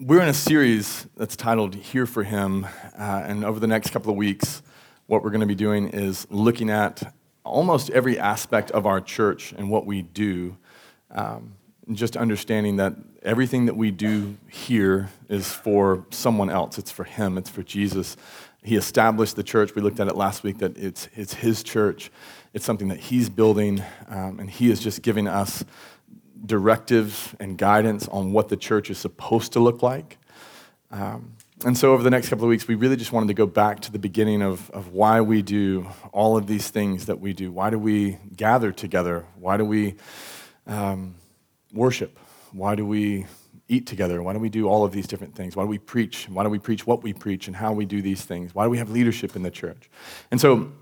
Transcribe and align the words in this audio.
we're 0.00 0.20
in 0.20 0.28
a 0.28 0.34
series 0.34 1.06
that's 1.16 1.36
titled 1.36 1.74
Here 1.74 2.06
for 2.06 2.24
Him. 2.24 2.64
Uh, 2.98 3.22
and 3.24 3.44
over 3.44 3.60
the 3.60 3.66
next 3.66 3.90
couple 3.90 4.10
of 4.10 4.16
weeks, 4.16 4.62
what 5.06 5.22
we're 5.22 5.30
going 5.30 5.40
to 5.40 5.46
be 5.46 5.54
doing 5.54 5.88
is 5.88 6.26
looking 6.30 6.70
at 6.70 7.14
almost 7.44 7.90
every 7.90 8.18
aspect 8.18 8.70
of 8.72 8.86
our 8.86 9.00
church 9.00 9.52
and 9.52 9.70
what 9.70 9.86
we 9.86 10.02
do. 10.02 10.56
Um, 11.10 11.54
and 11.86 11.96
just 11.96 12.16
understanding 12.16 12.76
that 12.76 12.94
everything 13.22 13.66
that 13.66 13.76
we 13.76 13.90
do 13.90 14.36
here 14.48 15.10
is 15.28 15.52
for 15.52 16.06
someone 16.10 16.50
else. 16.50 16.78
It's 16.78 16.90
for 16.90 17.04
Him, 17.04 17.38
it's 17.38 17.50
for 17.50 17.62
Jesus. 17.62 18.16
He 18.62 18.76
established 18.76 19.34
the 19.34 19.42
church. 19.42 19.74
We 19.74 19.82
looked 19.82 19.98
at 19.98 20.06
it 20.06 20.16
last 20.16 20.44
week 20.44 20.58
that 20.58 20.76
it's, 20.78 21.08
it's 21.14 21.34
His 21.34 21.62
church, 21.62 22.10
it's 22.54 22.64
something 22.64 22.88
that 22.88 23.00
He's 23.00 23.28
building, 23.28 23.82
um, 24.08 24.38
and 24.38 24.48
He 24.48 24.70
is 24.70 24.80
just 24.80 25.02
giving 25.02 25.26
us 25.26 25.64
directives 26.44 27.34
and 27.38 27.56
guidance 27.56 28.08
on 28.08 28.32
what 28.32 28.48
the 28.48 28.56
church 28.56 28.90
is 28.90 28.98
supposed 28.98 29.52
to 29.52 29.60
look 29.60 29.82
like. 29.82 30.18
Um, 30.90 31.36
and 31.64 31.78
so, 31.78 31.92
over 31.92 32.02
the 32.02 32.10
next 32.10 32.28
couple 32.28 32.44
of 32.44 32.48
weeks, 32.48 32.66
we 32.66 32.74
really 32.74 32.96
just 32.96 33.12
wanted 33.12 33.28
to 33.28 33.34
go 33.34 33.46
back 33.46 33.80
to 33.80 33.92
the 33.92 33.98
beginning 33.98 34.42
of, 34.42 34.68
of 34.70 34.88
why 34.88 35.20
we 35.20 35.42
do 35.42 35.88
all 36.12 36.36
of 36.36 36.48
these 36.48 36.68
things 36.68 37.06
that 37.06 37.20
we 37.20 37.32
do. 37.32 37.52
Why 37.52 37.70
do 37.70 37.78
we 37.78 38.18
gather 38.34 38.72
together? 38.72 39.26
Why 39.38 39.56
do 39.56 39.64
we 39.64 39.94
um, 40.66 41.14
worship? 41.72 42.18
Why 42.50 42.74
do 42.74 42.84
we 42.84 43.26
eat 43.68 43.86
together? 43.86 44.22
Why 44.22 44.32
do 44.32 44.40
we 44.40 44.48
do 44.48 44.68
all 44.68 44.84
of 44.84 44.92
these 44.92 45.06
different 45.06 45.36
things? 45.36 45.54
Why 45.54 45.62
do 45.62 45.68
we 45.68 45.78
preach? 45.78 46.28
Why 46.28 46.42
do 46.42 46.48
we 46.48 46.58
preach 46.58 46.84
what 46.84 47.04
we 47.04 47.12
preach 47.12 47.46
and 47.46 47.54
how 47.54 47.72
we 47.72 47.84
do 47.84 48.02
these 48.02 48.24
things? 48.24 48.54
Why 48.54 48.64
do 48.64 48.70
we 48.70 48.78
have 48.78 48.90
leadership 48.90 49.36
in 49.36 49.42
the 49.42 49.50
church? 49.50 49.88
And 50.32 50.40
so, 50.40 50.72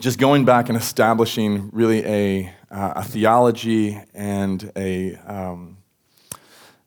just 0.00 0.18
going 0.18 0.44
back 0.44 0.68
and 0.68 0.78
establishing 0.78 1.70
really 1.72 2.04
a, 2.04 2.52
uh, 2.70 2.92
a 2.96 3.04
theology 3.04 4.00
and 4.14 4.70
a 4.76 5.16
um, 5.26 5.78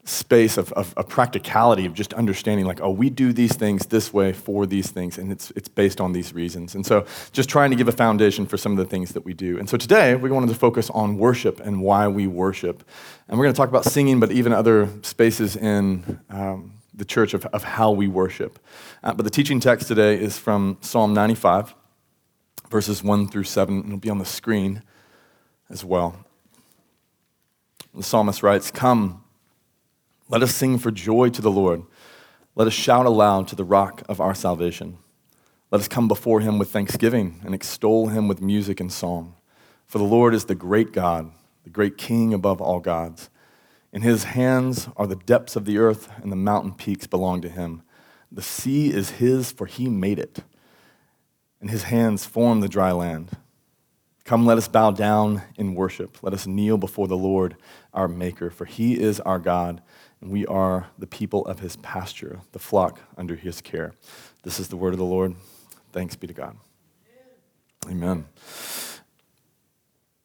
space 0.03 0.57
of, 0.57 0.71
of, 0.73 0.93
of, 0.97 1.07
practicality 1.07 1.85
of 1.85 1.93
just 1.93 2.13
understanding 2.15 2.65
like 2.65 2.81
oh 2.81 2.89
we 2.89 3.09
do 3.09 3.31
these 3.31 3.55
things 3.55 3.85
this 3.85 4.11
way 4.11 4.33
for 4.33 4.65
these 4.65 4.89
things 4.89 5.17
and 5.17 5.31
it's, 5.31 5.51
it's 5.51 5.67
based 5.67 6.01
on 6.01 6.11
these 6.11 6.33
reasons. 6.33 6.73
And 6.73 6.85
so 6.85 7.05
just 7.31 7.49
trying 7.49 7.69
to 7.69 7.75
give 7.75 7.87
a 7.87 7.91
foundation 7.91 8.45
for 8.45 8.57
some 8.57 8.71
of 8.71 8.77
the 8.77 8.85
things 8.85 9.11
that 9.13 9.23
we 9.23 9.33
do. 9.33 9.59
And 9.59 9.69
so 9.69 9.77
today 9.77 10.15
we 10.15 10.31
wanted 10.31 10.49
to 10.49 10.55
focus 10.55 10.89
on 10.89 11.17
worship 11.17 11.59
and 11.59 11.81
why 11.81 12.07
we 12.07 12.27
worship. 12.27 12.83
And 13.27 13.37
we're 13.37 13.45
going 13.45 13.53
to 13.53 13.57
talk 13.57 13.69
about 13.69 13.85
singing 13.85 14.19
but 14.19 14.31
even 14.31 14.53
other 14.53 14.89
spaces 15.03 15.55
in 15.55 16.19
um, 16.29 16.73
the 16.93 17.05
church 17.05 17.33
of, 17.33 17.45
of 17.47 17.63
how 17.63 17.91
we 17.91 18.07
worship. 18.07 18.59
Uh, 19.03 19.13
but 19.13 19.23
the 19.23 19.29
teaching 19.29 19.59
text 19.59 19.87
today 19.87 20.19
is 20.19 20.37
from 20.37 20.77
psalm 20.81 21.13
95 21.13 21.75
verses 22.71 23.03
1 23.03 23.27
through 23.27 23.43
7, 23.43 23.75
and 23.75 23.85
it'll 23.85 23.97
be 23.97 24.09
on 24.09 24.17
the 24.17 24.25
screen 24.25 24.81
as 25.69 25.83
well. 25.83 26.25
The 27.93 28.01
psalmist 28.01 28.41
writes, 28.41 28.71
Come, 28.71 29.23
let 30.29 30.41
us 30.41 30.55
sing 30.55 30.77
for 30.77 30.89
joy 30.89 31.29
to 31.29 31.41
the 31.41 31.51
Lord. 31.51 31.83
Let 32.55 32.67
us 32.67 32.73
shout 32.73 33.05
aloud 33.05 33.49
to 33.49 33.55
the 33.55 33.65
rock 33.65 34.03
of 34.07 34.21
our 34.21 34.33
salvation. 34.33 34.97
Let 35.69 35.81
us 35.81 35.89
come 35.89 36.07
before 36.07 36.39
him 36.39 36.57
with 36.57 36.71
thanksgiving 36.71 37.41
and 37.45 37.53
extol 37.53 38.07
him 38.07 38.27
with 38.27 38.41
music 38.41 38.79
and 38.79 38.91
song. 38.91 39.35
For 39.85 39.97
the 39.97 40.05
Lord 40.05 40.33
is 40.33 40.45
the 40.45 40.55
great 40.55 40.93
God, 40.93 41.31
the 41.65 41.69
great 41.69 41.97
King 41.97 42.33
above 42.33 42.61
all 42.61 42.79
gods. 42.79 43.29
In 43.91 44.01
his 44.01 44.23
hands 44.23 44.87
are 44.95 45.07
the 45.07 45.17
depths 45.17 45.57
of 45.57 45.65
the 45.65 45.77
earth, 45.77 46.09
and 46.21 46.31
the 46.31 46.37
mountain 46.37 46.73
peaks 46.73 47.07
belong 47.07 47.41
to 47.41 47.49
him. 47.49 47.83
The 48.31 48.41
sea 48.41 48.93
is 48.93 49.11
his, 49.11 49.51
for 49.51 49.65
he 49.65 49.89
made 49.89 50.17
it 50.17 50.39
and 51.61 51.69
his 51.69 51.83
hands 51.83 52.25
form 52.25 52.59
the 52.59 52.67
dry 52.67 52.91
land. 52.91 53.29
Come, 54.25 54.45
let 54.45 54.57
us 54.57 54.67
bow 54.67 54.91
down 54.91 55.43
in 55.57 55.75
worship. 55.75 56.21
Let 56.21 56.33
us 56.33 56.45
kneel 56.45 56.77
before 56.77 57.07
the 57.07 57.17
Lord 57.17 57.55
our 57.93 58.07
Maker, 58.07 58.49
for 58.49 58.65
he 58.65 58.99
is 58.99 59.19
our 59.21 59.39
God, 59.39 59.81
and 60.19 60.31
we 60.31 60.45
are 60.45 60.87
the 60.97 61.07
people 61.07 61.45
of 61.45 61.59
his 61.59 61.75
pasture, 61.77 62.41
the 62.51 62.59
flock 62.59 62.99
under 63.17 63.35
his 63.35 63.61
care. 63.61 63.93
This 64.43 64.59
is 64.59 64.67
the 64.67 64.77
word 64.77 64.93
of 64.93 64.99
the 64.99 65.05
Lord. 65.05 65.35
Thanks 65.91 66.15
be 66.15 66.27
to 66.27 66.33
God. 66.33 66.57
Amen. 67.89 68.25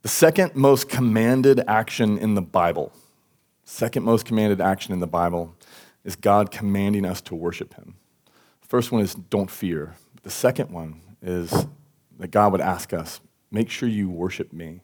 The 0.03 0.09
second 0.09 0.55
most 0.55 0.89
commanded 0.89 1.63
action 1.67 2.19
in 2.19 2.35
the 2.35 2.43
Bible, 2.43 2.93
second 3.65 4.05
most 4.05 4.25
commanded 4.25 4.61
action 4.61 4.93
in 4.93 5.01
the 5.01 5.07
Bible, 5.07 5.57
is 6.05 6.17
God 6.17 6.51
commanding 6.51 7.05
us 7.05 7.21
to 7.23 7.35
worship 7.35 7.75
him. 7.75 7.97
First 8.61 8.93
one 8.93 9.03
is 9.03 9.15
don't 9.15 9.51
fear. 9.51 9.95
The 10.23 10.31
second 10.31 10.71
one 10.71 11.01
is 11.27 11.67
that 12.19 12.29
God 12.29 12.53
would 12.53 12.61
ask 12.61 12.93
us, 12.93 13.21
make 13.51 13.69
sure 13.69 13.89
you 13.89 14.09
worship 14.09 14.53
me. 14.53 14.81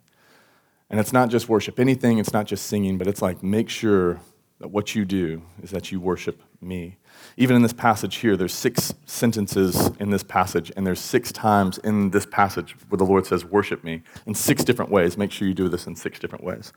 And 0.91 1.00
it's 1.00 1.12
not 1.12 1.30
just 1.30 1.48
worship 1.48 1.80
anything, 1.80 2.19
it's 2.19 2.32
not 2.32 2.47
just 2.47 2.66
singing, 2.66 2.98
but 2.98 3.06
it's 3.06 3.22
like 3.22 3.42
make 3.42 3.70
sure 3.70 4.20
that 4.58 4.69
what 4.69 4.94
you 4.94 5.04
do 5.04 5.42
is 5.62 5.70
that 5.70 5.91
you 5.91 6.00
worship 6.00 6.41
me. 6.60 6.97
Even 7.36 7.56
in 7.56 7.62
this 7.62 7.72
passage 7.72 8.16
here, 8.16 8.36
there's 8.36 8.52
six 8.52 8.94
sentences 9.06 9.91
in 9.98 10.10
this 10.10 10.22
passage, 10.22 10.70
and 10.76 10.86
there's 10.86 11.00
six 11.00 11.32
times 11.32 11.78
in 11.78 12.10
this 12.10 12.26
passage 12.26 12.76
where 12.88 12.97
the 12.97 13.04
Lord 13.04 13.26
says, 13.26 13.44
Worship 13.44 13.82
me 13.82 14.02
in 14.26 14.34
six 14.34 14.62
different 14.62 14.91
ways. 14.91 15.16
Make 15.16 15.32
sure 15.32 15.48
you 15.48 15.54
do 15.54 15.69
this 15.69 15.86
in 15.86 15.97
six 15.97 16.19
different 16.19 16.44
ways. 16.44 16.72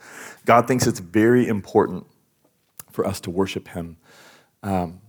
God 0.46 0.68
thinks 0.68 0.88
it's 0.88 1.00
very 1.00 1.48
important 1.48 2.08
for 2.92 3.06
us 3.06 3.20
to 3.22 3.30
worship 3.30 3.68
Him. 3.68 3.98
Um, 4.64 5.02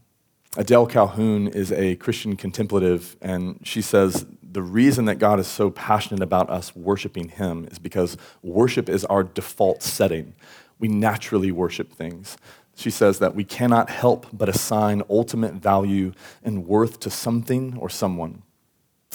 Adele 0.58 0.86
Calhoun 0.86 1.48
is 1.48 1.70
a 1.72 1.96
Christian 1.96 2.36
contemplative, 2.36 3.16
and 3.20 3.60
she 3.62 3.82
says 3.82 4.26
the 4.56 4.62
reason 4.62 5.04
that 5.04 5.16
God 5.16 5.38
is 5.38 5.46
so 5.46 5.68
passionate 5.68 6.22
about 6.22 6.48
us 6.48 6.74
worshiping 6.74 7.28
Him 7.28 7.68
is 7.70 7.78
because 7.78 8.16
worship 8.42 8.88
is 8.88 9.04
our 9.04 9.22
default 9.22 9.82
setting. 9.82 10.32
We 10.78 10.88
naturally 10.88 11.52
worship 11.52 11.92
things. 11.92 12.38
She 12.74 12.90
says 12.90 13.18
that 13.18 13.34
we 13.34 13.44
cannot 13.44 13.90
help 13.90 14.28
but 14.32 14.48
assign 14.48 15.02
ultimate 15.10 15.52
value 15.52 16.14
and 16.42 16.66
worth 16.66 17.00
to 17.00 17.10
something 17.10 17.76
or 17.76 17.90
someone. 17.90 18.44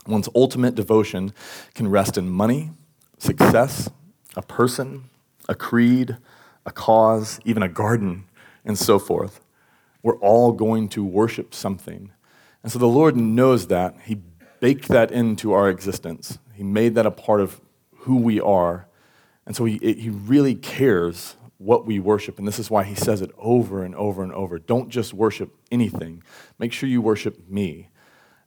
One's 0.06 0.30
ultimate 0.36 0.76
devotion 0.76 1.34
can 1.74 1.88
rest 1.88 2.20
in 2.20 2.30
money, 2.30 2.70
success, 3.18 3.90
a 4.36 4.44
person, 4.44 5.10
a 5.50 5.56
creed, 5.56 6.18
a 6.68 6.72
cause, 6.72 7.40
even 7.46 7.64
a 7.64 7.68
garden, 7.68 8.26
and 8.64 8.78
so 8.78 9.00
forth. 9.00 9.42
We're 10.04 10.20
all 10.20 10.52
going 10.52 10.88
to 10.90 11.04
worship 11.04 11.56
something. 11.56 12.12
And 12.62 12.72
so 12.72 12.78
the 12.78 12.86
Lord 12.88 13.16
knows 13.18 13.66
that. 13.68 13.96
He 14.06 14.20
baked 14.62 14.88
that 14.88 15.12
into 15.12 15.52
our 15.52 15.70
existence. 15.70 16.40
He 16.54 16.64
made 16.64 16.96
that 16.96 17.06
a 17.06 17.12
part 17.12 17.42
of 17.42 17.60
who 17.98 18.16
we 18.16 18.40
are. 18.40 18.88
And 19.46 19.54
so 19.54 19.66
he, 19.66 19.78
he 19.80 20.10
really 20.10 20.56
cares 20.56 21.36
what 21.58 21.86
we 21.86 22.00
worship. 22.00 22.40
And 22.40 22.48
this 22.48 22.60
is 22.60 22.72
why 22.72 22.84
he 22.84 22.96
says 22.96 23.22
it 23.22 23.32
over 23.38 23.84
and 23.84 23.94
over 23.96 24.24
and 24.24 24.32
over. 24.32 24.60
Don't 24.60 24.88
just 24.90 25.14
worship 25.14 25.54
anything, 25.72 26.24
make 26.58 26.72
sure 26.72 26.88
you 26.88 27.02
worship 27.02 27.50
me. 27.50 27.90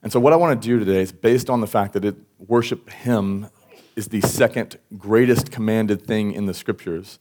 And 0.01 0.11
so, 0.11 0.19
what 0.19 0.33
I 0.33 0.35
want 0.35 0.61
to 0.61 0.67
do 0.67 0.77
today 0.77 1.01
is 1.01 1.11
based 1.11 1.49
on 1.49 1.61
the 1.61 1.67
fact 1.67 1.93
that 1.93 2.05
it, 2.05 2.15
worship 2.37 2.89
him 2.89 3.47
is 3.95 4.09
the 4.09 4.21
second 4.21 4.77
greatest 4.97 5.51
commanded 5.51 6.05
thing 6.05 6.33
in 6.33 6.45
the 6.45 6.53
scriptures. 6.53 7.17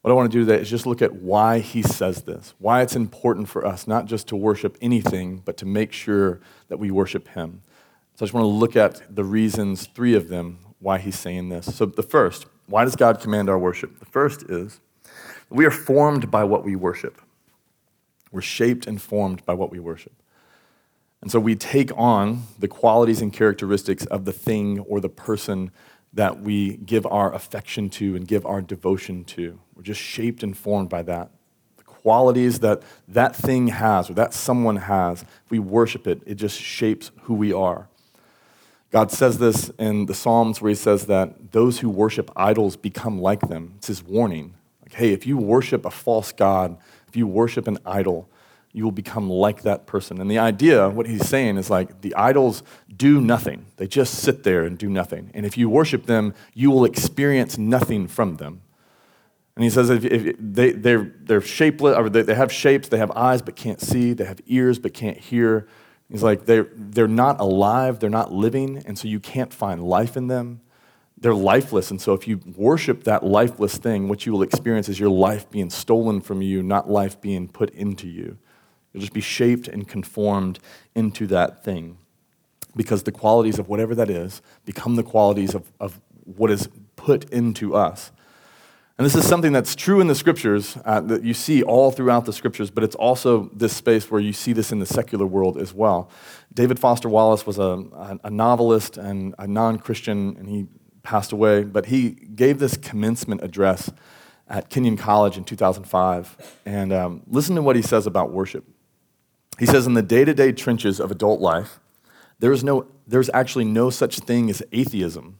What 0.00 0.10
I 0.10 0.14
want 0.14 0.32
to 0.32 0.38
do 0.38 0.44
today 0.44 0.60
is 0.60 0.70
just 0.70 0.86
look 0.86 1.02
at 1.02 1.12
why 1.12 1.58
he 1.58 1.82
says 1.82 2.22
this, 2.22 2.54
why 2.58 2.82
it's 2.82 2.96
important 2.96 3.48
for 3.48 3.66
us 3.66 3.86
not 3.86 4.06
just 4.06 4.28
to 4.28 4.36
worship 4.36 4.78
anything, 4.80 5.42
but 5.44 5.56
to 5.58 5.66
make 5.66 5.92
sure 5.92 6.40
that 6.68 6.78
we 6.78 6.90
worship 6.90 7.28
him. 7.28 7.62
So 8.14 8.24
I 8.24 8.26
just 8.26 8.34
want 8.34 8.44
to 8.44 8.48
look 8.48 8.76
at 8.76 9.14
the 9.14 9.24
reasons, 9.24 9.86
three 9.86 10.14
of 10.14 10.28
them, 10.28 10.58
why 10.78 10.98
he's 10.98 11.18
saying 11.18 11.48
this. 11.48 11.74
So 11.74 11.86
the 11.86 12.02
first, 12.02 12.46
why 12.66 12.84
does 12.84 12.96
God 12.96 13.20
command 13.20 13.48
our 13.48 13.58
worship? 13.58 13.98
The 13.98 14.06
first 14.06 14.42
is 14.44 14.80
we 15.48 15.64
are 15.64 15.70
formed 15.70 16.30
by 16.30 16.44
what 16.44 16.64
we 16.64 16.76
worship. 16.76 17.20
We're 18.30 18.40
shaped 18.40 18.86
and 18.86 19.00
formed 19.00 19.44
by 19.44 19.54
what 19.54 19.70
we 19.70 19.78
worship. 19.78 20.12
And 21.20 21.30
so 21.30 21.38
we 21.38 21.54
take 21.54 21.90
on 21.96 22.42
the 22.58 22.68
qualities 22.68 23.22
and 23.22 23.32
characteristics 23.32 24.04
of 24.06 24.24
the 24.24 24.32
thing 24.32 24.80
or 24.80 25.00
the 25.00 25.08
person 25.08 25.70
that 26.12 26.40
we 26.40 26.76
give 26.78 27.06
our 27.06 27.32
affection 27.32 27.88
to 27.90 28.16
and 28.16 28.26
give 28.26 28.44
our 28.44 28.60
devotion 28.60 29.24
to. 29.24 29.58
We're 29.74 29.82
just 29.82 30.00
shaped 30.00 30.42
and 30.42 30.56
formed 30.56 30.88
by 30.88 31.02
that. 31.02 31.30
The 31.76 31.84
qualities 31.84 32.58
that 32.58 32.82
that 33.08 33.36
thing 33.36 33.68
has 33.68 34.10
or 34.10 34.14
that 34.14 34.34
someone 34.34 34.76
has, 34.76 35.22
if 35.22 35.50
we 35.50 35.58
worship 35.58 36.06
it, 36.06 36.22
it 36.26 36.34
just 36.34 36.60
shapes 36.60 37.12
who 37.22 37.34
we 37.34 37.52
are. 37.52 37.88
God 38.92 39.10
says 39.10 39.38
this 39.38 39.70
in 39.78 40.04
the 40.04 40.14
Psalms 40.14 40.60
where 40.60 40.68
he 40.68 40.74
says 40.74 41.06
that 41.06 41.52
those 41.52 41.80
who 41.80 41.88
worship 41.88 42.30
idols 42.36 42.76
become 42.76 43.20
like 43.20 43.40
them. 43.48 43.72
It's 43.78 43.86
his 43.86 44.02
warning. 44.02 44.54
Like, 44.82 44.92
hey, 44.92 45.12
if 45.12 45.26
you 45.26 45.38
worship 45.38 45.86
a 45.86 45.90
false 45.90 46.30
God, 46.30 46.76
if 47.08 47.16
you 47.16 47.26
worship 47.26 47.66
an 47.66 47.78
idol, 47.86 48.28
you 48.70 48.84
will 48.84 48.92
become 48.92 49.30
like 49.30 49.62
that 49.62 49.86
person. 49.86 50.20
And 50.20 50.30
the 50.30 50.38
idea, 50.38 50.90
what 50.90 51.06
he's 51.06 51.26
saying 51.26 51.56
is 51.56 51.70
like 51.70 52.02
the 52.02 52.14
idols 52.14 52.62
do 52.94 53.20
nothing. 53.20 53.64
They 53.76 53.86
just 53.86 54.14
sit 54.14 54.44
there 54.44 54.64
and 54.64 54.76
do 54.76 54.90
nothing. 54.90 55.30
And 55.32 55.46
if 55.46 55.56
you 55.56 55.70
worship 55.70 56.04
them, 56.04 56.34
you 56.52 56.70
will 56.70 56.84
experience 56.84 57.56
nothing 57.56 58.06
from 58.06 58.36
them. 58.36 58.60
And 59.56 59.64
he 59.64 59.70
says 59.70 59.88
if, 59.88 60.04
if 60.04 60.36
they, 60.38 60.72
they're, 60.72 61.14
they're 61.20 61.40
shapeless, 61.40 61.96
or 61.96 62.10
they, 62.10 62.22
they 62.22 62.34
have 62.34 62.52
shapes, 62.52 62.88
they 62.88 62.98
have 62.98 63.10
eyes 63.12 63.40
but 63.40 63.56
can't 63.56 63.80
see, 63.80 64.12
they 64.12 64.24
have 64.24 64.40
ears 64.46 64.78
but 64.78 64.92
can't 64.94 65.18
hear, 65.18 65.66
He's 66.12 66.22
like, 66.22 66.44
they're, 66.44 66.68
they're 66.74 67.08
not 67.08 67.40
alive, 67.40 67.98
they're 67.98 68.10
not 68.10 68.32
living, 68.32 68.82
and 68.84 68.98
so 68.98 69.08
you 69.08 69.18
can't 69.18 69.52
find 69.52 69.82
life 69.82 70.16
in 70.16 70.28
them. 70.28 70.60
They're 71.16 71.34
lifeless, 71.34 71.90
and 71.90 72.00
so 72.00 72.12
if 72.12 72.28
you 72.28 72.40
worship 72.54 73.04
that 73.04 73.24
lifeless 73.24 73.78
thing, 73.78 74.08
what 74.08 74.26
you 74.26 74.32
will 74.32 74.42
experience 74.42 74.90
is 74.90 75.00
your 75.00 75.08
life 75.08 75.50
being 75.50 75.70
stolen 75.70 76.20
from 76.20 76.42
you, 76.42 76.62
not 76.62 76.90
life 76.90 77.18
being 77.20 77.48
put 77.48 77.70
into 77.70 78.08
you. 78.08 78.36
You'll 78.92 79.00
just 79.00 79.14
be 79.14 79.22
shaped 79.22 79.68
and 79.68 79.88
conformed 79.88 80.58
into 80.94 81.26
that 81.28 81.64
thing 81.64 81.96
because 82.76 83.04
the 83.04 83.12
qualities 83.12 83.58
of 83.58 83.68
whatever 83.68 83.94
that 83.94 84.10
is 84.10 84.42
become 84.66 84.96
the 84.96 85.02
qualities 85.02 85.54
of, 85.54 85.72
of 85.80 85.98
what 86.24 86.50
is 86.50 86.68
put 86.96 87.30
into 87.30 87.74
us. 87.74 88.12
And 88.98 89.06
this 89.06 89.14
is 89.14 89.26
something 89.26 89.52
that's 89.52 89.74
true 89.74 90.00
in 90.00 90.06
the 90.06 90.14
scriptures 90.14 90.76
uh, 90.84 91.00
that 91.00 91.24
you 91.24 91.32
see 91.32 91.62
all 91.62 91.90
throughout 91.90 92.26
the 92.26 92.32
scriptures, 92.32 92.70
but 92.70 92.84
it's 92.84 92.94
also 92.94 93.50
this 93.54 93.74
space 93.74 94.10
where 94.10 94.20
you 94.20 94.32
see 94.32 94.52
this 94.52 94.70
in 94.70 94.80
the 94.80 94.86
secular 94.86 95.26
world 95.26 95.56
as 95.56 95.72
well. 95.72 96.10
David 96.52 96.78
Foster 96.78 97.08
Wallace 97.08 97.46
was 97.46 97.58
a, 97.58 98.18
a 98.22 98.30
novelist 98.30 98.98
and 98.98 99.34
a 99.38 99.46
non 99.46 99.78
Christian, 99.78 100.36
and 100.36 100.48
he 100.48 100.66
passed 101.02 101.32
away, 101.32 101.64
but 101.64 101.86
he 101.86 102.10
gave 102.10 102.58
this 102.58 102.76
commencement 102.76 103.42
address 103.42 103.90
at 104.48 104.68
Kenyon 104.68 104.96
College 104.96 105.38
in 105.38 105.44
2005. 105.44 106.58
And 106.66 106.92
um, 106.92 107.22
listen 107.26 107.56
to 107.56 107.62
what 107.62 107.76
he 107.76 107.82
says 107.82 108.06
about 108.06 108.30
worship. 108.30 108.64
He 109.58 109.66
says, 109.66 109.86
In 109.86 109.94
the 109.94 110.02
day 110.02 110.24
to 110.24 110.34
day 110.34 110.52
trenches 110.52 111.00
of 111.00 111.10
adult 111.10 111.40
life, 111.40 111.80
there 112.38 112.52
is 112.52 112.62
no, 112.62 112.86
there's 113.06 113.30
actually 113.32 113.64
no 113.64 113.88
such 113.90 114.18
thing 114.20 114.50
as 114.50 114.62
atheism. 114.72 115.38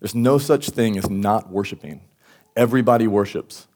There's 0.00 0.14
no 0.14 0.38
such 0.38 0.70
thing 0.70 0.98
as 0.98 1.08
not 1.08 1.50
worshiping. 1.50 2.02
Everybody 2.56 3.06
worships. 3.06 3.66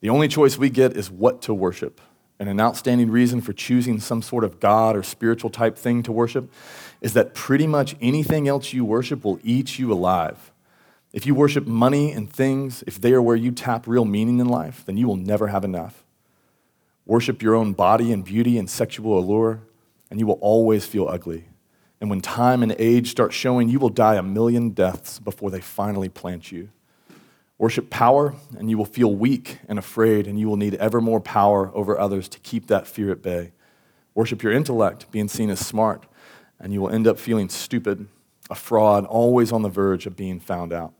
The 0.00 0.10
only 0.10 0.28
choice 0.28 0.58
we 0.58 0.70
get 0.70 0.96
is 0.96 1.10
what 1.10 1.42
to 1.42 1.54
worship. 1.54 2.00
And 2.38 2.48
an 2.48 2.60
outstanding 2.60 3.10
reason 3.10 3.40
for 3.40 3.52
choosing 3.52 4.00
some 4.00 4.20
sort 4.20 4.44
of 4.44 4.60
God 4.60 4.96
or 4.96 5.02
spiritual 5.02 5.50
type 5.50 5.78
thing 5.78 6.02
to 6.02 6.12
worship 6.12 6.52
is 7.00 7.14
that 7.14 7.34
pretty 7.34 7.66
much 7.66 7.96
anything 8.00 8.48
else 8.48 8.72
you 8.72 8.84
worship 8.84 9.24
will 9.24 9.38
eat 9.42 9.78
you 9.78 9.92
alive. 9.92 10.52
If 11.12 11.26
you 11.26 11.34
worship 11.34 11.66
money 11.66 12.10
and 12.10 12.30
things, 12.30 12.82
if 12.86 13.00
they 13.00 13.12
are 13.12 13.22
where 13.22 13.36
you 13.36 13.52
tap 13.52 13.86
real 13.86 14.04
meaning 14.04 14.40
in 14.40 14.48
life, 14.48 14.84
then 14.84 14.96
you 14.96 15.06
will 15.06 15.16
never 15.16 15.46
have 15.46 15.64
enough. 15.64 16.04
Worship 17.06 17.40
your 17.40 17.54
own 17.54 17.72
body 17.72 18.12
and 18.12 18.24
beauty 18.24 18.58
and 18.58 18.68
sexual 18.68 19.18
allure, 19.18 19.60
and 20.10 20.18
you 20.18 20.26
will 20.26 20.38
always 20.40 20.86
feel 20.86 21.06
ugly. 21.06 21.44
And 22.00 22.10
when 22.10 22.20
time 22.20 22.62
and 22.62 22.74
age 22.78 23.10
start 23.10 23.32
showing, 23.32 23.68
you 23.68 23.78
will 23.78 23.90
die 23.90 24.16
a 24.16 24.22
million 24.22 24.70
deaths 24.70 25.20
before 25.20 25.50
they 25.50 25.60
finally 25.60 26.08
plant 26.08 26.50
you. 26.50 26.70
Worship 27.56 27.88
power, 27.88 28.34
and 28.58 28.68
you 28.68 28.76
will 28.76 28.84
feel 28.84 29.14
weak 29.14 29.58
and 29.68 29.78
afraid, 29.78 30.26
and 30.26 30.38
you 30.38 30.48
will 30.48 30.56
need 30.56 30.74
ever 30.74 31.00
more 31.00 31.20
power 31.20 31.70
over 31.74 31.98
others 31.98 32.28
to 32.30 32.40
keep 32.40 32.66
that 32.66 32.86
fear 32.86 33.12
at 33.12 33.22
bay. 33.22 33.52
Worship 34.14 34.42
your 34.42 34.52
intellect, 34.52 35.10
being 35.12 35.28
seen 35.28 35.50
as 35.50 35.60
smart, 35.60 36.04
and 36.58 36.72
you 36.72 36.80
will 36.80 36.90
end 36.90 37.06
up 37.06 37.18
feeling 37.18 37.48
stupid, 37.48 38.08
a 38.50 38.54
fraud, 38.54 39.06
always 39.06 39.52
on 39.52 39.62
the 39.62 39.68
verge 39.68 40.06
of 40.06 40.16
being 40.16 40.40
found 40.40 40.72
out. 40.72 40.92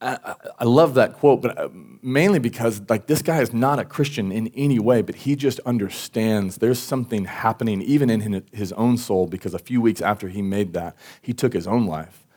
I, 0.00 0.36
love 0.62 0.94
that 0.94 1.14
quote, 1.14 1.42
but 1.42 1.58
uh, 1.58 1.68
mainly 1.72 2.38
because 2.38 2.80
like 2.88 3.08
this 3.08 3.20
guy 3.20 3.40
is 3.40 3.52
not 3.52 3.80
a 3.80 3.84
Christian 3.84 4.30
in 4.30 4.46
any 4.54 4.78
way, 4.78 5.02
but 5.02 5.16
he 5.16 5.34
just 5.34 5.58
understands 5.60 6.58
there's 6.58 6.78
something 6.78 7.24
happening 7.24 7.82
even 7.82 8.08
in 8.08 8.44
his 8.52 8.72
own 8.74 8.96
soul 8.96 9.26
because 9.26 9.54
a 9.54 9.58
few 9.58 9.80
weeks 9.80 10.00
after 10.00 10.28
he 10.28 10.40
made 10.40 10.72
that, 10.74 10.94
he 11.20 11.32
took 11.32 11.52
his 11.52 11.66
own 11.66 11.86
life 11.86 12.27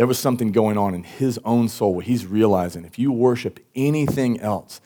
there 0.00 0.06
was 0.06 0.18
something 0.18 0.50
going 0.50 0.78
on 0.78 0.94
in 0.94 1.02
his 1.04 1.38
own 1.44 1.68
soul 1.68 1.92
where 1.94 2.02
he's 2.02 2.24
realizing 2.24 2.86
if 2.86 2.98
you 2.98 3.12
worship 3.12 3.60
anything 3.74 4.40
else, 4.40 4.80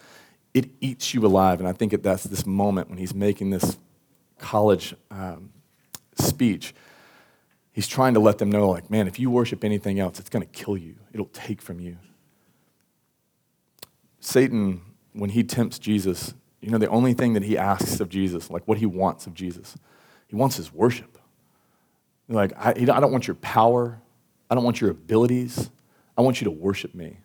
it 0.52 0.68
eats 0.80 1.14
you 1.14 1.24
alive. 1.24 1.60
And 1.60 1.68
I 1.68 1.72
think 1.72 2.02
that's 2.02 2.24
this 2.24 2.44
moment 2.44 2.88
when 2.88 2.98
he's 2.98 3.14
making 3.14 3.50
this 3.50 3.78
college 4.40 4.92
um, 5.12 5.50
speech. 6.16 6.74
He's 7.70 7.86
trying 7.86 8.14
to 8.14 8.18
let 8.18 8.38
them 8.38 8.50
know, 8.50 8.68
like, 8.68 8.90
man, 8.90 9.06
if 9.06 9.20
you 9.20 9.30
worship 9.30 9.62
anything 9.62 10.00
else, 10.00 10.18
it's 10.18 10.28
going 10.28 10.44
to 10.44 10.50
kill 10.50 10.76
you, 10.76 10.96
it'll 11.12 11.26
take 11.26 11.62
from 11.62 11.78
you. 11.78 11.96
Satan, 14.18 14.80
when 15.12 15.30
he 15.30 15.44
tempts 15.44 15.78
Jesus, 15.78 16.34
you 16.60 16.72
know, 16.72 16.78
the 16.78 16.88
only 16.88 17.14
thing 17.14 17.34
that 17.34 17.44
he 17.44 17.56
asks 17.56 18.00
of 18.00 18.08
Jesus, 18.08 18.50
like 18.50 18.66
what 18.66 18.78
he 18.78 18.86
wants 18.86 19.28
of 19.28 19.34
Jesus, 19.34 19.76
he 20.26 20.34
wants 20.34 20.56
his 20.56 20.72
worship. 20.72 21.20
Like, 22.28 22.52
I, 22.58 22.70
I 22.70 22.84
don't 22.98 23.12
want 23.12 23.28
your 23.28 23.36
power. 23.36 24.00
I 24.50 24.54
don't 24.54 24.64
want 24.64 24.80
your 24.80 24.90
abilities. 24.90 25.70
I 26.16 26.22
want 26.22 26.40
you 26.40 26.44
to 26.44 26.50
worship 26.50 26.94
me. 26.94 27.18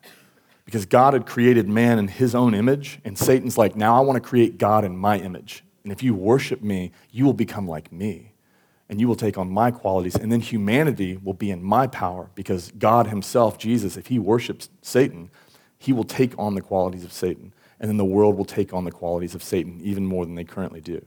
Because 0.65 0.85
God 0.85 1.13
had 1.13 1.25
created 1.25 1.67
man 1.67 1.97
in 1.97 2.07
his 2.07 2.35
own 2.35 2.53
image, 2.53 2.99
and 3.03 3.17
Satan's 3.17 3.57
like, 3.57 3.75
now 3.75 3.97
I 3.97 4.01
want 4.01 4.21
to 4.21 4.27
create 4.27 4.57
God 4.57 4.85
in 4.85 4.95
my 4.95 5.17
image. 5.17 5.63
And 5.83 5.91
if 5.91 6.03
you 6.03 6.13
worship 6.13 6.61
me, 6.61 6.91
you 7.11 7.25
will 7.25 7.33
become 7.33 7.67
like 7.67 7.91
me, 7.91 8.33
and 8.87 8.99
you 8.99 9.07
will 9.07 9.15
take 9.15 9.37
on 9.37 9.49
my 9.49 9.71
qualities. 9.71 10.15
And 10.15 10.31
then 10.31 10.41
humanity 10.41 11.17
will 11.17 11.33
be 11.33 11.49
in 11.49 11.63
my 11.63 11.87
power 11.87 12.29
because 12.35 12.71
God 12.77 13.07
himself, 13.07 13.57
Jesus, 13.57 13.97
if 13.97 14.07
he 14.07 14.19
worships 14.19 14.69
Satan, 14.81 15.31
he 15.79 15.93
will 15.93 16.03
take 16.03 16.37
on 16.37 16.53
the 16.53 16.61
qualities 16.61 17.03
of 17.03 17.13
Satan. 17.13 17.53
And 17.79 17.89
then 17.89 17.97
the 17.97 18.05
world 18.05 18.37
will 18.37 18.45
take 18.45 18.73
on 18.73 18.83
the 18.83 18.91
qualities 18.91 19.33
of 19.33 19.41
Satan 19.41 19.79
even 19.81 20.05
more 20.05 20.25
than 20.25 20.35
they 20.35 20.43
currently 20.43 20.81
do. 20.81 21.03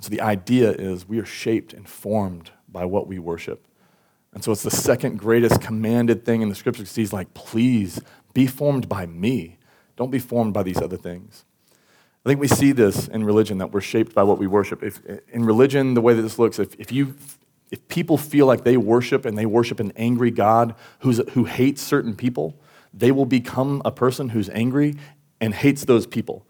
So 0.00 0.08
the 0.08 0.20
idea 0.20 0.72
is 0.72 1.08
we 1.08 1.20
are 1.20 1.26
shaped 1.26 1.72
and 1.72 1.88
formed 1.88 2.50
by 2.68 2.84
what 2.84 3.06
we 3.06 3.18
worship. 3.18 3.64
And 4.34 4.42
so 4.42 4.52
it's 4.52 4.64
the 4.64 4.70
second 4.70 5.18
greatest 5.18 5.60
commanded 5.60 6.24
thing 6.24 6.42
in 6.42 6.48
the 6.48 6.54
scriptures. 6.54 6.94
He's 6.94 7.12
like, 7.12 7.32
please 7.34 8.00
be 8.34 8.46
formed 8.46 8.88
by 8.88 9.06
me. 9.06 9.58
Don't 9.96 10.10
be 10.10 10.18
formed 10.18 10.52
by 10.52 10.64
these 10.64 10.82
other 10.82 10.96
things. 10.96 11.44
I 12.24 12.28
think 12.28 12.40
we 12.40 12.48
see 12.48 12.72
this 12.72 13.06
in 13.06 13.24
religion 13.24 13.58
that 13.58 13.70
we're 13.70 13.80
shaped 13.80 14.14
by 14.14 14.24
what 14.24 14.38
we 14.38 14.46
worship. 14.46 14.82
If, 14.82 15.00
in 15.28 15.44
religion, 15.44 15.94
the 15.94 16.00
way 16.00 16.14
that 16.14 16.22
this 16.22 16.38
looks, 16.38 16.58
if, 16.58 16.74
if, 16.80 16.90
you, 16.90 17.14
if 17.70 17.86
people 17.88 18.18
feel 18.18 18.46
like 18.46 18.64
they 18.64 18.76
worship 18.76 19.24
and 19.24 19.38
they 19.38 19.46
worship 19.46 19.78
an 19.78 19.92
angry 19.94 20.30
God 20.30 20.74
who's, 21.00 21.20
who 21.30 21.44
hates 21.44 21.80
certain 21.80 22.16
people, 22.16 22.58
they 22.92 23.12
will 23.12 23.26
become 23.26 23.82
a 23.84 23.92
person 23.92 24.30
who's 24.30 24.48
angry 24.50 24.96
and 25.40 25.54
hates 25.54 25.84
those 25.84 26.06
people. 26.06 26.46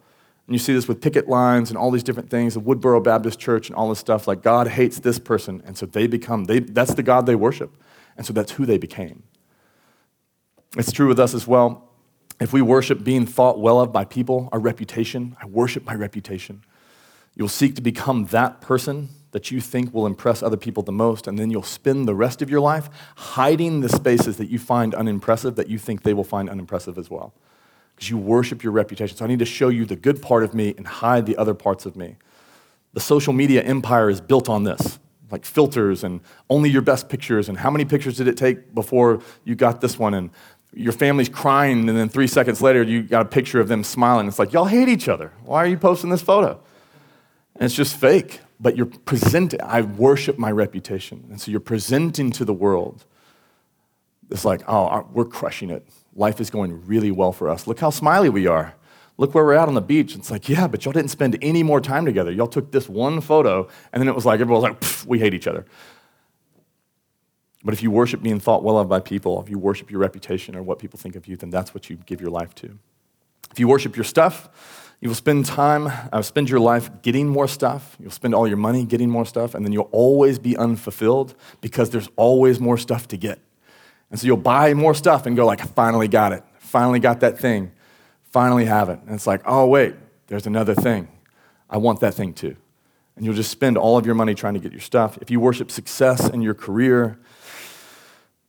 And 0.46 0.54
you 0.54 0.58
see 0.58 0.74
this 0.74 0.86
with 0.86 1.00
picket 1.00 1.28
lines 1.28 1.70
and 1.70 1.78
all 1.78 1.90
these 1.90 2.02
different 2.02 2.28
things, 2.28 2.54
the 2.54 2.60
Westboro 2.60 3.02
Baptist 3.02 3.38
Church 3.38 3.68
and 3.68 3.76
all 3.76 3.88
this 3.88 3.98
stuff. 3.98 4.28
Like, 4.28 4.42
God 4.42 4.68
hates 4.68 5.00
this 5.00 5.18
person. 5.18 5.62
And 5.64 5.76
so 5.76 5.86
they 5.86 6.06
become, 6.06 6.44
they, 6.44 6.60
that's 6.60 6.94
the 6.94 7.02
God 7.02 7.24
they 7.24 7.34
worship. 7.34 7.76
And 8.16 8.26
so 8.26 8.32
that's 8.32 8.52
who 8.52 8.66
they 8.66 8.76
became. 8.76 9.22
It's 10.76 10.92
true 10.92 11.08
with 11.08 11.18
us 11.18 11.34
as 11.34 11.46
well. 11.46 11.88
If 12.40 12.52
we 12.52 12.60
worship 12.60 13.04
being 13.04 13.26
thought 13.26 13.58
well 13.58 13.80
of 13.80 13.92
by 13.92 14.04
people, 14.04 14.48
our 14.52 14.58
reputation, 14.58 15.36
I 15.40 15.46
worship 15.46 15.84
my 15.84 15.94
reputation. 15.94 16.62
You'll 17.34 17.48
seek 17.48 17.74
to 17.76 17.82
become 17.82 18.26
that 18.26 18.60
person 18.60 19.08
that 19.30 19.50
you 19.50 19.60
think 19.60 19.94
will 19.94 20.06
impress 20.06 20.42
other 20.42 20.56
people 20.56 20.82
the 20.82 20.92
most, 20.92 21.26
and 21.26 21.38
then 21.38 21.50
you'll 21.50 21.62
spend 21.62 22.06
the 22.06 22.14
rest 22.14 22.42
of 22.42 22.50
your 22.50 22.60
life 22.60 22.88
hiding 23.16 23.80
the 23.80 23.88
spaces 23.88 24.36
that 24.36 24.48
you 24.48 24.58
find 24.58 24.94
unimpressive 24.94 25.56
that 25.56 25.68
you 25.68 25.78
think 25.78 26.02
they 26.02 26.14
will 26.14 26.22
find 26.22 26.50
unimpressive 26.50 26.98
as 26.98 27.10
well 27.10 27.34
because 27.94 28.10
you 28.10 28.18
worship 28.18 28.62
your 28.62 28.72
reputation. 28.72 29.16
So 29.16 29.24
I 29.24 29.28
need 29.28 29.38
to 29.38 29.44
show 29.44 29.68
you 29.68 29.84
the 29.84 29.96
good 29.96 30.20
part 30.20 30.42
of 30.42 30.54
me 30.54 30.74
and 30.76 30.86
hide 30.86 31.26
the 31.26 31.36
other 31.36 31.54
parts 31.54 31.86
of 31.86 31.96
me. 31.96 32.16
The 32.92 33.00
social 33.00 33.32
media 33.32 33.62
empire 33.62 34.10
is 34.10 34.20
built 34.20 34.48
on 34.48 34.64
this 34.64 34.98
like 35.30 35.44
filters 35.44 36.04
and 36.04 36.20
only 36.48 36.70
your 36.70 36.82
best 36.82 37.08
pictures 37.08 37.48
and 37.48 37.58
how 37.58 37.70
many 37.70 37.84
pictures 37.84 38.16
did 38.16 38.28
it 38.28 38.36
take 38.36 38.72
before 38.74 39.20
you 39.44 39.56
got 39.56 39.80
this 39.80 39.98
one? 39.98 40.14
And 40.14 40.30
your 40.72 40.92
family's 40.92 41.28
crying 41.28 41.88
and 41.88 41.98
then 41.98 42.08
three 42.08 42.26
seconds 42.26 42.62
later 42.62 42.82
you 42.82 43.02
got 43.02 43.22
a 43.22 43.28
picture 43.28 43.58
of 43.58 43.66
them 43.66 43.82
smiling. 43.82 44.28
It's 44.28 44.38
like 44.38 44.52
y'all 44.52 44.66
hate 44.66 44.88
each 44.88 45.08
other. 45.08 45.32
Why 45.42 45.58
are 45.58 45.66
you 45.66 45.76
posting 45.76 46.10
this 46.10 46.22
photo? 46.22 46.60
And 47.56 47.64
it's 47.64 47.74
just 47.74 47.96
fake 47.96 48.40
but 48.60 48.76
you're 48.76 48.86
presenting 48.86 49.60
i 49.60 49.80
worship 49.80 50.38
my 50.38 50.52
reputation. 50.52 51.26
And 51.30 51.40
so 51.40 51.50
you're 51.50 51.60
presenting 51.60 52.30
to 52.32 52.44
the 52.44 52.54
world. 52.54 53.04
It's 54.30 54.44
like 54.44 54.62
oh 54.68 55.08
we're 55.12 55.24
crushing 55.24 55.70
it 55.70 55.84
life 56.14 56.40
is 56.40 56.50
going 56.50 56.86
really 56.86 57.10
well 57.10 57.32
for 57.32 57.48
us. 57.48 57.66
Look 57.66 57.80
how 57.80 57.90
smiley 57.90 58.28
we 58.28 58.46
are. 58.46 58.74
Look 59.16 59.34
where 59.34 59.44
we're 59.44 59.54
at 59.54 59.68
on 59.68 59.74
the 59.74 59.80
beach. 59.80 60.16
It's 60.16 60.30
like, 60.30 60.48
yeah, 60.48 60.66
but 60.66 60.84
y'all 60.84 60.92
didn't 60.92 61.10
spend 61.10 61.38
any 61.40 61.62
more 61.62 61.80
time 61.80 62.04
together. 62.04 62.32
Y'all 62.32 62.48
took 62.48 62.72
this 62.72 62.88
one 62.88 63.20
photo, 63.20 63.68
and 63.92 64.00
then 64.00 64.08
it 64.08 64.14
was 64.14 64.26
like, 64.26 64.40
everyone 64.40 64.62
was 64.62 65.02
like, 65.02 65.08
we 65.08 65.18
hate 65.20 65.34
each 65.34 65.46
other. 65.46 65.64
But 67.64 67.74
if 67.74 67.82
you 67.82 67.90
worship 67.90 68.22
being 68.22 68.40
thought 68.40 68.62
well 68.62 68.78
of 68.78 68.88
by 68.88 69.00
people, 69.00 69.40
if 69.40 69.48
you 69.48 69.58
worship 69.58 69.90
your 69.90 70.00
reputation 70.00 70.54
or 70.54 70.62
what 70.62 70.78
people 70.78 70.98
think 70.98 71.16
of 71.16 71.26
you, 71.26 71.36
then 71.36 71.50
that's 71.50 71.72
what 71.72 71.88
you 71.88 71.96
give 71.96 72.20
your 72.20 72.30
life 72.30 72.54
to. 72.56 72.78
If 73.50 73.60
you 73.60 73.68
worship 73.68 73.96
your 73.96 74.04
stuff, 74.04 74.50
you 75.00 75.08
will 75.08 75.14
spend 75.14 75.46
time, 75.46 75.92
uh, 76.12 76.22
spend 76.22 76.50
your 76.50 76.60
life 76.60 76.90
getting 77.02 77.28
more 77.28 77.46
stuff. 77.46 77.96
You'll 78.00 78.10
spend 78.10 78.34
all 78.34 78.48
your 78.48 78.56
money 78.56 78.84
getting 78.84 79.08
more 79.08 79.24
stuff, 79.24 79.54
and 79.54 79.64
then 79.64 79.72
you'll 79.72 79.90
always 79.92 80.38
be 80.38 80.56
unfulfilled 80.56 81.34
because 81.60 81.90
there's 81.90 82.08
always 82.16 82.58
more 82.58 82.76
stuff 82.76 83.06
to 83.08 83.16
get. 83.16 83.38
And 84.14 84.20
so 84.20 84.28
you'll 84.28 84.36
buy 84.36 84.74
more 84.74 84.94
stuff 84.94 85.26
and 85.26 85.34
go 85.34 85.44
like, 85.44 85.60
I 85.60 85.64
finally 85.64 86.06
got 86.06 86.32
it. 86.32 86.44
Finally 86.58 87.00
got 87.00 87.18
that 87.18 87.36
thing. 87.36 87.72
Finally 88.30 88.64
have 88.66 88.88
it. 88.88 89.00
And 89.00 89.12
it's 89.12 89.26
like, 89.26 89.42
oh, 89.44 89.66
wait, 89.66 89.96
there's 90.28 90.46
another 90.46 90.72
thing. 90.72 91.08
I 91.68 91.78
want 91.78 91.98
that 91.98 92.14
thing 92.14 92.32
too. 92.32 92.54
And 93.16 93.24
you'll 93.24 93.34
just 93.34 93.50
spend 93.50 93.76
all 93.76 93.98
of 93.98 94.06
your 94.06 94.14
money 94.14 94.36
trying 94.36 94.54
to 94.54 94.60
get 94.60 94.70
your 94.70 94.80
stuff. 94.80 95.18
If 95.20 95.32
you 95.32 95.40
worship 95.40 95.68
success 95.68 96.28
in 96.28 96.42
your 96.42 96.54
career, 96.54 97.18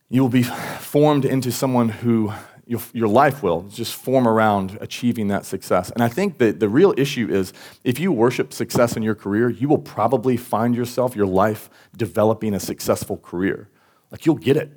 you 0.08 0.22
will 0.22 0.28
be 0.28 0.44
formed 0.44 1.24
into 1.24 1.50
someone 1.50 1.88
who 1.88 2.32
your 2.68 3.08
life 3.08 3.42
will 3.42 3.62
just 3.62 3.96
form 3.96 4.28
around 4.28 4.78
achieving 4.80 5.26
that 5.28 5.44
success. 5.44 5.90
And 5.90 6.00
I 6.00 6.08
think 6.08 6.38
that 6.38 6.60
the 6.60 6.68
real 6.68 6.94
issue 6.96 7.26
is 7.28 7.52
if 7.82 7.98
you 7.98 8.12
worship 8.12 8.52
success 8.52 8.96
in 8.96 9.02
your 9.02 9.16
career, 9.16 9.50
you 9.50 9.68
will 9.68 9.78
probably 9.78 10.36
find 10.36 10.76
yourself, 10.76 11.16
your 11.16 11.26
life, 11.26 11.68
developing 11.96 12.54
a 12.54 12.60
successful 12.60 13.16
career. 13.16 13.68
Like 14.12 14.26
you'll 14.26 14.36
get 14.36 14.56
it. 14.56 14.70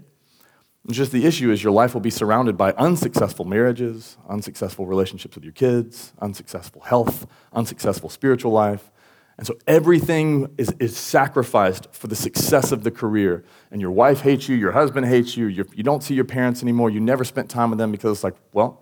It's 0.87 0.97
just 0.97 1.11
the 1.11 1.25
issue 1.25 1.51
is 1.51 1.63
your 1.63 1.73
life 1.73 1.93
will 1.93 2.01
be 2.01 2.09
surrounded 2.09 2.57
by 2.57 2.71
unsuccessful 2.73 3.45
marriages, 3.45 4.17
unsuccessful 4.27 4.85
relationships 4.85 5.35
with 5.35 5.43
your 5.43 5.53
kids, 5.53 6.13
unsuccessful 6.19 6.81
health, 6.81 7.27
unsuccessful 7.53 8.09
spiritual 8.09 8.51
life. 8.51 8.91
And 9.37 9.47
so 9.47 9.57
everything 9.67 10.53
is, 10.57 10.73
is 10.79 10.97
sacrificed 10.97 11.87
for 11.93 12.07
the 12.07 12.15
success 12.15 12.71
of 12.71 12.83
the 12.83 12.91
career. 12.91 13.45
And 13.71 13.79
your 13.79 13.91
wife 13.91 14.21
hates 14.21 14.49
you, 14.49 14.55
your 14.55 14.71
husband 14.71 15.05
hates 15.05 15.37
you, 15.37 15.47
you 15.47 15.65
you 15.73 15.83
don't 15.83 16.03
see 16.03 16.13
your 16.13 16.25
parents 16.25 16.61
anymore, 16.61 16.89
you 16.89 16.99
never 16.99 17.23
spent 17.23 17.49
time 17.49 17.69
with 17.69 17.79
them 17.79 17.91
because 17.91 18.17
it's 18.17 18.23
like, 18.23 18.35
well, 18.51 18.81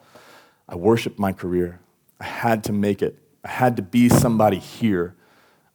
I 0.69 0.75
worshiped 0.75 1.19
my 1.19 1.31
career. 1.31 1.79
I 2.19 2.25
had 2.25 2.63
to 2.65 2.73
make 2.73 3.01
it. 3.01 3.19
I 3.43 3.49
had 3.49 3.75
to 3.77 3.81
be 3.81 4.09
somebody 4.09 4.57
here. 4.57 5.15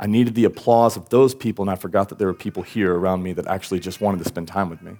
I 0.01 0.07
needed 0.07 0.35
the 0.35 0.45
applause 0.45 0.97
of 0.97 1.11
those 1.11 1.35
people, 1.35 1.63
and 1.63 1.71
I 1.71 1.77
forgot 1.77 2.09
that 2.09 2.19
there 2.19 2.27
were 2.27 2.35
people 2.35 2.65
here 2.65 2.93
around 2.93 3.23
me 3.23 3.33
that 3.35 3.47
actually 3.47 3.79
just 3.79 4.01
wanted 4.01 4.19
to 4.19 4.25
spend 4.25 4.49
time 4.49 4.69
with 4.69 4.83
me. 4.83 4.97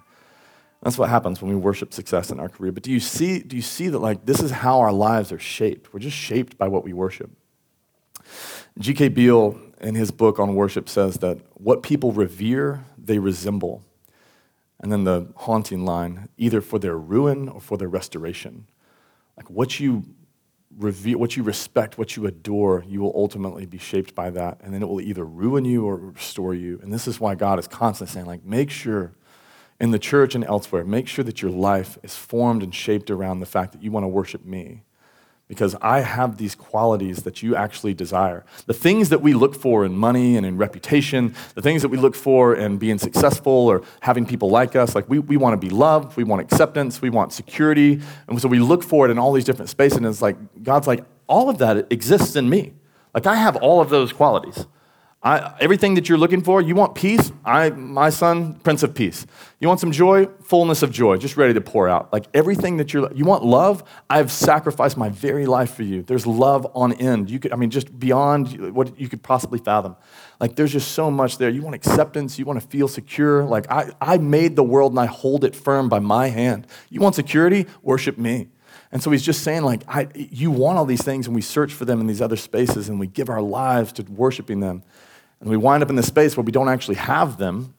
That's 0.83 0.97
what 0.97 1.09
happens 1.09 1.41
when 1.41 1.49
we 1.49 1.55
worship 1.55 1.93
success 1.93 2.29
in 2.29 2.41
our 2.41 2.49
career. 2.49 2.73
But 2.73 2.83
do 2.83 2.91
you 2.91 2.99
see, 2.99 3.39
do 3.39 3.55
you 3.55 3.61
see 3.61 3.87
that 3.87 3.99
like 3.99 4.25
this 4.25 4.41
is 4.41 4.51
how 4.51 4.81
our 4.81 4.91
lives 4.91 5.31
are 5.31 5.39
shaped? 5.39 5.93
We're 5.93 6.01
just 6.01 6.17
shaped 6.17 6.57
by 6.57 6.67
what 6.67 6.83
we 6.83 6.91
worship. 6.91 7.31
G.K. 8.77 9.09
Beale, 9.09 9.57
in 9.79 9.95
his 9.95 10.11
book 10.11 10.39
on 10.39 10.55
worship, 10.55 10.89
says 10.89 11.19
that 11.19 11.39
what 11.53 11.83
people 11.83 12.11
revere, 12.11 12.83
they 12.97 13.17
resemble. 13.17 13.81
And 14.81 14.91
then 14.91 15.05
the 15.05 15.27
haunting 15.37 15.85
line, 15.85 16.27
either 16.37 16.59
for 16.59 16.79
their 16.79 16.97
ruin 16.97 17.47
or 17.47 17.61
for 17.61 17.77
their 17.77 17.87
restoration. 17.87 18.67
Like 19.37 19.49
what 19.49 19.79
you 19.79 20.03
revere, 20.77 21.17
what 21.17 21.37
you 21.37 21.43
respect, 21.43 21.97
what 21.97 22.17
you 22.17 22.25
adore, 22.25 22.83
you 22.85 22.99
will 22.99 23.13
ultimately 23.15 23.65
be 23.65 23.77
shaped 23.77 24.15
by 24.15 24.31
that. 24.31 24.59
And 24.61 24.73
then 24.73 24.81
it 24.83 24.89
will 24.89 24.99
either 24.99 25.23
ruin 25.23 25.63
you 25.63 25.85
or 25.85 25.95
restore 25.95 26.53
you. 26.53 26.79
And 26.83 26.91
this 26.91 27.07
is 27.07 27.21
why 27.21 27.35
God 27.35 27.57
is 27.57 27.69
constantly 27.69 28.11
saying, 28.11 28.25
like, 28.25 28.43
make 28.43 28.69
sure 28.69 29.13
in 29.79 29.91
the 29.91 29.99
church 29.99 30.35
and 30.35 30.43
elsewhere, 30.45 30.83
make 30.83 31.07
sure 31.07 31.25
that 31.25 31.41
your 31.41 31.51
life 31.51 31.97
is 32.03 32.15
formed 32.15 32.63
and 32.63 32.73
shaped 32.73 33.09
around 33.09 33.39
the 33.39 33.45
fact 33.45 33.73
that 33.73 33.83
you 33.83 33.91
want 33.91 34.03
to 34.03 34.07
worship 34.07 34.45
me 34.45 34.83
because 35.53 35.75
I 35.81 35.99
have 35.99 36.37
these 36.37 36.55
qualities 36.55 37.23
that 37.23 37.43
you 37.43 37.55
actually 37.55 37.93
desire. 37.93 38.45
The 38.65 38.73
things 38.73 39.09
that 39.09 39.21
we 39.21 39.33
look 39.33 39.53
for 39.53 39.85
in 39.85 39.95
money 39.95 40.37
and 40.37 40.45
in 40.45 40.57
reputation, 40.57 41.35
the 41.53 41.61
things 41.61 41.81
that 41.81 41.89
we 41.89 41.97
look 41.97 42.15
for 42.15 42.55
in 42.55 42.77
being 42.77 42.97
successful 42.97 43.51
or 43.51 43.83
having 43.99 44.25
people 44.25 44.49
like 44.49 44.75
us, 44.75 44.95
like 44.95 45.07
we, 45.09 45.19
we 45.19 45.37
want 45.37 45.53
to 45.53 45.67
be 45.67 45.71
loved, 45.71 46.17
we 46.17 46.23
want 46.23 46.41
acceptance, 46.41 47.01
we 47.01 47.09
want 47.09 47.33
security. 47.33 48.01
And 48.27 48.41
so 48.41 48.47
we 48.47 48.59
look 48.59 48.83
for 48.83 49.05
it 49.05 49.11
in 49.11 49.19
all 49.19 49.33
these 49.33 49.45
different 49.45 49.69
spaces. 49.69 49.97
And 49.97 50.05
it's 50.07 50.21
like, 50.21 50.37
God's 50.63 50.87
like, 50.87 51.03
all 51.27 51.49
of 51.49 51.57
that 51.59 51.91
exists 51.91 52.35
in 52.35 52.49
me. 52.49 52.73
Like 53.13 53.27
I 53.27 53.35
have 53.35 53.55
all 53.57 53.81
of 53.81 53.89
those 53.89 54.11
qualities. 54.11 54.65
I, 55.25 55.55
everything 55.61 55.93
that 55.93 56.09
you're 56.09 56.17
looking 56.17 56.41
for, 56.41 56.61
you 56.61 56.75
want 56.75 56.95
peace? 56.95 57.31
I, 57.45 57.69
my 57.69 58.09
son, 58.09 58.55
Prince 58.55 58.83
of 58.83 58.93
Peace. 58.93 59.25
You 59.61 59.69
want 59.69 59.79
some 59.79 59.93
joy? 59.93 60.25
Fullness 60.43 60.83
of 60.83 60.91
joy, 60.91 61.15
just 61.15 61.37
ready 61.37 61.53
to 61.53 61.61
pour 61.61 61.87
out. 61.87 62.11
Like 62.11 62.25
everything 62.33 62.75
that 62.77 62.93
you're, 62.93 63.09
you 63.13 63.23
want 63.23 63.45
love? 63.45 63.85
I've 64.09 64.33
sacrificed 64.33 64.97
my 64.97 65.07
very 65.07 65.45
life 65.45 65.75
for 65.75 65.83
you. 65.83 66.03
There's 66.03 66.27
love 66.27 66.67
on 66.75 66.91
end. 66.91 67.29
You 67.29 67.39
could, 67.39 67.53
I 67.53 67.55
mean, 67.55 67.69
just 67.69 67.97
beyond 67.97 68.73
what 68.75 68.99
you 68.99 69.07
could 69.07 69.23
possibly 69.23 69.59
fathom. 69.59 69.95
Like 70.41 70.57
there's 70.57 70.73
just 70.73 70.91
so 70.91 71.09
much 71.09 71.37
there. 71.37 71.49
You 71.49 71.61
want 71.61 71.75
acceptance. 71.75 72.37
You 72.37 72.43
want 72.43 72.61
to 72.61 72.67
feel 72.67 72.89
secure. 72.89 73.45
Like 73.45 73.71
I, 73.71 73.93
I 74.01 74.17
made 74.17 74.57
the 74.57 74.63
world 74.63 74.91
and 74.91 74.99
I 74.99 75.05
hold 75.05 75.45
it 75.45 75.55
firm 75.55 75.87
by 75.87 75.99
my 75.99 76.27
hand. 76.27 76.67
You 76.89 76.99
want 76.99 77.15
security? 77.15 77.65
Worship 77.81 78.17
me. 78.17 78.49
And 78.91 79.01
so 79.01 79.09
he's 79.09 79.23
just 79.23 79.41
saying, 79.41 79.63
like, 79.63 79.81
I, 79.87 80.07
you 80.13 80.51
want 80.51 80.77
all 80.77 80.85
these 80.85 81.01
things, 81.01 81.25
and 81.25 81.35
we 81.35 81.41
search 81.41 81.73
for 81.73 81.83
them 81.83 81.99
in 81.99 82.05
these 82.05 82.21
other 82.21 82.35
spaces, 82.35 82.89
and 82.89 82.99
we 82.99 83.07
give 83.07 83.27
our 83.27 83.41
lives 83.41 83.91
to 83.93 84.03
worshiping 84.03 84.59
them. 84.59 84.83
And 85.43 85.49
we 85.51 85.57
wind 85.57 85.83
up 85.83 85.89
in 85.89 85.97
this 85.97 86.07
space 86.07 86.37
where 86.37 86.43
we 86.45 86.53
don't 86.53 86.69
actually 86.69 86.95
have 86.95 87.37
them. 87.37 87.73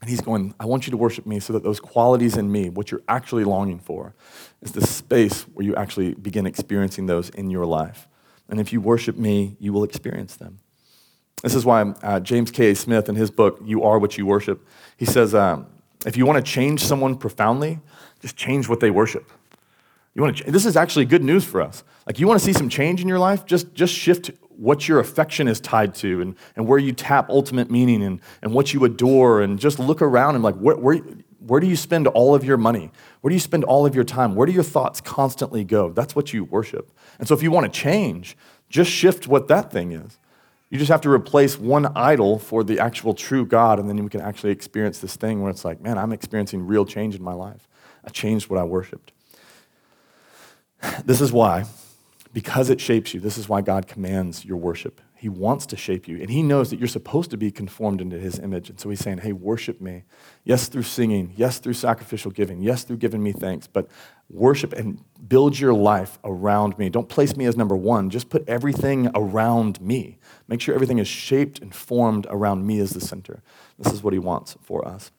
And 0.00 0.08
he's 0.08 0.20
going, 0.20 0.54
I 0.60 0.66
want 0.66 0.86
you 0.86 0.92
to 0.92 0.96
worship 0.96 1.26
me 1.26 1.40
so 1.40 1.52
that 1.52 1.64
those 1.64 1.80
qualities 1.80 2.36
in 2.36 2.50
me, 2.50 2.68
what 2.68 2.92
you're 2.92 3.02
actually 3.08 3.42
longing 3.42 3.80
for, 3.80 4.14
is 4.60 4.70
the 4.70 4.86
space 4.86 5.42
where 5.54 5.66
you 5.66 5.74
actually 5.74 6.14
begin 6.14 6.46
experiencing 6.46 7.06
those 7.06 7.28
in 7.30 7.50
your 7.50 7.66
life. 7.66 8.06
And 8.48 8.60
if 8.60 8.72
you 8.72 8.80
worship 8.80 9.16
me, 9.16 9.56
you 9.58 9.72
will 9.72 9.82
experience 9.82 10.36
them. 10.36 10.60
This 11.42 11.56
is 11.56 11.64
why 11.64 11.82
uh, 11.82 12.20
James 12.20 12.52
K. 12.52 12.72
Smith, 12.72 13.08
in 13.08 13.16
his 13.16 13.32
book, 13.32 13.58
You 13.64 13.82
Are 13.82 13.98
What 13.98 14.16
You 14.16 14.24
Worship, 14.24 14.64
he 14.96 15.04
says, 15.04 15.34
um, 15.34 15.66
if 16.06 16.16
you 16.16 16.24
want 16.24 16.44
to 16.44 16.52
change 16.52 16.84
someone 16.84 17.16
profoundly, 17.16 17.80
just 18.20 18.36
change 18.36 18.68
what 18.68 18.78
they 18.78 18.92
worship. 18.92 19.28
You 20.14 20.22
want 20.22 20.36
to, 20.36 20.52
this 20.52 20.66
is 20.66 20.76
actually 20.76 21.06
good 21.06 21.24
news 21.24 21.44
for 21.44 21.60
us. 21.60 21.82
Like, 22.06 22.20
you 22.20 22.28
want 22.28 22.38
to 22.38 22.44
see 22.44 22.52
some 22.52 22.68
change 22.68 23.00
in 23.00 23.08
your 23.08 23.18
life? 23.18 23.44
Just, 23.44 23.74
just 23.74 23.92
shift 23.92 24.30
what 24.56 24.88
your 24.88 25.00
affection 25.00 25.48
is 25.48 25.60
tied 25.60 25.94
to 25.96 26.20
and, 26.20 26.36
and 26.56 26.66
where 26.66 26.78
you 26.78 26.92
tap 26.92 27.28
ultimate 27.30 27.70
meaning 27.70 28.02
and, 28.02 28.20
and 28.42 28.52
what 28.52 28.72
you 28.72 28.84
adore 28.84 29.42
and 29.42 29.58
just 29.58 29.78
look 29.78 30.02
around 30.02 30.34
and 30.34 30.44
like 30.44 30.56
where, 30.56 30.76
where, 30.76 30.98
where 31.38 31.60
do 31.60 31.66
you 31.66 31.76
spend 31.76 32.06
all 32.06 32.34
of 32.34 32.44
your 32.44 32.56
money? 32.56 32.90
Where 33.20 33.30
do 33.30 33.34
you 33.34 33.40
spend 33.40 33.64
all 33.64 33.86
of 33.86 33.94
your 33.94 34.04
time? 34.04 34.34
Where 34.34 34.46
do 34.46 34.52
your 34.52 34.62
thoughts 34.62 35.00
constantly 35.00 35.64
go? 35.64 35.90
That's 35.90 36.14
what 36.14 36.32
you 36.32 36.44
worship. 36.44 36.90
And 37.18 37.26
so 37.26 37.34
if 37.34 37.42
you 37.42 37.50
want 37.50 37.72
to 37.72 37.80
change 37.80 38.36
just 38.72 38.90
shift 38.90 39.28
what 39.28 39.48
that 39.48 39.70
thing 39.70 39.92
is. 39.92 40.18
You 40.70 40.78
just 40.78 40.90
have 40.90 41.02
to 41.02 41.10
replace 41.10 41.58
one 41.58 41.92
idol 41.94 42.38
for 42.38 42.64
the 42.64 42.80
actual 42.80 43.12
true 43.12 43.44
god 43.44 43.78
and 43.78 43.88
then 43.88 43.98
you 43.98 44.08
can 44.08 44.22
actually 44.22 44.50
experience 44.50 44.98
this 44.98 45.14
thing 45.14 45.42
where 45.42 45.50
it's 45.50 45.66
like 45.66 45.82
man 45.82 45.98
i'm 45.98 46.12
experiencing 46.12 46.66
real 46.66 46.86
change 46.86 47.14
in 47.14 47.22
my 47.22 47.34
life. 47.34 47.68
I 48.04 48.08
changed 48.08 48.48
what 48.48 48.58
i 48.58 48.64
worshiped. 48.64 49.12
This 51.04 51.20
is 51.20 51.30
why 51.30 51.66
because 52.32 52.70
it 52.70 52.80
shapes 52.80 53.12
you. 53.12 53.20
This 53.20 53.36
is 53.36 53.48
why 53.48 53.60
God 53.60 53.86
commands 53.86 54.44
your 54.44 54.56
worship. 54.56 55.00
He 55.14 55.28
wants 55.28 55.66
to 55.66 55.76
shape 55.76 56.08
you, 56.08 56.20
and 56.20 56.30
He 56.30 56.42
knows 56.42 56.70
that 56.70 56.78
you're 56.78 56.88
supposed 56.88 57.30
to 57.30 57.36
be 57.36 57.52
conformed 57.52 58.00
into 58.00 58.18
His 58.18 58.38
image. 58.40 58.70
And 58.70 58.80
so 58.80 58.88
He's 58.88 58.98
saying, 58.98 59.18
Hey, 59.18 59.32
worship 59.32 59.80
me. 59.80 60.04
Yes, 60.42 60.66
through 60.68 60.82
singing. 60.82 61.32
Yes, 61.36 61.60
through 61.60 61.74
sacrificial 61.74 62.32
giving. 62.32 62.60
Yes, 62.60 62.82
through 62.82 62.96
giving 62.96 63.22
me 63.22 63.32
thanks. 63.32 63.68
But 63.68 63.88
worship 64.28 64.72
and 64.72 65.00
build 65.28 65.60
your 65.60 65.74
life 65.74 66.18
around 66.24 66.76
me. 66.78 66.88
Don't 66.88 67.08
place 67.08 67.36
me 67.36 67.44
as 67.44 67.56
number 67.56 67.76
one. 67.76 68.10
Just 68.10 68.30
put 68.30 68.48
everything 68.48 69.10
around 69.14 69.80
me. 69.80 70.18
Make 70.48 70.60
sure 70.60 70.74
everything 70.74 70.98
is 70.98 71.08
shaped 71.08 71.60
and 71.60 71.72
formed 71.72 72.26
around 72.28 72.66
me 72.66 72.80
as 72.80 72.90
the 72.90 73.00
center. 73.00 73.42
This 73.78 73.92
is 73.92 74.02
what 74.02 74.12
He 74.12 74.18
wants 74.18 74.56
for 74.62 74.86
us. 74.86 75.12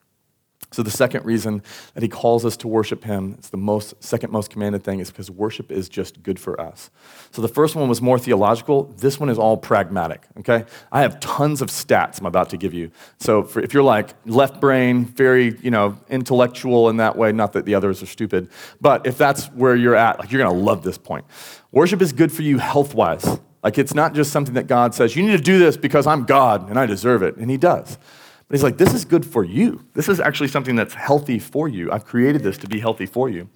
So 0.73 0.81
the 0.81 0.91
second 0.91 1.23
reason 1.23 1.61
that 1.93 2.01
he 2.01 2.09
calls 2.09 2.43
us 2.45 2.57
to 2.57 2.67
worship 2.67 3.03
him, 3.03 3.35
it's 3.37 3.49
the 3.49 3.57
most 3.57 3.93
second 4.03 4.31
most 4.31 4.49
commanded 4.49 4.83
thing, 4.83 4.99
is 4.99 5.11
because 5.11 5.29
worship 5.29 5.71
is 5.71 5.87
just 5.87 6.23
good 6.23 6.39
for 6.39 6.59
us. 6.59 6.89
So 7.31 7.43
the 7.43 7.47
first 7.47 7.75
one 7.75 7.87
was 7.87 8.01
more 8.01 8.17
theological. 8.17 8.85
This 8.97 9.19
one 9.19 9.29
is 9.29 9.37
all 9.37 9.55
pragmatic. 9.55 10.23
Okay, 10.39 10.65
I 10.91 11.01
have 11.01 11.19
tons 11.19 11.61
of 11.61 11.69
stats 11.69 12.19
I'm 12.19 12.25
about 12.25 12.49
to 12.49 12.57
give 12.57 12.73
you. 12.73 12.89
So 13.19 13.43
for, 13.43 13.61
if 13.61 13.73
you're 13.73 13.83
like 13.83 14.15
left 14.25 14.59
brain, 14.59 15.05
very 15.05 15.55
you 15.59 15.69
know 15.69 15.99
intellectual 16.09 16.89
in 16.89 16.97
that 16.97 17.15
way, 17.15 17.31
not 17.31 17.53
that 17.53 17.65
the 17.65 17.75
others 17.75 18.01
are 18.01 18.07
stupid, 18.07 18.49
but 18.81 19.05
if 19.05 19.15
that's 19.15 19.45
where 19.51 19.75
you're 19.75 19.95
at, 19.95 20.17
like 20.17 20.31
you're 20.31 20.41
gonna 20.41 20.57
love 20.57 20.83
this 20.83 20.97
point. 20.97 21.25
Worship 21.71 22.01
is 22.01 22.13
good 22.13 22.31
for 22.31 22.41
you 22.41 22.57
health 22.57 22.95
wise. 22.95 23.39
Like 23.63 23.77
it's 23.77 23.93
not 23.93 24.15
just 24.15 24.31
something 24.31 24.55
that 24.55 24.65
God 24.65 24.95
says 24.95 25.15
you 25.15 25.23
need 25.23 25.37
to 25.37 25.43
do 25.43 25.59
this 25.59 25.77
because 25.77 26.07
I'm 26.07 26.25
God 26.25 26.67
and 26.69 26.79
I 26.79 26.87
deserve 26.87 27.21
it, 27.21 27.37
and 27.37 27.51
He 27.51 27.57
does. 27.57 27.99
But 28.47 28.55
he's 28.55 28.63
like, 28.63 28.77
this 28.77 28.93
is 28.93 29.05
good 29.05 29.25
for 29.25 29.43
you. 29.43 29.85
This 29.93 30.09
is 30.09 30.19
actually 30.19 30.50
something 30.50 30.75
that's 30.75 30.93
healthy 30.93 31.39
for 31.39 31.67
you. 31.67 31.91
I've 31.91 32.05
created 32.05 32.43
this 32.43 32.57
to 32.59 32.67
be 32.67 32.79
healthy 32.79 33.05
for 33.05 33.29
you. 33.29 33.50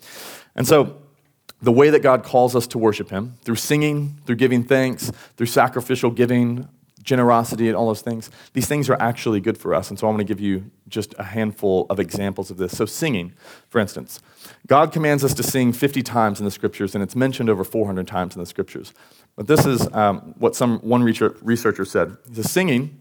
And 0.55 0.67
so, 0.67 1.01
the 1.59 1.71
way 1.71 1.89
that 1.89 2.03
God 2.03 2.23
calls 2.23 2.55
us 2.55 2.67
to 2.67 2.77
worship 2.77 3.09
him, 3.09 3.35
through 3.43 3.55
singing, 3.55 4.21
through 4.25 4.35
giving 4.35 4.63
thanks, 4.63 5.11
through 5.35 5.47
sacrificial 5.47 6.11
giving, 6.11 6.67
generosity, 7.01 7.67
and 7.67 7.75
all 7.75 7.87
those 7.87 8.01
things, 8.01 8.29
these 8.53 8.67
things 8.67 8.89
are 8.89 8.97
actually 9.01 9.39
good 9.39 9.57
for 9.57 9.73
us. 9.73 9.89
And 9.89 9.97
so, 9.97 10.07
I'm 10.07 10.15
going 10.15 10.25
to 10.25 10.33
give 10.33 10.39
you 10.39 10.69
just 10.87 11.13
a 11.17 11.23
handful 11.23 11.85
of 11.89 11.99
examples 11.99 12.51
of 12.51 12.57
this. 12.57 12.77
So, 12.77 12.85
singing, 12.85 13.33
for 13.69 13.79
instance, 13.79 14.19
God 14.67 14.91
commands 14.91 15.23
us 15.23 15.33
to 15.35 15.43
sing 15.43 15.73
50 15.73 16.01
times 16.03 16.39
in 16.39 16.45
the 16.45 16.51
scriptures, 16.51 16.95
and 16.95 17.03
it's 17.03 17.15
mentioned 17.15 17.49
over 17.49 17.63
400 17.63 18.07
times 18.07 18.35
in 18.35 18.39
the 18.39 18.45
scriptures. 18.45 18.93
But 19.35 19.47
this 19.47 19.65
is 19.65 19.87
um, 19.93 20.33
what 20.37 20.55
some 20.55 20.79
one 20.79 21.03
researcher 21.03 21.85
said. 21.85 22.17
The 22.25 22.43
singing 22.43 22.99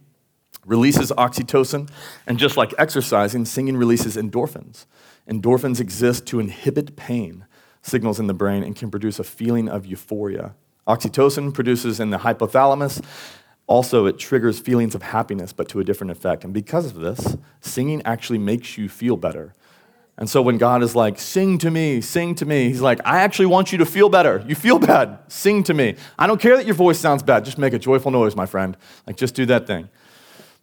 releases 0.66 1.11
oxytocin, 1.12 1.88
and 2.26 2.38
just 2.38 2.56
like 2.56 2.75
exercising, 2.76 3.44
singing 3.44 3.76
releases 3.76 4.16
endorphins. 4.16 4.87
Endorphins 5.30 5.80
exist 5.80 6.26
to 6.26 6.40
inhibit 6.40 6.96
pain 6.96 7.46
signals 7.82 8.18
in 8.18 8.26
the 8.26 8.35
brain 8.35 8.62
and 8.62 8.75
can 8.76 8.90
produce 8.90 9.18
a 9.18 9.25
feeling 9.25 9.68
of 9.68 9.87
euphoria. 9.87 10.54
Oxytocin 10.87 11.54
produces 11.54 12.00
in 12.00 12.11
the 12.11 12.18
hypothalamus. 12.18 13.02
Also, 13.68 14.06
it 14.06 14.18
triggers 14.18 14.61
feelings 14.61 14.94
of 14.94 15.02
happiness, 15.02 15.52
but 15.52 15.68
to 15.68 15.80
a 15.80 15.85
different 15.85 16.11
effect. 16.11 16.44
And 16.44 16.52
because 16.52 16.87
of 16.87 16.94
this, 16.94 17.37
singing 17.61 18.02
actually 18.04 18.38
makes 18.38 18.78
you 18.78 18.88
feel 18.88 19.16
better. 19.16 19.54
And 20.18 20.30
so 20.30 20.40
when 20.40 20.56
God 20.56 20.82
is 20.82 20.94
like, 20.94 21.18
sing 21.18 21.58
to 21.58 21.70
me, 21.70 22.00
sing 22.00 22.35
to 22.37 22.46
me, 22.46 22.68
he's 22.68 22.80
like, 22.80 23.00
I 23.04 23.18
actually 23.18 23.46
want 23.46 23.73
you 23.73 23.78
to 23.78 23.87
feel 23.87 24.08
better. 24.08 24.42
You 24.46 24.54
feel 24.54 24.78
bad, 24.78 25.18
sing 25.28 25.62
to 25.64 25.75
me. 25.75 25.96
I 26.18 26.26
don't 26.26 26.40
care 26.40 26.56
that 26.56 26.64
your 26.64 26.75
voice 26.75 26.99
sounds 26.99 27.23
bad, 27.23 27.44
just 27.44 27.58
make 27.58 27.75
a 27.75 27.78
joyful 27.78 28.11
noise, 28.11 28.35
my 28.35 28.46
friend. 28.46 28.76
Like, 29.06 29.16
just 29.16 29.35
do 29.35 29.44
that 29.46 29.66
thing. 29.66 29.90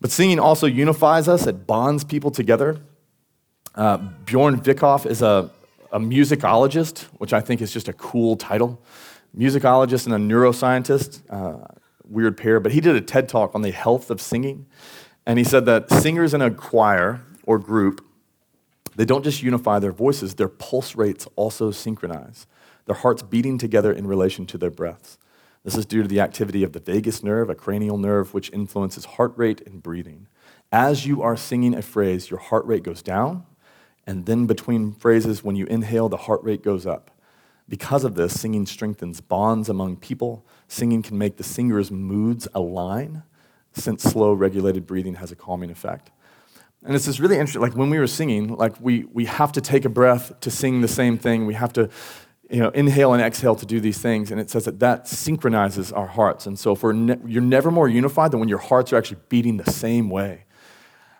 But 0.03 0.11
singing 0.11 0.37
also 0.37 0.67
unifies 0.67 1.29
us, 1.29 1.47
it 1.47 1.65
bonds 1.65 2.03
people 2.03 2.29
together. 2.29 2.81
Uh, 3.73 3.95
Bjorn 4.25 4.59
Vickhoff 4.59 5.05
is 5.05 5.21
a, 5.21 5.49
a 5.93 5.99
musicologist, 5.99 7.03
which 7.19 7.31
I 7.31 7.39
think 7.39 7.61
is 7.61 7.71
just 7.71 7.87
a 7.87 7.93
cool 7.93 8.35
title. 8.35 8.83
Musicologist 9.33 10.05
and 10.05 10.13
a 10.13 10.17
neuroscientist, 10.17 11.21
uh, 11.29 11.65
weird 12.03 12.35
pair, 12.35 12.59
but 12.59 12.73
he 12.73 12.81
did 12.81 12.97
a 12.97 13.01
TED 13.01 13.29
talk 13.29 13.55
on 13.55 13.61
the 13.61 13.71
health 13.71 14.11
of 14.11 14.19
singing. 14.19 14.65
And 15.25 15.39
he 15.39 15.45
said 15.45 15.65
that 15.67 15.89
singers 15.89 16.33
in 16.33 16.41
a 16.41 16.51
choir 16.51 17.21
or 17.45 17.57
group, 17.57 18.05
they 18.97 19.05
don't 19.05 19.23
just 19.23 19.41
unify 19.41 19.79
their 19.79 19.93
voices, 19.93 20.35
their 20.35 20.49
pulse 20.49 20.97
rates 20.97 21.29
also 21.37 21.71
synchronize, 21.71 22.45
their 22.87 22.95
hearts 22.97 23.23
beating 23.23 23.57
together 23.57 23.93
in 23.93 24.05
relation 24.05 24.45
to 24.47 24.57
their 24.57 24.69
breaths. 24.69 25.17
This 25.63 25.77
is 25.77 25.85
due 25.85 26.01
to 26.01 26.07
the 26.07 26.19
activity 26.19 26.63
of 26.63 26.73
the 26.73 26.79
vagus 26.79 27.23
nerve, 27.23 27.49
a 27.49 27.55
cranial 27.55 27.97
nerve, 27.97 28.33
which 28.33 28.51
influences 28.51 29.05
heart 29.05 29.33
rate 29.37 29.61
and 29.65 29.81
breathing. 29.81 30.27
As 30.71 31.05
you 31.05 31.21
are 31.21 31.37
singing 31.37 31.73
a 31.73 31.81
phrase, 31.81 32.29
your 32.29 32.39
heart 32.39 32.65
rate 32.65 32.83
goes 32.83 33.01
down, 33.01 33.45
and 34.05 34.25
then 34.25 34.45
between 34.45 34.91
phrases, 34.93 35.43
when 35.43 35.55
you 35.55 35.65
inhale, 35.67 36.09
the 36.09 36.17
heart 36.17 36.43
rate 36.43 36.63
goes 36.63 36.85
up. 36.85 37.11
Because 37.69 38.03
of 38.03 38.15
this, 38.15 38.37
singing 38.37 38.65
strengthens 38.65 39.21
bonds 39.21 39.69
among 39.69 39.95
people. 39.97 40.45
Singing 40.67 41.01
can 41.01 41.17
make 41.17 41.37
the 41.37 41.43
singer's 41.43 41.91
moods 41.91 42.47
align, 42.53 43.23
since 43.71 44.03
slow, 44.03 44.33
regulated 44.33 44.85
breathing 44.85 45.15
has 45.15 45.31
a 45.31 45.35
calming 45.35 45.71
effect. 45.71 46.11
And 46.85 46.93
it's 46.95 47.05
this 47.05 47.21
really 47.21 47.35
interesting. 47.37 47.61
Like 47.61 47.75
when 47.75 47.89
we 47.89 47.97
were 47.97 48.07
singing, 48.07 48.55
like 48.55 48.79
we, 48.81 49.05
we 49.13 49.25
have 49.25 49.53
to 49.53 49.61
take 49.61 49.85
a 49.85 49.89
breath 49.89 50.37
to 50.41 50.51
sing 50.51 50.81
the 50.81 50.87
same 50.89 51.17
thing. 51.17 51.45
We 51.45 51.53
have 51.53 51.71
to 51.73 51.89
you 52.49 52.59
know, 52.59 52.69
inhale 52.69 53.13
and 53.13 53.21
exhale 53.21 53.55
to 53.55 53.65
do 53.65 53.79
these 53.79 53.97
things. 53.97 54.31
And 54.31 54.39
it 54.39 54.49
says 54.49 54.65
that 54.65 54.79
that 54.79 55.07
synchronizes 55.07 55.91
our 55.91 56.07
hearts. 56.07 56.45
And 56.45 56.57
so 56.59 56.73
if 56.73 56.83
we're 56.83 56.93
ne- 56.93 57.19
you're 57.25 57.41
never 57.41 57.71
more 57.71 57.87
unified 57.87 58.31
than 58.31 58.39
when 58.39 58.49
your 58.49 58.59
hearts 58.59 58.93
are 58.93 58.97
actually 58.97 59.21
beating 59.29 59.57
the 59.57 59.71
same 59.71 60.09
way. 60.09 60.45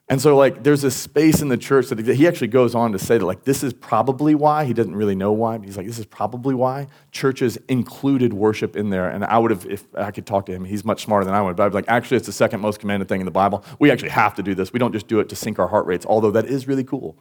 And 0.10 0.22
so, 0.22 0.36
like, 0.36 0.64
there's 0.64 0.84
a 0.84 0.92
space 0.92 1.42
in 1.42 1.48
the 1.48 1.58
church 1.58 1.88
that 1.88 1.98
he 1.98 2.28
actually 2.28 2.50
goes 2.50 2.76
on 2.76 2.92
to 2.92 3.00
say 3.00 3.18
that, 3.18 3.26
like, 3.26 3.46
this 3.46 3.64
is 3.64 3.72
probably 3.72 4.36
why, 4.36 4.66
he 4.66 4.74
doesn't 4.74 4.96
really 4.96 5.16
know 5.16 5.32
why, 5.32 5.58
but 5.58 5.66
he's 5.66 5.78
like, 5.78 5.88
this 5.88 5.98
is 5.98 6.06
probably 6.06 6.54
why 6.54 6.88
churches 7.12 7.58
included 7.70 8.34
worship 8.34 8.76
in 8.76 8.90
there. 8.90 9.10
And 9.10 9.24
I 9.24 9.38
would 9.38 9.50
have, 9.52 9.66
if 9.66 9.86
I 9.96 10.12
could 10.12 10.26
talk 10.26 10.46
to 10.48 10.52
him, 10.52 10.66
he's 10.66 10.84
much 10.84 11.06
smarter 11.06 11.26
than 11.26 11.34
I 11.34 11.42
would, 11.42 11.56
but 11.56 11.64
I'd 11.64 11.70
be 11.70 11.76
like, 11.76 11.88
actually, 11.88 12.18
it's 12.18 12.26
the 12.26 12.34
second 12.34 12.60
most 12.60 12.82
commanded 12.82 13.08
thing 13.08 13.22
in 13.22 13.26
the 13.26 13.32
Bible. 13.32 13.64
We 13.80 13.92
actually 13.92 14.10
have 14.10 14.36
to 14.36 14.44
do 14.44 14.54
this. 14.54 14.74
We 14.74 14.78
don't 14.78 14.92
just 14.92 15.08
do 15.08 15.22
it 15.22 15.30
to 15.30 15.38
sync 15.38 15.58
our 15.58 15.70
heart 15.70 15.86
rates, 15.86 16.06
although 16.06 16.32
that 16.32 16.46
is 16.46 16.68
really 16.68 16.84
cool. 16.84 17.18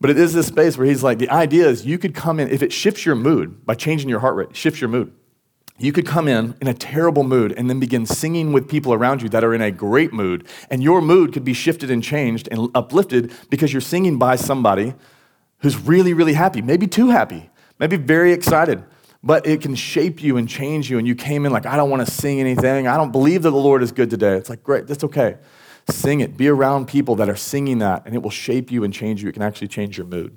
But 0.00 0.10
it 0.10 0.18
is 0.18 0.32
this 0.32 0.46
space 0.46 0.78
where 0.78 0.86
he's 0.86 1.02
like, 1.02 1.18
the 1.18 1.30
idea 1.30 1.66
is 1.66 1.84
you 1.84 1.98
could 1.98 2.14
come 2.14 2.38
in, 2.38 2.48
if 2.50 2.62
it 2.62 2.72
shifts 2.72 3.04
your 3.04 3.16
mood 3.16 3.66
by 3.66 3.74
changing 3.74 4.08
your 4.08 4.20
heart 4.20 4.36
rate, 4.36 4.54
shifts 4.54 4.80
your 4.80 4.88
mood. 4.88 5.12
You 5.80 5.92
could 5.92 6.06
come 6.06 6.26
in 6.26 6.56
in 6.60 6.66
a 6.66 6.74
terrible 6.74 7.22
mood 7.22 7.52
and 7.52 7.70
then 7.70 7.78
begin 7.78 8.04
singing 8.04 8.52
with 8.52 8.68
people 8.68 8.92
around 8.92 9.22
you 9.22 9.28
that 9.28 9.44
are 9.44 9.54
in 9.54 9.60
a 9.60 9.70
great 9.70 10.12
mood, 10.12 10.46
and 10.70 10.82
your 10.82 11.00
mood 11.00 11.32
could 11.32 11.44
be 11.44 11.52
shifted 11.52 11.90
and 11.90 12.02
changed 12.02 12.48
and 12.50 12.68
uplifted 12.74 13.32
because 13.48 13.72
you're 13.72 13.80
singing 13.80 14.18
by 14.18 14.36
somebody 14.36 14.94
who's 15.58 15.76
really, 15.76 16.14
really 16.14 16.34
happy, 16.34 16.62
maybe 16.62 16.86
too 16.86 17.10
happy, 17.10 17.50
maybe 17.78 17.96
very 17.96 18.32
excited. 18.32 18.84
But 19.22 19.46
it 19.46 19.60
can 19.60 19.74
shape 19.74 20.22
you 20.22 20.36
and 20.36 20.48
change 20.48 20.88
you, 20.90 20.98
and 20.98 21.06
you 21.06 21.16
came 21.16 21.44
in 21.44 21.52
like, 21.52 21.66
I 21.66 21.76
don't 21.76 21.90
want 21.90 22.06
to 22.06 22.12
sing 22.12 22.38
anything. 22.38 22.86
I 22.86 22.96
don't 22.96 23.10
believe 23.10 23.42
that 23.42 23.50
the 23.50 23.56
Lord 23.56 23.82
is 23.82 23.90
good 23.90 24.10
today. 24.10 24.36
It's 24.36 24.48
like, 24.48 24.62
great, 24.62 24.86
that's 24.86 25.02
okay. 25.04 25.38
Sing 25.90 26.20
it. 26.20 26.36
Be 26.36 26.48
around 26.48 26.86
people 26.86 27.16
that 27.16 27.28
are 27.28 27.36
singing 27.36 27.78
that, 27.78 28.02
and 28.04 28.14
it 28.14 28.22
will 28.22 28.30
shape 28.30 28.70
you 28.70 28.84
and 28.84 28.92
change 28.92 29.22
you. 29.22 29.28
It 29.28 29.32
can 29.32 29.42
actually 29.42 29.68
change 29.68 29.96
your 29.96 30.06
mood. 30.06 30.36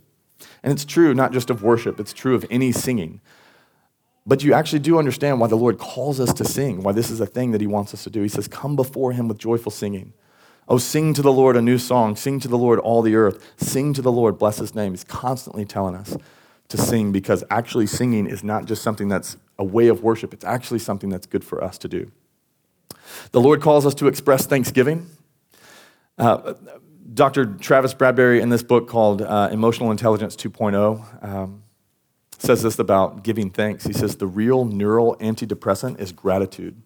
And 0.63 0.71
it's 0.71 0.85
true 0.85 1.13
not 1.13 1.33
just 1.33 1.49
of 1.49 1.63
worship, 1.63 1.99
it's 1.99 2.13
true 2.13 2.35
of 2.35 2.45
any 2.49 2.71
singing. 2.71 3.21
But 4.25 4.43
you 4.43 4.53
actually 4.53 4.79
do 4.79 4.99
understand 4.99 5.39
why 5.39 5.47
the 5.47 5.57
Lord 5.57 5.79
calls 5.79 6.19
us 6.19 6.31
to 6.33 6.45
sing, 6.45 6.83
why 6.83 6.91
this 6.91 7.09
is 7.09 7.19
a 7.19 7.25
thing 7.25 7.51
that 7.51 7.61
He 7.61 7.67
wants 7.67 7.93
us 7.93 8.03
to 8.03 8.09
do. 8.09 8.21
He 8.21 8.27
says, 8.27 8.47
Come 8.47 8.75
before 8.75 9.11
Him 9.13 9.27
with 9.27 9.39
joyful 9.39 9.71
singing. 9.71 10.13
Oh, 10.67 10.77
sing 10.77 11.13
to 11.15 11.21
the 11.21 11.31
Lord 11.31 11.57
a 11.57 11.61
new 11.61 11.77
song. 11.77 12.15
Sing 12.15 12.39
to 12.39 12.47
the 12.47 12.57
Lord 12.57 12.79
all 12.79 13.01
the 13.01 13.15
earth. 13.15 13.53
Sing 13.57 13.93
to 13.93 14.01
the 14.01 14.11
Lord, 14.11 14.37
bless 14.37 14.57
His 14.57 14.75
name. 14.75 14.93
He's 14.93 15.03
constantly 15.03 15.65
telling 15.65 15.95
us 15.95 16.15
to 16.69 16.77
sing 16.77 17.11
because 17.11 17.43
actually 17.49 17.87
singing 17.87 18.27
is 18.27 18.43
not 18.43 18.65
just 18.65 18.81
something 18.81 19.09
that's 19.09 19.37
a 19.59 19.63
way 19.63 19.87
of 19.87 20.03
worship, 20.03 20.33
it's 20.33 20.45
actually 20.45 20.79
something 20.79 21.09
that's 21.09 21.25
good 21.25 21.43
for 21.43 21.63
us 21.63 21.77
to 21.79 21.87
do. 21.87 22.11
The 23.31 23.41
Lord 23.41 23.61
calls 23.61 23.85
us 23.85 23.93
to 23.95 24.07
express 24.07 24.45
thanksgiving. 24.45 25.09
Uh, 26.21 26.53
Dr. 27.15 27.47
Travis 27.47 27.95
Bradberry, 27.95 28.41
in 28.41 28.49
this 28.49 28.61
book 28.61 28.87
called 28.87 29.23
uh, 29.23 29.49
Emotional 29.51 29.89
Intelligence 29.89 30.35
2.0, 30.35 31.23
um, 31.23 31.63
says 32.37 32.61
this 32.61 32.77
about 32.77 33.23
giving 33.23 33.49
thanks. 33.49 33.85
He 33.85 33.91
says, 33.91 34.17
The 34.17 34.27
real 34.27 34.63
neural 34.63 35.15
antidepressant 35.15 35.99
is 35.99 36.11
gratitude. 36.11 36.79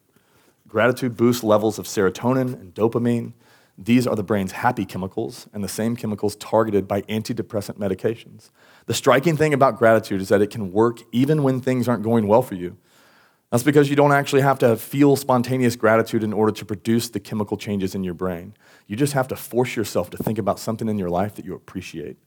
Gratitude 0.69 1.17
boosts 1.17 1.43
levels 1.43 1.77
of 1.77 1.85
serotonin 1.85 2.53
and 2.53 2.73
dopamine. 2.73 3.33
These 3.77 4.07
are 4.07 4.15
the 4.15 4.23
brain's 4.23 4.53
happy 4.53 4.85
chemicals 4.85 5.49
and 5.51 5.61
the 5.61 5.67
same 5.67 5.97
chemicals 5.97 6.37
targeted 6.37 6.87
by 6.87 7.01
antidepressant 7.03 7.77
medications. 7.77 8.51
The 8.85 8.93
striking 8.93 9.35
thing 9.35 9.53
about 9.53 9.77
gratitude 9.77 10.21
is 10.21 10.29
that 10.29 10.41
it 10.41 10.49
can 10.49 10.71
work 10.71 10.99
even 11.11 11.43
when 11.43 11.59
things 11.59 11.89
aren't 11.89 12.03
going 12.03 12.27
well 12.27 12.41
for 12.41 12.55
you. 12.55 12.77
That's 13.55 13.63
because 13.63 13.89
you 13.89 13.95
don't 13.95 14.11
actually 14.11 14.41
have 14.41 14.59
to 14.59 14.75
feel 14.75 15.15
spontaneous 15.15 15.77
gratitude 15.77 16.23
in 16.23 16.33
order 16.33 16.51
to 16.51 16.65
produce 16.65 17.07
the 17.07 17.21
chemical 17.21 17.55
changes 17.55 17.95
in 17.95 18.03
your 18.03 18.13
brain. 18.13 18.53
You 18.85 18.97
just 18.97 19.13
have 19.13 19.29
to 19.29 19.37
force 19.37 19.77
yourself 19.77 20.09
to 20.09 20.17
think 20.17 20.37
about 20.37 20.59
something 20.59 20.89
in 20.89 20.97
your 20.97 21.09
life 21.09 21.35
that 21.35 21.45
you 21.45 21.55
appreciate. 21.55 22.17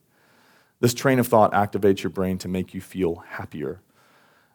This 0.79 0.95
train 0.95 1.19
of 1.19 1.27
thought 1.27 1.51
activates 1.53 2.01
your 2.01 2.09
brain 2.09 2.39
to 2.39 2.47
make 2.47 2.73
you 2.73 2.81
feel 2.81 3.17
happier. 3.27 3.79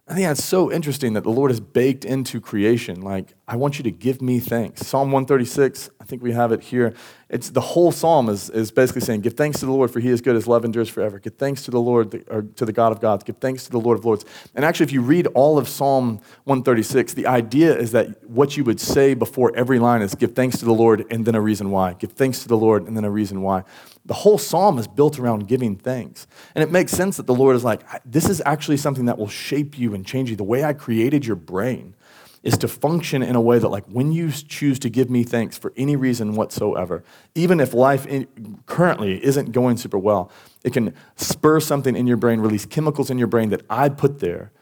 I 0.06 0.12
think 0.12 0.26
that's 0.26 0.44
so 0.44 0.70
interesting 0.70 1.14
that 1.14 1.22
the 1.22 1.30
Lord 1.30 1.50
has 1.50 1.60
baked 1.60 2.04
into 2.04 2.38
creation. 2.38 3.00
Like, 3.00 3.32
I 3.48 3.56
want 3.56 3.78
you 3.78 3.84
to 3.84 3.90
give 3.90 4.20
me 4.20 4.38
thanks. 4.38 4.86
Psalm 4.86 5.10
136, 5.10 5.88
I 5.98 6.04
think 6.04 6.22
we 6.22 6.32
have 6.32 6.52
it 6.52 6.60
here. 6.60 6.92
It's 7.30 7.48
the 7.48 7.62
whole 7.62 7.90
psalm 7.90 8.28
is, 8.28 8.50
is 8.50 8.70
basically 8.70 9.00
saying, 9.00 9.22
Give 9.22 9.32
thanks 9.32 9.60
to 9.60 9.66
the 9.66 9.72
Lord, 9.72 9.90
for 9.90 10.00
he 10.00 10.10
is 10.10 10.20
good, 10.20 10.34
his 10.34 10.46
love 10.46 10.66
endures 10.66 10.90
forever. 10.90 11.18
Give 11.18 11.32
thanks 11.32 11.62
to 11.62 11.70
the 11.70 11.80
Lord, 11.80 12.22
or 12.28 12.42
to 12.42 12.66
the 12.66 12.72
God 12.72 12.92
of 12.92 13.00
gods. 13.00 13.24
Give 13.24 13.36
thanks 13.38 13.64
to 13.64 13.70
the 13.70 13.80
Lord 13.80 13.98
of 13.98 14.04
lords. 14.04 14.26
And 14.54 14.62
actually, 14.62 14.84
if 14.84 14.92
you 14.92 15.00
read 15.00 15.26
all 15.28 15.56
of 15.56 15.70
Psalm 15.70 16.20
136, 16.44 17.14
the 17.14 17.26
idea 17.26 17.74
is 17.74 17.92
that 17.92 18.28
what 18.28 18.58
you 18.58 18.64
would 18.64 18.80
say 18.80 19.14
before 19.14 19.56
every 19.56 19.78
line 19.78 20.02
is, 20.02 20.14
Give 20.14 20.34
thanks 20.34 20.58
to 20.58 20.66
the 20.66 20.74
Lord, 20.74 21.06
and 21.10 21.24
then 21.24 21.34
a 21.34 21.40
reason 21.40 21.70
why. 21.70 21.94
Give 21.94 22.12
thanks 22.12 22.42
to 22.42 22.48
the 22.48 22.58
Lord, 22.58 22.86
and 22.86 22.94
then 22.94 23.06
a 23.06 23.10
reason 23.10 23.40
why. 23.40 23.64
The 24.06 24.14
whole 24.14 24.36
psalm 24.36 24.78
is 24.78 24.86
built 24.86 25.18
around 25.18 25.48
giving 25.48 25.76
thanks. 25.76 26.26
And 26.54 26.62
it 26.62 26.70
makes 26.70 26.92
sense 26.92 27.16
that 27.16 27.26
the 27.26 27.34
Lord 27.34 27.56
is 27.56 27.64
like, 27.64 27.82
this 28.04 28.28
is 28.28 28.42
actually 28.44 28.76
something 28.76 29.06
that 29.06 29.16
will 29.16 29.28
shape 29.28 29.78
you 29.78 29.94
and 29.94 30.04
change 30.04 30.28
you. 30.28 30.36
The 30.36 30.44
way 30.44 30.62
I 30.62 30.74
created 30.74 31.24
your 31.24 31.36
brain 31.36 31.94
is 32.42 32.58
to 32.58 32.68
function 32.68 33.22
in 33.22 33.34
a 33.34 33.40
way 33.40 33.58
that, 33.58 33.68
like, 33.70 33.86
when 33.86 34.12
you 34.12 34.30
choose 34.30 34.78
to 34.80 34.90
give 34.90 35.08
me 35.08 35.24
thanks 35.24 35.56
for 35.56 35.72
any 35.78 35.96
reason 35.96 36.34
whatsoever, 36.34 37.02
even 37.34 37.58
if 37.58 37.72
life 37.72 38.04
in, 38.06 38.60
currently 38.66 39.24
isn't 39.24 39.52
going 39.52 39.78
super 39.78 39.96
well, 39.96 40.30
it 40.62 40.74
can 40.74 40.92
spur 41.16 41.58
something 41.58 41.96
in 41.96 42.06
your 42.06 42.18
brain, 42.18 42.40
release 42.40 42.66
chemicals 42.66 43.10
in 43.10 43.16
your 43.16 43.28
brain 43.28 43.48
that 43.48 43.62
I 43.70 43.88
put 43.88 44.20
there 44.20 44.52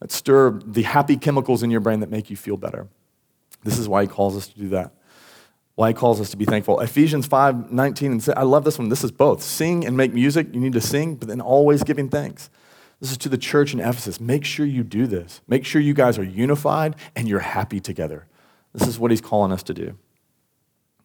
that 0.00 0.10
stir 0.10 0.58
the 0.66 0.82
happy 0.82 1.16
chemicals 1.16 1.62
in 1.62 1.70
your 1.70 1.80
brain 1.80 2.00
that 2.00 2.10
make 2.10 2.28
you 2.30 2.36
feel 2.36 2.56
better. 2.56 2.88
This 3.62 3.78
is 3.78 3.88
why 3.88 4.02
he 4.02 4.08
calls 4.08 4.36
us 4.36 4.48
to 4.48 4.58
do 4.58 4.68
that 4.70 4.92
why 5.78 5.86
he 5.86 5.94
calls 5.94 6.20
us 6.20 6.30
to 6.30 6.36
be 6.36 6.44
thankful. 6.44 6.80
Ephesians 6.80 7.24
5 7.28 7.70
19 7.70 8.10
and 8.10 8.28
I 8.36 8.42
love 8.42 8.64
this 8.64 8.80
one. 8.80 8.88
This 8.88 9.04
is 9.04 9.12
both. 9.12 9.44
Sing 9.44 9.86
and 9.86 9.96
make 9.96 10.12
music. 10.12 10.48
You 10.52 10.58
need 10.58 10.72
to 10.72 10.80
sing, 10.80 11.14
but 11.14 11.28
then 11.28 11.40
always 11.40 11.84
giving 11.84 12.08
thanks. 12.08 12.50
This 13.00 13.12
is 13.12 13.16
to 13.18 13.28
the 13.28 13.38
church 13.38 13.74
in 13.74 13.78
Ephesus. 13.78 14.18
Make 14.18 14.44
sure 14.44 14.66
you 14.66 14.82
do 14.82 15.06
this. 15.06 15.40
Make 15.46 15.64
sure 15.64 15.80
you 15.80 15.94
guys 15.94 16.18
are 16.18 16.24
unified 16.24 16.96
and 17.14 17.28
you're 17.28 17.38
happy 17.38 17.78
together. 17.78 18.26
This 18.74 18.88
is 18.88 18.98
what 18.98 19.12
he's 19.12 19.20
calling 19.20 19.52
us 19.52 19.62
to 19.62 19.72
do. 19.72 19.96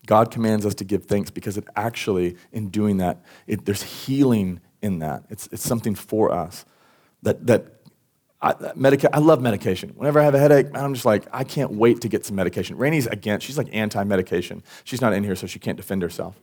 God 0.07 0.31
commands 0.31 0.65
us 0.65 0.73
to 0.73 0.83
give 0.83 1.05
thanks 1.05 1.29
because 1.29 1.55
it 1.55 1.65
actually, 1.75 2.35
in 2.51 2.69
doing 2.69 2.97
that, 2.97 3.23
it, 3.45 3.65
there's 3.65 3.83
healing 3.83 4.59
in 4.81 4.97
that. 4.97 5.23
It's, 5.29 5.47
it's 5.51 5.61
something 5.61 5.93
for 5.93 6.31
us 6.31 6.65
that, 7.21 7.45
that 7.45 7.82
I, 8.43 8.73
medica- 8.75 9.15
I 9.15 9.19
love 9.19 9.41
medication. 9.41 9.93
Whenever 9.95 10.19
I 10.19 10.23
have 10.23 10.35
a 10.35 10.39
headache, 10.39 10.67
I'm 10.75 10.93
just 10.93 11.05
like, 11.05 11.23
I 11.31 11.45
can't 11.45 11.71
wait 11.71 12.01
to 12.01 12.09
get 12.09 12.25
some 12.25 12.35
medication. 12.35 12.77
Rainey's 12.77 13.07
against, 13.07 13.47
she's 13.47 13.57
like 13.57 13.69
anti 13.71 14.03
medication. 14.03 14.63
She's 14.83 14.99
not 14.99 15.13
in 15.13 15.23
here, 15.23 15.35
so 15.35 15.47
she 15.47 15.59
can't 15.59 15.77
defend 15.77 16.01
herself. 16.01 16.37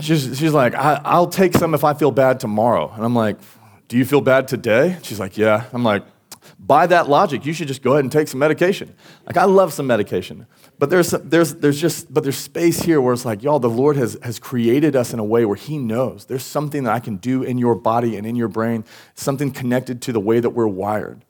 She's, 0.00 0.36
she's 0.36 0.52
like, 0.52 0.74
I, 0.74 1.18
will 1.18 1.28
take 1.28 1.54
some 1.54 1.72
if 1.72 1.84
I 1.84 1.94
feel 1.94 2.10
bad 2.10 2.40
tomorrow. 2.40 2.90
And 2.92 3.04
I'm 3.04 3.14
like, 3.14 3.38
Do 3.86 3.96
you 3.96 4.04
feel 4.04 4.20
bad 4.20 4.48
today? 4.48 4.98
She's 5.02 5.20
like, 5.20 5.38
Yeah. 5.38 5.64
I'm 5.72 5.84
like, 5.84 6.02
by 6.58 6.88
that 6.88 7.08
logic, 7.08 7.46
you 7.46 7.52
should 7.52 7.68
just 7.68 7.82
go 7.82 7.92
ahead 7.92 8.04
and 8.04 8.10
take 8.10 8.26
some 8.26 8.40
medication. 8.40 8.94
Like, 9.24 9.36
I 9.36 9.44
love 9.44 9.72
some 9.72 9.86
medication. 9.86 10.46
But 10.78 10.90
there's, 10.90 11.10
there's, 11.10 11.54
there's 11.54 11.80
just, 11.80 12.12
but 12.12 12.22
there's 12.22 12.38
space 12.38 12.80
here 12.80 13.00
where 13.00 13.12
it's 13.12 13.24
like, 13.24 13.42
y'all, 13.42 13.58
the 13.58 13.68
Lord 13.68 13.96
has, 13.96 14.16
has 14.22 14.38
created 14.38 14.94
us 14.94 15.12
in 15.12 15.18
a 15.18 15.24
way 15.24 15.44
where 15.44 15.56
He 15.56 15.76
knows 15.76 16.26
there's 16.26 16.44
something 16.44 16.84
that 16.84 16.94
I 16.94 17.00
can 17.00 17.16
do 17.16 17.42
in 17.42 17.58
your 17.58 17.74
body 17.74 18.16
and 18.16 18.24
in 18.24 18.36
your 18.36 18.48
brain, 18.48 18.84
something 19.14 19.50
connected 19.50 20.00
to 20.02 20.12
the 20.12 20.20
way 20.20 20.38
that 20.38 20.50
we're 20.50 20.68
wired. 20.68 21.24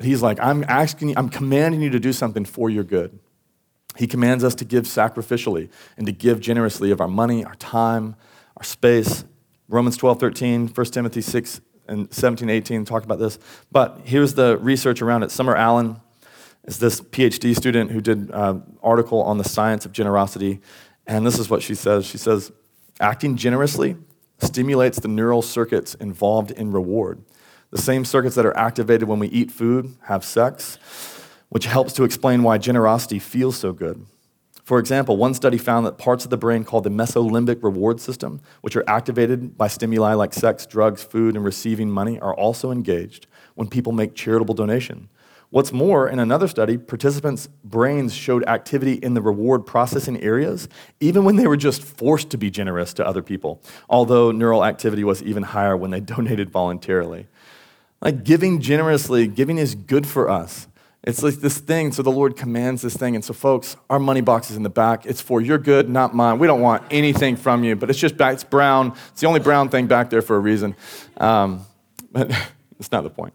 He's 0.00 0.22
like, 0.22 0.40
I'm 0.40 0.64
asking 0.66 1.10
you, 1.10 1.14
I'm 1.16 1.28
commanding 1.28 1.82
you 1.82 1.90
to 1.90 2.00
do 2.00 2.12
something 2.12 2.44
for 2.44 2.68
your 2.68 2.84
good. 2.84 3.18
He 3.96 4.06
commands 4.06 4.42
us 4.42 4.54
to 4.56 4.64
give 4.64 4.84
sacrificially 4.84 5.68
and 5.96 6.06
to 6.06 6.12
give 6.12 6.40
generously 6.40 6.90
of 6.90 7.00
our 7.00 7.08
money, 7.08 7.44
our 7.44 7.56
time, 7.56 8.16
our 8.56 8.64
space. 8.64 9.24
Romans 9.68 9.96
12, 9.96 10.18
13, 10.18 10.68
1 10.68 10.86
Timothy 10.86 11.20
6, 11.20 11.60
and 11.86 12.12
17, 12.12 12.48
18 12.48 12.84
talk 12.84 13.04
about 13.04 13.18
this. 13.18 13.38
But 13.70 14.00
here's 14.04 14.34
the 14.34 14.56
research 14.58 15.02
around 15.02 15.22
it. 15.22 15.30
Summer 15.30 15.54
Allen 15.54 16.00
is 16.70 16.78
this 16.78 17.00
PhD 17.00 17.56
student 17.56 17.90
who 17.90 18.00
did 18.00 18.18
an 18.18 18.30
uh, 18.32 18.60
article 18.80 19.22
on 19.24 19.38
the 19.38 19.44
science 19.44 19.84
of 19.84 19.90
generosity. 19.90 20.60
And 21.04 21.26
this 21.26 21.36
is 21.36 21.50
what 21.50 21.62
she 21.62 21.74
says. 21.74 22.06
She 22.06 22.16
says, 22.16 22.52
acting 23.00 23.36
generously 23.36 23.96
stimulates 24.38 25.00
the 25.00 25.08
neural 25.08 25.42
circuits 25.42 25.94
involved 25.94 26.52
in 26.52 26.70
reward. 26.70 27.24
The 27.70 27.82
same 27.82 28.04
circuits 28.04 28.36
that 28.36 28.46
are 28.46 28.56
activated 28.56 29.08
when 29.08 29.18
we 29.18 29.26
eat 29.28 29.50
food, 29.50 29.96
have 30.04 30.24
sex, 30.24 30.78
which 31.48 31.66
helps 31.66 31.92
to 31.94 32.04
explain 32.04 32.44
why 32.44 32.56
generosity 32.56 33.18
feels 33.18 33.56
so 33.56 33.72
good. 33.72 34.06
For 34.62 34.78
example, 34.78 35.16
one 35.16 35.34
study 35.34 35.58
found 35.58 35.84
that 35.86 35.98
parts 35.98 36.22
of 36.22 36.30
the 36.30 36.36
brain 36.36 36.62
called 36.62 36.84
the 36.84 36.90
mesolimbic 36.90 37.64
reward 37.64 38.00
system, 38.00 38.40
which 38.60 38.76
are 38.76 38.84
activated 38.88 39.58
by 39.58 39.66
stimuli 39.66 40.14
like 40.14 40.32
sex, 40.32 40.66
drugs, 40.66 41.02
food, 41.02 41.34
and 41.34 41.44
receiving 41.44 41.90
money, 41.90 42.20
are 42.20 42.34
also 42.34 42.70
engaged 42.70 43.26
when 43.56 43.66
people 43.66 43.90
make 43.90 44.14
charitable 44.14 44.54
donation. 44.54 45.08
What's 45.50 45.72
more, 45.72 46.08
in 46.08 46.20
another 46.20 46.46
study, 46.46 46.78
participants' 46.78 47.48
brains 47.64 48.14
showed 48.14 48.44
activity 48.46 48.94
in 48.94 49.14
the 49.14 49.20
reward 49.20 49.66
processing 49.66 50.20
areas, 50.22 50.68
even 51.00 51.24
when 51.24 51.34
they 51.34 51.48
were 51.48 51.56
just 51.56 51.82
forced 51.82 52.30
to 52.30 52.38
be 52.38 52.50
generous 52.50 52.94
to 52.94 53.06
other 53.06 53.20
people, 53.20 53.60
although 53.88 54.30
neural 54.30 54.64
activity 54.64 55.02
was 55.02 55.22
even 55.24 55.42
higher 55.42 55.76
when 55.76 55.90
they 55.90 56.00
donated 56.14 56.50
voluntarily. 56.50 57.26
Like 58.00 58.22
giving 58.22 58.60
generously, 58.60 59.26
giving 59.26 59.58
is 59.58 59.74
good 59.74 60.06
for 60.06 60.30
us. 60.30 60.68
It's 61.02 61.22
like 61.22 61.36
this 61.36 61.58
thing, 61.58 61.92
so 61.92 62.02
the 62.02 62.10
Lord 62.10 62.36
commands 62.36 62.82
this 62.82 62.96
thing. 62.96 63.14
And 63.14 63.24
so, 63.24 63.32
folks, 63.32 63.76
our 63.88 63.98
money 63.98 64.20
box 64.20 64.50
is 64.50 64.56
in 64.56 64.62
the 64.62 64.70
back. 64.70 65.06
It's 65.06 65.20
for 65.20 65.40
your 65.40 65.58
good, 65.58 65.88
not 65.88 66.14
mine. 66.14 66.38
We 66.38 66.46
don't 66.46 66.60
want 66.60 66.84
anything 66.90 67.36
from 67.36 67.64
you, 67.64 67.74
but 67.74 67.90
it's 67.90 67.98
just 67.98 68.16
back, 68.16 68.34
it's 68.34 68.44
brown. 68.44 68.94
It's 69.10 69.20
the 69.20 69.26
only 69.26 69.40
brown 69.40 69.70
thing 69.70 69.86
back 69.86 70.10
there 70.10 70.22
for 70.22 70.36
a 70.36 70.40
reason. 70.40 70.76
Um, 71.16 71.64
but 72.12 72.30
it's 72.78 72.92
not 72.92 73.02
the 73.02 73.10
point. 73.10 73.34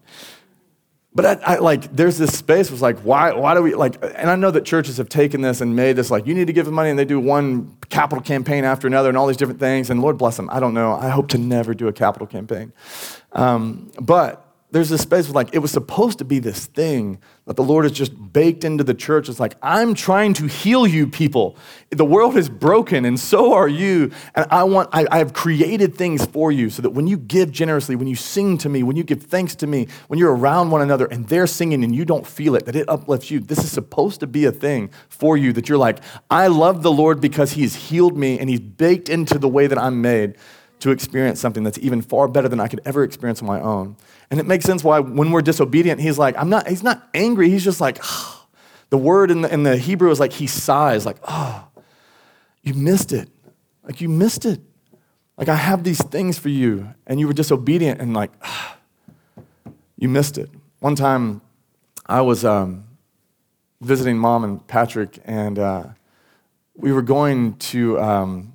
But 1.16 1.24
I, 1.24 1.54
I, 1.54 1.58
like, 1.58 1.96
there's 1.96 2.18
this 2.18 2.36
space 2.36 2.70
was 2.70 2.82
like, 2.82 2.98
why, 2.98 3.32
why 3.32 3.54
do 3.54 3.62
we, 3.62 3.74
like, 3.74 3.96
and 4.02 4.28
I 4.30 4.36
know 4.36 4.50
that 4.50 4.66
churches 4.66 4.98
have 4.98 5.08
taken 5.08 5.40
this 5.40 5.62
and 5.62 5.74
made 5.74 5.94
this 5.96 6.10
like, 6.10 6.26
you 6.26 6.34
need 6.34 6.46
to 6.46 6.52
give 6.52 6.66
them 6.66 6.74
money, 6.74 6.90
and 6.90 6.98
they 6.98 7.06
do 7.06 7.18
one 7.18 7.74
capital 7.88 8.22
campaign 8.22 8.64
after 8.64 8.86
another 8.86 9.08
and 9.08 9.16
all 9.16 9.26
these 9.26 9.38
different 9.38 9.58
things, 9.58 9.88
and 9.88 10.02
Lord 10.02 10.18
bless 10.18 10.36
them. 10.36 10.50
I 10.52 10.60
don't 10.60 10.74
know. 10.74 10.92
I 10.92 11.08
hope 11.08 11.28
to 11.28 11.38
never 11.38 11.72
do 11.72 11.88
a 11.88 11.92
capital 11.92 12.26
campaign. 12.26 12.70
Um, 13.32 13.90
but 13.98 14.45
there's 14.72 14.88
this 14.88 15.02
space 15.02 15.28
like 15.30 15.54
it 15.54 15.60
was 15.60 15.70
supposed 15.70 16.18
to 16.18 16.24
be 16.24 16.40
this 16.40 16.66
thing 16.66 17.18
that 17.46 17.54
the 17.54 17.62
Lord 17.62 17.84
has 17.84 17.92
just 17.92 18.12
baked 18.32 18.64
into 18.64 18.82
the 18.82 18.94
church. 18.94 19.28
It's 19.28 19.38
like, 19.38 19.54
I'm 19.62 19.94
trying 19.94 20.34
to 20.34 20.46
heal 20.46 20.86
you 20.86 21.06
people. 21.06 21.56
The 21.90 22.04
world 22.04 22.36
is 22.36 22.48
broken, 22.48 23.04
and 23.04 23.18
so 23.18 23.52
are 23.52 23.68
you. 23.68 24.10
And 24.34 24.46
I 24.50 24.64
want, 24.64 24.90
I, 24.92 25.06
I 25.10 25.18
have 25.18 25.32
created 25.32 25.94
things 25.94 26.26
for 26.26 26.50
you 26.50 26.68
so 26.68 26.82
that 26.82 26.90
when 26.90 27.06
you 27.06 27.16
give 27.16 27.52
generously, 27.52 27.94
when 27.94 28.08
you 28.08 28.16
sing 28.16 28.58
to 28.58 28.68
me, 28.68 28.82
when 28.82 28.96
you 28.96 29.04
give 29.04 29.22
thanks 29.22 29.54
to 29.56 29.68
me, 29.68 29.86
when 30.08 30.18
you're 30.18 30.34
around 30.34 30.70
one 30.70 30.82
another 30.82 31.06
and 31.06 31.28
they're 31.28 31.46
singing 31.46 31.84
and 31.84 31.94
you 31.94 32.04
don't 32.04 32.26
feel 32.26 32.56
it, 32.56 32.66
that 32.66 32.74
it 32.74 32.88
uplifts 32.88 33.30
you. 33.30 33.38
This 33.38 33.58
is 33.58 33.70
supposed 33.70 34.18
to 34.20 34.26
be 34.26 34.46
a 34.46 34.52
thing 34.52 34.90
for 35.08 35.36
you 35.36 35.52
that 35.52 35.68
you're 35.68 35.78
like, 35.78 36.00
I 36.28 36.48
love 36.48 36.82
the 36.82 36.92
Lord 36.92 37.20
because 37.20 37.52
He's 37.52 37.76
healed 37.76 38.16
me 38.16 38.40
and 38.40 38.50
He's 38.50 38.60
baked 38.60 39.08
into 39.08 39.38
the 39.38 39.48
way 39.48 39.68
that 39.68 39.78
I'm 39.78 40.02
made 40.02 40.36
to 40.80 40.90
experience 40.90 41.40
something 41.40 41.62
that's 41.62 41.78
even 41.78 42.02
far 42.02 42.28
better 42.28 42.48
than 42.48 42.60
I 42.60 42.68
could 42.68 42.80
ever 42.84 43.02
experience 43.02 43.40
on 43.40 43.46
my 43.46 43.60
own. 43.60 43.96
And 44.30 44.40
it 44.40 44.46
makes 44.46 44.64
sense 44.64 44.82
why 44.82 45.00
when 45.00 45.30
we're 45.30 45.42
disobedient, 45.42 46.00
he's 46.00 46.18
like, 46.18 46.36
I'm 46.36 46.50
not, 46.50 46.68
he's 46.68 46.82
not 46.82 47.08
angry. 47.14 47.50
He's 47.50 47.64
just 47.64 47.80
like, 47.80 47.98
oh. 48.02 48.32
the 48.90 48.98
word 48.98 49.30
in 49.30 49.42
the, 49.42 49.52
in 49.52 49.64
the 49.64 49.76
Hebrew 49.76 50.10
is 50.10 50.20
like 50.20 50.32
he 50.32 50.46
sighs, 50.46 51.04
like, 51.04 51.16
oh, 51.26 51.66
you 52.62 52.74
missed 52.74 53.12
it. 53.12 53.28
Like 53.82 54.00
you 54.00 54.08
missed 54.08 54.44
it. 54.44 54.60
Like 55.36 55.48
I 55.48 55.54
have 55.54 55.84
these 55.84 56.02
things 56.02 56.38
for 56.38 56.48
you, 56.48 56.94
and 57.06 57.20
you 57.20 57.26
were 57.26 57.32
disobedient, 57.32 58.00
and 58.00 58.14
like, 58.14 58.32
oh, 58.42 58.76
you 59.98 60.08
missed 60.08 60.38
it. 60.38 60.50
One 60.80 60.94
time 60.94 61.40
I 62.06 62.20
was 62.22 62.44
um, 62.44 62.84
visiting 63.80 64.18
mom 64.18 64.44
and 64.44 64.66
Patrick, 64.66 65.18
and 65.24 65.58
uh, 65.58 65.84
we 66.74 66.92
were 66.92 67.02
going 67.02 67.56
to, 67.56 68.00
um, 68.00 68.52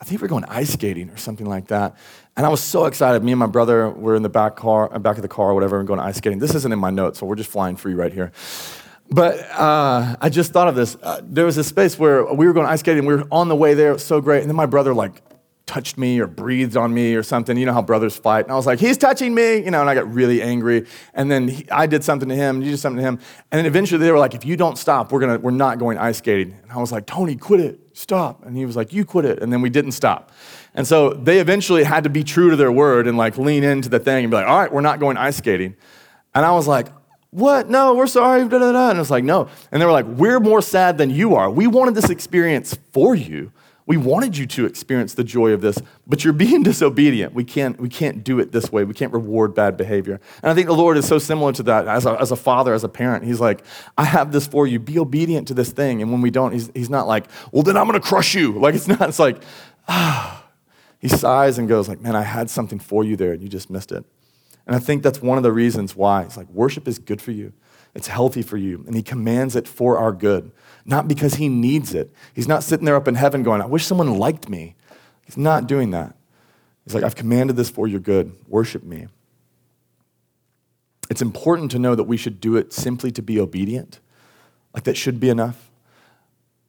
I 0.00 0.04
think 0.04 0.20
we 0.20 0.24
were 0.24 0.28
going 0.28 0.44
ice 0.44 0.72
skating 0.72 1.10
or 1.10 1.16
something 1.16 1.46
like 1.46 1.68
that. 1.68 1.96
And 2.36 2.44
I 2.44 2.48
was 2.48 2.60
so 2.60 2.86
excited. 2.86 3.22
Me 3.22 3.32
and 3.32 3.38
my 3.38 3.46
brother 3.46 3.88
were 3.90 4.16
in 4.16 4.22
the 4.22 4.28
back 4.28 4.56
car, 4.56 4.92
uh, 4.92 4.98
back 4.98 5.16
of 5.16 5.22
the 5.22 5.28
car 5.28 5.50
or 5.50 5.54
whatever, 5.54 5.78
and 5.78 5.86
going 5.86 6.00
ice 6.00 6.16
skating. 6.16 6.40
This 6.40 6.54
isn't 6.54 6.72
in 6.72 6.78
my 6.78 6.90
notes, 6.90 7.20
so 7.20 7.26
we're 7.26 7.36
just 7.36 7.50
flying 7.50 7.76
free 7.76 7.94
right 7.94 8.12
here. 8.12 8.32
But 9.10 9.38
uh, 9.52 10.16
I 10.20 10.28
just 10.30 10.52
thought 10.52 10.66
of 10.66 10.74
this. 10.74 10.96
Uh, 11.00 11.20
there 11.22 11.44
was 11.44 11.58
a 11.58 11.64
space 11.64 11.98
where 11.98 12.24
we 12.32 12.46
were 12.46 12.52
going 12.52 12.66
ice 12.66 12.80
skating. 12.80 13.06
We 13.06 13.14
were 13.14 13.26
on 13.30 13.48
the 13.48 13.56
way 13.56 13.74
there. 13.74 13.90
It 13.90 13.94
was 13.94 14.04
so 14.04 14.20
great. 14.20 14.40
And 14.40 14.50
then 14.50 14.56
my 14.56 14.66
brother 14.66 14.94
like 14.94 15.22
touched 15.66 15.96
me 15.96 16.20
or 16.20 16.26
breathed 16.26 16.76
on 16.76 16.92
me 16.92 17.14
or 17.14 17.22
something. 17.22 17.56
You 17.56 17.66
know 17.66 17.72
how 17.72 17.82
brothers 17.82 18.16
fight. 18.16 18.44
And 18.44 18.52
I 18.52 18.56
was 18.56 18.66
like, 18.66 18.78
he's 18.78 18.98
touching 18.98 19.34
me, 19.34 19.58
you 19.58 19.70
know, 19.70 19.80
and 19.80 19.88
I 19.88 19.94
got 19.94 20.12
really 20.12 20.42
angry. 20.42 20.86
And 21.14 21.30
then 21.30 21.48
he, 21.48 21.70
I 21.70 21.86
did 21.86 22.04
something 22.04 22.28
to 22.28 22.34
him, 22.34 22.56
and 22.56 22.64
you 22.64 22.72
did 22.72 22.80
something 22.80 22.98
to 22.98 23.02
him. 23.02 23.18
And 23.50 23.58
then 23.58 23.66
eventually 23.66 23.98
they 23.98 24.10
were 24.10 24.18
like, 24.18 24.34
if 24.34 24.44
you 24.44 24.56
don't 24.56 24.76
stop, 24.76 25.12
we're, 25.12 25.20
gonna, 25.20 25.38
we're 25.38 25.52
not 25.52 25.78
going 25.78 25.98
ice 25.98 26.18
skating. 26.18 26.58
And 26.62 26.72
I 26.72 26.78
was 26.78 26.92
like, 26.92 27.06
Tony, 27.06 27.36
quit 27.36 27.60
it, 27.60 27.80
stop. 27.92 28.44
And 28.44 28.56
he 28.56 28.66
was 28.66 28.76
like, 28.76 28.92
you 28.92 29.04
quit 29.04 29.24
it. 29.24 29.42
And 29.42 29.52
then 29.52 29.62
we 29.62 29.70
didn't 29.70 29.92
stop. 29.92 30.32
And 30.74 30.86
so 30.86 31.10
they 31.10 31.38
eventually 31.38 31.84
had 31.84 32.04
to 32.04 32.10
be 32.10 32.24
true 32.24 32.50
to 32.50 32.56
their 32.56 32.72
word 32.72 33.06
and 33.06 33.16
like 33.16 33.38
lean 33.38 33.62
into 33.62 33.88
the 33.88 34.00
thing 34.00 34.24
and 34.24 34.30
be 34.30 34.36
like, 34.36 34.46
all 34.46 34.58
right, 34.58 34.72
we're 34.72 34.80
not 34.80 34.98
going 34.98 35.16
ice 35.16 35.36
skating. 35.36 35.76
And 36.34 36.44
I 36.44 36.52
was 36.52 36.66
like, 36.66 36.88
what? 37.30 37.68
No, 37.68 37.94
we're 37.94 38.08
sorry. 38.08 38.46
Da, 38.48 38.58
da, 38.58 38.72
da. 38.72 38.90
And 38.90 38.98
it's 38.98 39.10
like, 39.10 39.24
no. 39.24 39.48
And 39.70 39.80
they 39.80 39.86
were 39.86 39.92
like, 39.92 40.06
we're 40.06 40.40
more 40.40 40.60
sad 40.60 40.98
than 40.98 41.10
you 41.10 41.36
are. 41.36 41.48
We 41.48 41.66
wanted 41.66 41.94
this 41.94 42.10
experience 42.10 42.76
for 42.92 43.14
you. 43.14 43.52
We 43.86 43.98
wanted 43.98 44.36
you 44.36 44.46
to 44.46 44.64
experience 44.64 45.12
the 45.12 45.24
joy 45.24 45.52
of 45.52 45.60
this, 45.60 45.78
but 46.06 46.24
you're 46.24 46.32
being 46.32 46.62
disobedient. 46.64 47.34
We 47.34 47.44
can't, 47.44 47.78
we 47.78 47.88
can't 47.88 48.24
do 48.24 48.38
it 48.40 48.50
this 48.50 48.72
way. 48.72 48.82
We 48.84 48.94
can't 48.94 49.12
reward 49.12 49.54
bad 49.54 49.76
behavior. 49.76 50.20
And 50.42 50.50
I 50.50 50.54
think 50.54 50.68
the 50.68 50.74
Lord 50.74 50.96
is 50.96 51.06
so 51.06 51.18
similar 51.18 51.52
to 51.52 51.62
that 51.64 51.86
as 51.86 52.06
a, 52.06 52.18
as 52.20 52.30
a 52.30 52.36
father, 52.36 52.72
as 52.72 52.82
a 52.82 52.88
parent. 52.88 53.24
He's 53.24 53.40
like, 53.40 53.62
I 53.98 54.04
have 54.04 54.32
this 54.32 54.46
for 54.46 54.66
you. 54.66 54.78
Be 54.78 54.98
obedient 54.98 55.48
to 55.48 55.54
this 55.54 55.70
thing. 55.70 56.02
And 56.02 56.10
when 56.10 56.22
we 56.22 56.30
don't, 56.30 56.52
he's, 56.52 56.70
he's 56.74 56.90
not 56.90 57.06
like, 57.06 57.26
well, 57.52 57.62
then 57.62 57.76
I'm 57.76 57.86
going 57.86 58.00
to 58.00 58.06
crush 58.06 58.34
you. 58.34 58.58
Like, 58.58 58.74
it's 58.74 58.88
not, 58.88 59.02
it's 59.02 59.18
like, 59.18 59.42
ah 59.86 60.43
he 61.04 61.10
sighs 61.10 61.58
and 61.58 61.68
goes 61.68 61.86
like, 61.86 62.00
man, 62.00 62.16
I 62.16 62.22
had 62.22 62.48
something 62.48 62.78
for 62.78 63.04
you 63.04 63.14
there 63.14 63.34
and 63.34 63.42
you 63.42 63.48
just 63.50 63.68
missed 63.68 63.92
it. 63.92 64.06
And 64.66 64.74
I 64.74 64.78
think 64.78 65.02
that's 65.02 65.20
one 65.20 65.36
of 65.36 65.44
the 65.44 65.52
reasons 65.52 65.94
why. 65.94 66.22
It's 66.22 66.38
like 66.38 66.48
worship 66.48 66.88
is 66.88 66.98
good 66.98 67.20
for 67.20 67.30
you. 67.30 67.52
It's 67.94 68.06
healthy 68.06 68.40
for 68.40 68.56
you. 68.56 68.82
And 68.86 68.96
he 68.96 69.02
commands 69.02 69.54
it 69.54 69.68
for 69.68 69.98
our 69.98 70.12
good, 70.12 70.50
not 70.86 71.06
because 71.06 71.34
he 71.34 71.50
needs 71.50 71.92
it. 71.92 72.10
He's 72.32 72.48
not 72.48 72.62
sitting 72.62 72.86
there 72.86 72.96
up 72.96 73.06
in 73.06 73.16
heaven 73.16 73.42
going, 73.42 73.60
I 73.60 73.66
wish 73.66 73.84
someone 73.84 74.18
liked 74.18 74.48
me. 74.48 74.76
He's 75.26 75.36
not 75.36 75.66
doing 75.66 75.90
that. 75.90 76.16
He's 76.86 76.94
like, 76.94 77.04
I've 77.04 77.16
commanded 77.16 77.56
this 77.56 77.68
for 77.68 77.86
your 77.86 78.00
good. 78.00 78.34
Worship 78.48 78.82
me. 78.82 79.08
It's 81.10 81.20
important 81.20 81.70
to 81.72 81.78
know 81.78 81.94
that 81.94 82.04
we 82.04 82.16
should 82.16 82.40
do 82.40 82.56
it 82.56 82.72
simply 82.72 83.10
to 83.10 83.20
be 83.20 83.38
obedient. 83.38 84.00
Like 84.72 84.84
that 84.84 84.96
should 84.96 85.20
be 85.20 85.28
enough. 85.28 85.70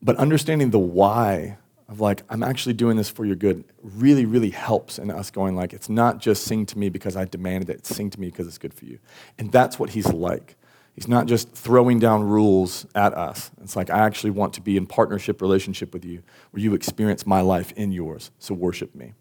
But 0.01 0.17
understanding 0.17 0.71
the 0.71 0.79
why 0.79 1.57
of 1.87 2.01
like, 2.01 2.23
I'm 2.29 2.41
actually 2.43 2.73
doing 2.73 2.97
this 2.97 3.09
for 3.09 3.25
your 3.25 3.35
good 3.35 3.63
really, 3.83 4.25
really 4.25 4.49
helps 4.49 4.97
in 4.97 5.11
us 5.11 5.29
going 5.29 5.55
like, 5.55 5.73
it's 5.73 5.89
not 5.89 6.19
just 6.19 6.43
sing 6.43 6.65
to 6.67 6.77
me 6.77 6.89
because 6.89 7.15
I 7.15 7.25
demanded 7.25 7.69
it, 7.69 7.85
sing 7.85 8.09
to 8.09 8.19
me 8.19 8.27
because 8.27 8.47
it's 8.47 8.57
good 8.57 8.73
for 8.73 8.85
you. 8.85 8.99
And 9.37 9.51
that's 9.51 9.77
what 9.77 9.91
he's 9.91 10.11
like. 10.11 10.55
He's 10.95 11.07
not 11.07 11.27
just 11.27 11.51
throwing 11.51 11.99
down 11.99 12.23
rules 12.23 12.85
at 12.95 13.13
us. 13.13 13.51
It's 13.61 13.75
like, 13.75 13.89
I 13.89 13.99
actually 13.99 14.31
want 14.31 14.53
to 14.53 14.61
be 14.61 14.77
in 14.77 14.87
partnership 14.87 15.41
relationship 15.41 15.93
with 15.93 16.05
you 16.05 16.23
where 16.51 16.63
you 16.63 16.73
experience 16.73 17.25
my 17.25 17.41
life 17.41 17.73
in 17.73 17.91
yours. 17.91 18.31
So 18.39 18.55
worship 18.55 18.95
me. 18.95 19.13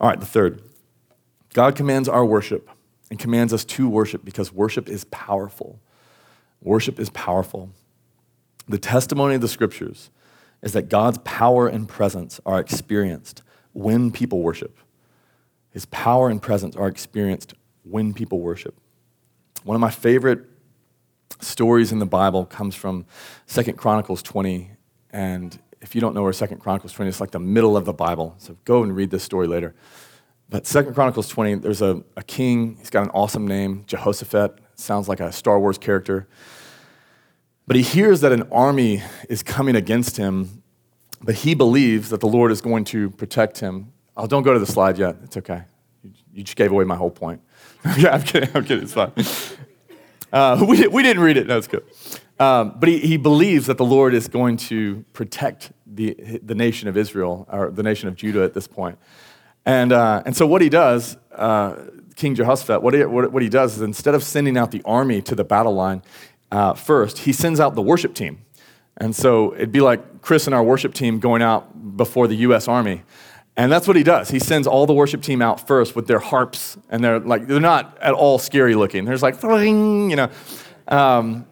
All 0.00 0.08
right, 0.08 0.20
the 0.20 0.26
third. 0.26 0.62
God 1.52 1.74
commands 1.74 2.08
our 2.08 2.24
worship 2.24 2.70
and 3.10 3.18
commands 3.18 3.52
us 3.52 3.64
to 3.64 3.88
worship 3.88 4.24
because 4.24 4.52
worship 4.52 4.88
is 4.88 5.04
powerful. 5.06 5.80
Worship 6.62 7.00
is 7.00 7.10
powerful. 7.10 7.70
The 8.68 8.78
testimony 8.78 9.34
of 9.34 9.40
the 9.40 9.48
scriptures 9.48 10.10
is 10.62 10.72
that 10.72 10.88
God's 10.88 11.18
power 11.18 11.68
and 11.68 11.88
presence 11.88 12.40
are 12.44 12.60
experienced 12.60 13.42
when 13.72 14.10
people 14.10 14.40
worship. 14.40 14.78
His 15.70 15.86
power 15.86 16.28
and 16.28 16.42
presence 16.42 16.76
are 16.76 16.88
experienced 16.88 17.54
when 17.84 18.12
people 18.12 18.40
worship. 18.40 18.74
One 19.64 19.74
of 19.74 19.80
my 19.80 19.90
favorite 19.90 20.44
stories 21.40 21.92
in 21.92 21.98
the 21.98 22.06
Bible 22.06 22.44
comes 22.44 22.74
from 22.74 23.06
Second 23.46 23.78
Chronicles 23.78 24.22
20. 24.22 24.70
And 25.10 25.58
if 25.80 25.94
you 25.94 26.00
don't 26.00 26.14
know 26.14 26.22
where 26.22 26.32
Second 26.32 26.58
Chronicles 26.58 26.92
20 26.92 27.08
is, 27.08 27.14
it's 27.16 27.20
like 27.20 27.30
the 27.30 27.38
middle 27.38 27.76
of 27.76 27.84
the 27.84 27.92
Bible. 27.92 28.34
So 28.38 28.56
go 28.64 28.82
and 28.82 28.94
read 28.94 29.10
this 29.10 29.22
story 29.22 29.46
later. 29.46 29.74
But 30.48 30.66
Second 30.66 30.94
Chronicles 30.94 31.28
20, 31.28 31.56
there's 31.56 31.80
a, 31.80 32.02
a 32.16 32.22
king. 32.22 32.76
He's 32.76 32.90
got 32.90 33.04
an 33.04 33.10
awesome 33.10 33.46
name, 33.46 33.84
Jehoshaphat. 33.86 34.58
Sounds 34.74 35.08
like 35.08 35.20
a 35.20 35.30
Star 35.30 35.60
Wars 35.60 35.78
character. 35.78 36.26
But 37.70 37.76
he 37.76 37.82
hears 37.82 38.22
that 38.22 38.32
an 38.32 38.48
army 38.50 39.00
is 39.28 39.44
coming 39.44 39.76
against 39.76 40.16
him, 40.16 40.64
but 41.22 41.36
he 41.36 41.54
believes 41.54 42.10
that 42.10 42.18
the 42.18 42.26
Lord 42.26 42.50
is 42.50 42.60
going 42.60 42.82
to 42.86 43.10
protect 43.10 43.60
him. 43.60 43.92
Oh, 44.16 44.26
don't 44.26 44.42
go 44.42 44.52
to 44.52 44.58
the 44.58 44.66
slide 44.66 44.98
yet. 44.98 45.14
It's 45.22 45.36
okay. 45.36 45.62
You 46.34 46.42
just 46.42 46.56
gave 46.56 46.72
away 46.72 46.82
my 46.82 46.96
whole 46.96 47.12
point. 47.12 47.40
yeah, 47.96 48.10
I'm 48.10 48.22
kidding. 48.22 48.50
I'm 48.56 48.64
kidding. 48.64 48.82
It's 48.82 48.92
fine. 48.92 49.12
Uh, 50.32 50.66
we, 50.68 50.84
we 50.88 51.04
didn't 51.04 51.22
read 51.22 51.36
it. 51.36 51.46
No, 51.46 51.58
it's 51.58 51.68
good. 51.68 51.84
Um, 52.40 52.74
but 52.76 52.88
he, 52.88 52.98
he 52.98 53.16
believes 53.16 53.66
that 53.66 53.78
the 53.78 53.84
Lord 53.84 54.14
is 54.14 54.26
going 54.26 54.56
to 54.56 55.04
protect 55.12 55.70
the, 55.86 56.40
the 56.42 56.56
nation 56.56 56.88
of 56.88 56.96
Israel, 56.96 57.46
or 57.52 57.70
the 57.70 57.84
nation 57.84 58.08
of 58.08 58.16
Judah 58.16 58.42
at 58.42 58.52
this 58.52 58.66
point. 58.66 58.98
And, 59.64 59.92
uh, 59.92 60.24
and 60.26 60.36
so 60.36 60.44
what 60.44 60.60
he 60.60 60.70
does, 60.70 61.16
uh, 61.30 61.76
King 62.16 62.34
Jehoshaphat, 62.34 62.82
what 62.82 62.94
he, 62.94 63.04
what, 63.04 63.32
what 63.32 63.42
he 63.42 63.48
does 63.48 63.76
is 63.76 63.82
instead 63.82 64.16
of 64.16 64.24
sending 64.24 64.58
out 64.58 64.72
the 64.72 64.82
army 64.84 65.22
to 65.22 65.36
the 65.36 65.44
battle 65.44 65.74
line, 65.74 66.02
uh, 66.50 66.74
first, 66.74 67.18
he 67.18 67.32
sends 67.32 67.60
out 67.60 67.74
the 67.74 67.82
worship 67.82 68.14
team. 68.14 68.44
And 68.96 69.14
so 69.16 69.54
it'd 69.54 69.72
be 69.72 69.80
like 69.80 70.20
Chris 70.20 70.46
and 70.46 70.54
our 70.54 70.62
worship 70.62 70.94
team 70.94 71.20
going 71.20 71.42
out 71.42 71.96
before 71.96 72.26
the 72.26 72.36
U.S. 72.36 72.68
Army. 72.68 73.02
And 73.56 73.70
that's 73.70 73.86
what 73.86 73.96
he 73.96 74.02
does. 74.02 74.30
He 74.30 74.38
sends 74.38 74.66
all 74.66 74.86
the 74.86 74.94
worship 74.94 75.22
team 75.22 75.42
out 75.42 75.66
first 75.66 75.96
with 75.96 76.06
their 76.06 76.18
harps, 76.18 76.78
and 76.88 77.02
they're 77.02 77.18
like, 77.18 77.46
they're 77.46 77.60
not 77.60 77.98
at 78.00 78.14
all 78.14 78.38
scary 78.38 78.74
looking. 78.74 79.04
There's 79.04 79.22
like, 79.22 79.42
you 79.42 80.16
know. 80.16 80.30
Um, 80.88 81.46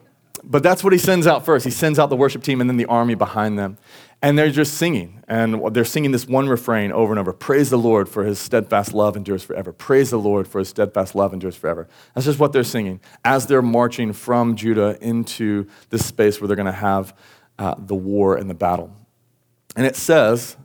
but 0.44 0.62
that's 0.62 0.82
what 0.82 0.92
he 0.92 0.98
sends 0.98 1.26
out 1.26 1.44
first. 1.44 1.64
He 1.64 1.70
sends 1.70 1.98
out 1.98 2.08
the 2.08 2.16
worship 2.16 2.42
team 2.42 2.60
and 2.60 2.70
then 2.70 2.76
the 2.76 2.86
army 2.86 3.14
behind 3.14 3.58
them. 3.58 3.76
And 4.20 4.36
they're 4.36 4.50
just 4.50 4.74
singing. 4.74 5.22
And 5.28 5.62
they're 5.72 5.84
singing 5.84 6.10
this 6.10 6.26
one 6.26 6.48
refrain 6.48 6.90
over 6.90 7.12
and 7.12 7.20
over 7.20 7.32
Praise 7.32 7.70
the 7.70 7.78
Lord 7.78 8.08
for 8.08 8.24
his 8.24 8.38
steadfast 8.38 8.92
love 8.92 9.16
endures 9.16 9.44
forever. 9.44 9.72
Praise 9.72 10.10
the 10.10 10.18
Lord 10.18 10.48
for 10.48 10.58
his 10.58 10.68
steadfast 10.68 11.14
love 11.14 11.32
endures 11.32 11.56
forever. 11.56 11.88
That's 12.14 12.26
just 12.26 12.38
what 12.38 12.52
they're 12.52 12.64
singing 12.64 13.00
as 13.24 13.46
they're 13.46 13.62
marching 13.62 14.12
from 14.12 14.56
Judah 14.56 14.98
into 15.00 15.68
this 15.90 16.04
space 16.04 16.40
where 16.40 16.48
they're 16.48 16.56
going 16.56 16.66
to 16.66 16.72
have 16.72 17.14
uh, 17.58 17.74
the 17.78 17.94
war 17.94 18.36
and 18.36 18.50
the 18.50 18.54
battle. 18.54 18.92
And 19.76 19.86
it 19.86 19.94
says, 19.94 20.56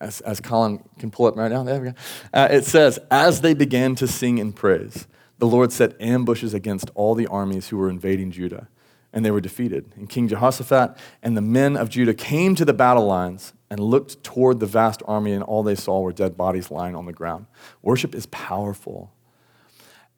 as, 0.00 0.20
as 0.20 0.40
Colin 0.40 0.82
can 0.98 1.10
pull 1.10 1.26
up 1.26 1.36
right 1.36 1.50
now, 1.50 1.64
there 1.64 1.80
we 1.80 1.88
go. 1.88 1.94
Uh, 2.32 2.48
it 2.50 2.64
says, 2.64 2.98
As 3.10 3.40
they 3.40 3.54
began 3.54 3.94
to 3.96 4.06
sing 4.06 4.38
in 4.38 4.52
praise, 4.52 5.08
the 5.38 5.46
Lord 5.46 5.72
set 5.72 6.00
ambushes 6.00 6.54
against 6.54 6.90
all 6.94 7.14
the 7.14 7.26
armies 7.26 7.68
who 7.68 7.78
were 7.78 7.90
invading 7.90 8.30
Judah 8.30 8.68
and 9.12 9.24
they 9.24 9.30
were 9.30 9.40
defeated. 9.40 9.92
And 9.96 10.08
King 10.08 10.28
Jehoshaphat 10.28 10.96
and 11.22 11.36
the 11.36 11.42
men 11.42 11.76
of 11.76 11.88
Judah 11.88 12.14
came 12.14 12.54
to 12.54 12.64
the 12.64 12.74
battle 12.74 13.06
lines 13.06 13.52
and 13.70 13.80
looked 13.80 14.22
toward 14.22 14.60
the 14.60 14.66
vast 14.66 15.02
army, 15.06 15.32
and 15.32 15.42
all 15.42 15.62
they 15.62 15.74
saw 15.74 16.00
were 16.00 16.12
dead 16.12 16.36
bodies 16.36 16.70
lying 16.70 16.94
on 16.94 17.06
the 17.06 17.12
ground. 17.12 17.46
Worship 17.82 18.14
is 18.14 18.26
powerful. 18.26 19.12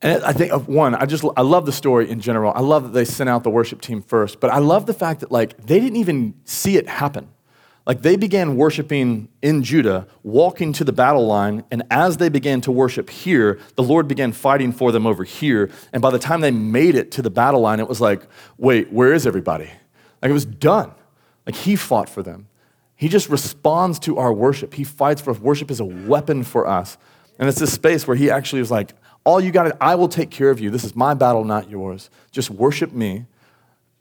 And 0.00 0.22
I 0.22 0.32
think 0.32 0.52
of 0.52 0.68
one, 0.68 0.94
I 0.94 1.06
just 1.06 1.24
I 1.36 1.42
love 1.42 1.66
the 1.66 1.72
story 1.72 2.08
in 2.08 2.20
general. 2.20 2.52
I 2.54 2.60
love 2.60 2.84
that 2.84 2.92
they 2.92 3.04
sent 3.04 3.28
out 3.28 3.42
the 3.42 3.50
worship 3.50 3.80
team 3.80 4.00
first, 4.00 4.38
but 4.38 4.50
I 4.50 4.58
love 4.58 4.86
the 4.86 4.94
fact 4.94 5.20
that 5.20 5.32
like 5.32 5.56
they 5.66 5.80
didn't 5.80 5.96
even 5.96 6.34
see 6.44 6.76
it 6.76 6.88
happen. 6.88 7.28
Like 7.88 8.02
they 8.02 8.16
began 8.16 8.56
worshiping 8.56 9.28
in 9.40 9.64
Judah, 9.64 10.06
walking 10.22 10.74
to 10.74 10.84
the 10.84 10.92
battle 10.92 11.26
line, 11.26 11.64
and 11.70 11.82
as 11.90 12.18
they 12.18 12.28
began 12.28 12.60
to 12.60 12.70
worship 12.70 13.08
here, 13.08 13.58
the 13.76 13.82
Lord 13.82 14.06
began 14.06 14.30
fighting 14.30 14.72
for 14.72 14.92
them 14.92 15.06
over 15.06 15.24
here. 15.24 15.70
And 15.94 16.02
by 16.02 16.10
the 16.10 16.18
time 16.18 16.42
they 16.42 16.50
made 16.50 16.94
it 16.94 17.10
to 17.12 17.22
the 17.22 17.30
battle 17.30 17.62
line, 17.62 17.80
it 17.80 17.88
was 17.88 17.98
like, 17.98 18.26
wait, 18.58 18.92
where 18.92 19.14
is 19.14 19.26
everybody? 19.26 19.70
Like 20.20 20.28
it 20.28 20.34
was 20.34 20.44
done. 20.44 20.92
Like 21.46 21.54
he 21.54 21.76
fought 21.76 22.10
for 22.10 22.22
them. 22.22 22.48
He 22.94 23.08
just 23.08 23.30
responds 23.30 23.98
to 24.00 24.18
our 24.18 24.34
worship. 24.34 24.74
He 24.74 24.84
fights 24.84 25.22
for 25.22 25.30
us. 25.30 25.38
Worship 25.38 25.70
is 25.70 25.80
a 25.80 25.86
weapon 25.86 26.44
for 26.44 26.66
us. 26.66 26.98
And 27.38 27.48
it's 27.48 27.58
this 27.58 27.72
space 27.72 28.06
where 28.06 28.18
he 28.18 28.30
actually 28.30 28.60
is 28.60 28.70
like, 28.70 28.92
all 29.24 29.40
you 29.40 29.50
got 29.50 29.74
I 29.80 29.94
will 29.94 30.08
take 30.08 30.30
care 30.30 30.50
of 30.50 30.60
you. 30.60 30.68
This 30.68 30.84
is 30.84 30.94
my 30.94 31.14
battle, 31.14 31.44
not 31.44 31.70
yours. 31.70 32.10
Just 32.32 32.50
worship 32.50 32.92
me 32.92 33.24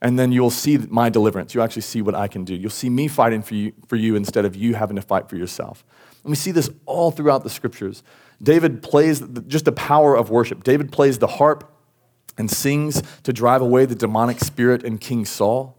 and 0.00 0.18
then 0.18 0.32
you'll 0.32 0.50
see 0.50 0.78
my 0.78 1.08
deliverance. 1.08 1.54
You'll 1.54 1.64
actually 1.64 1.82
see 1.82 2.02
what 2.02 2.14
I 2.14 2.28
can 2.28 2.44
do. 2.44 2.54
You'll 2.54 2.70
see 2.70 2.90
me 2.90 3.08
fighting 3.08 3.42
for 3.42 3.54
you, 3.54 3.72
for 3.88 3.96
you 3.96 4.14
instead 4.16 4.44
of 4.44 4.54
you 4.54 4.74
having 4.74 4.96
to 4.96 5.02
fight 5.02 5.28
for 5.28 5.36
yourself. 5.36 5.84
And 6.22 6.30
we 6.30 6.36
see 6.36 6.52
this 6.52 6.70
all 6.86 7.10
throughout 7.10 7.42
the 7.42 7.50
scriptures. 7.50 8.02
David 8.42 8.82
plays 8.82 9.20
just 9.48 9.64
the 9.64 9.72
power 9.72 10.16
of 10.16 10.30
worship. 10.30 10.62
David 10.62 10.92
plays 10.92 11.18
the 11.18 11.26
harp 11.26 11.72
and 12.36 12.50
sings 12.50 13.02
to 13.24 13.32
drive 13.32 13.60
away 13.60 13.84
the 13.84 13.96
demonic 13.96 14.38
spirit 14.38 14.84
in 14.84 14.98
King 14.98 15.24
Saul. 15.24 15.76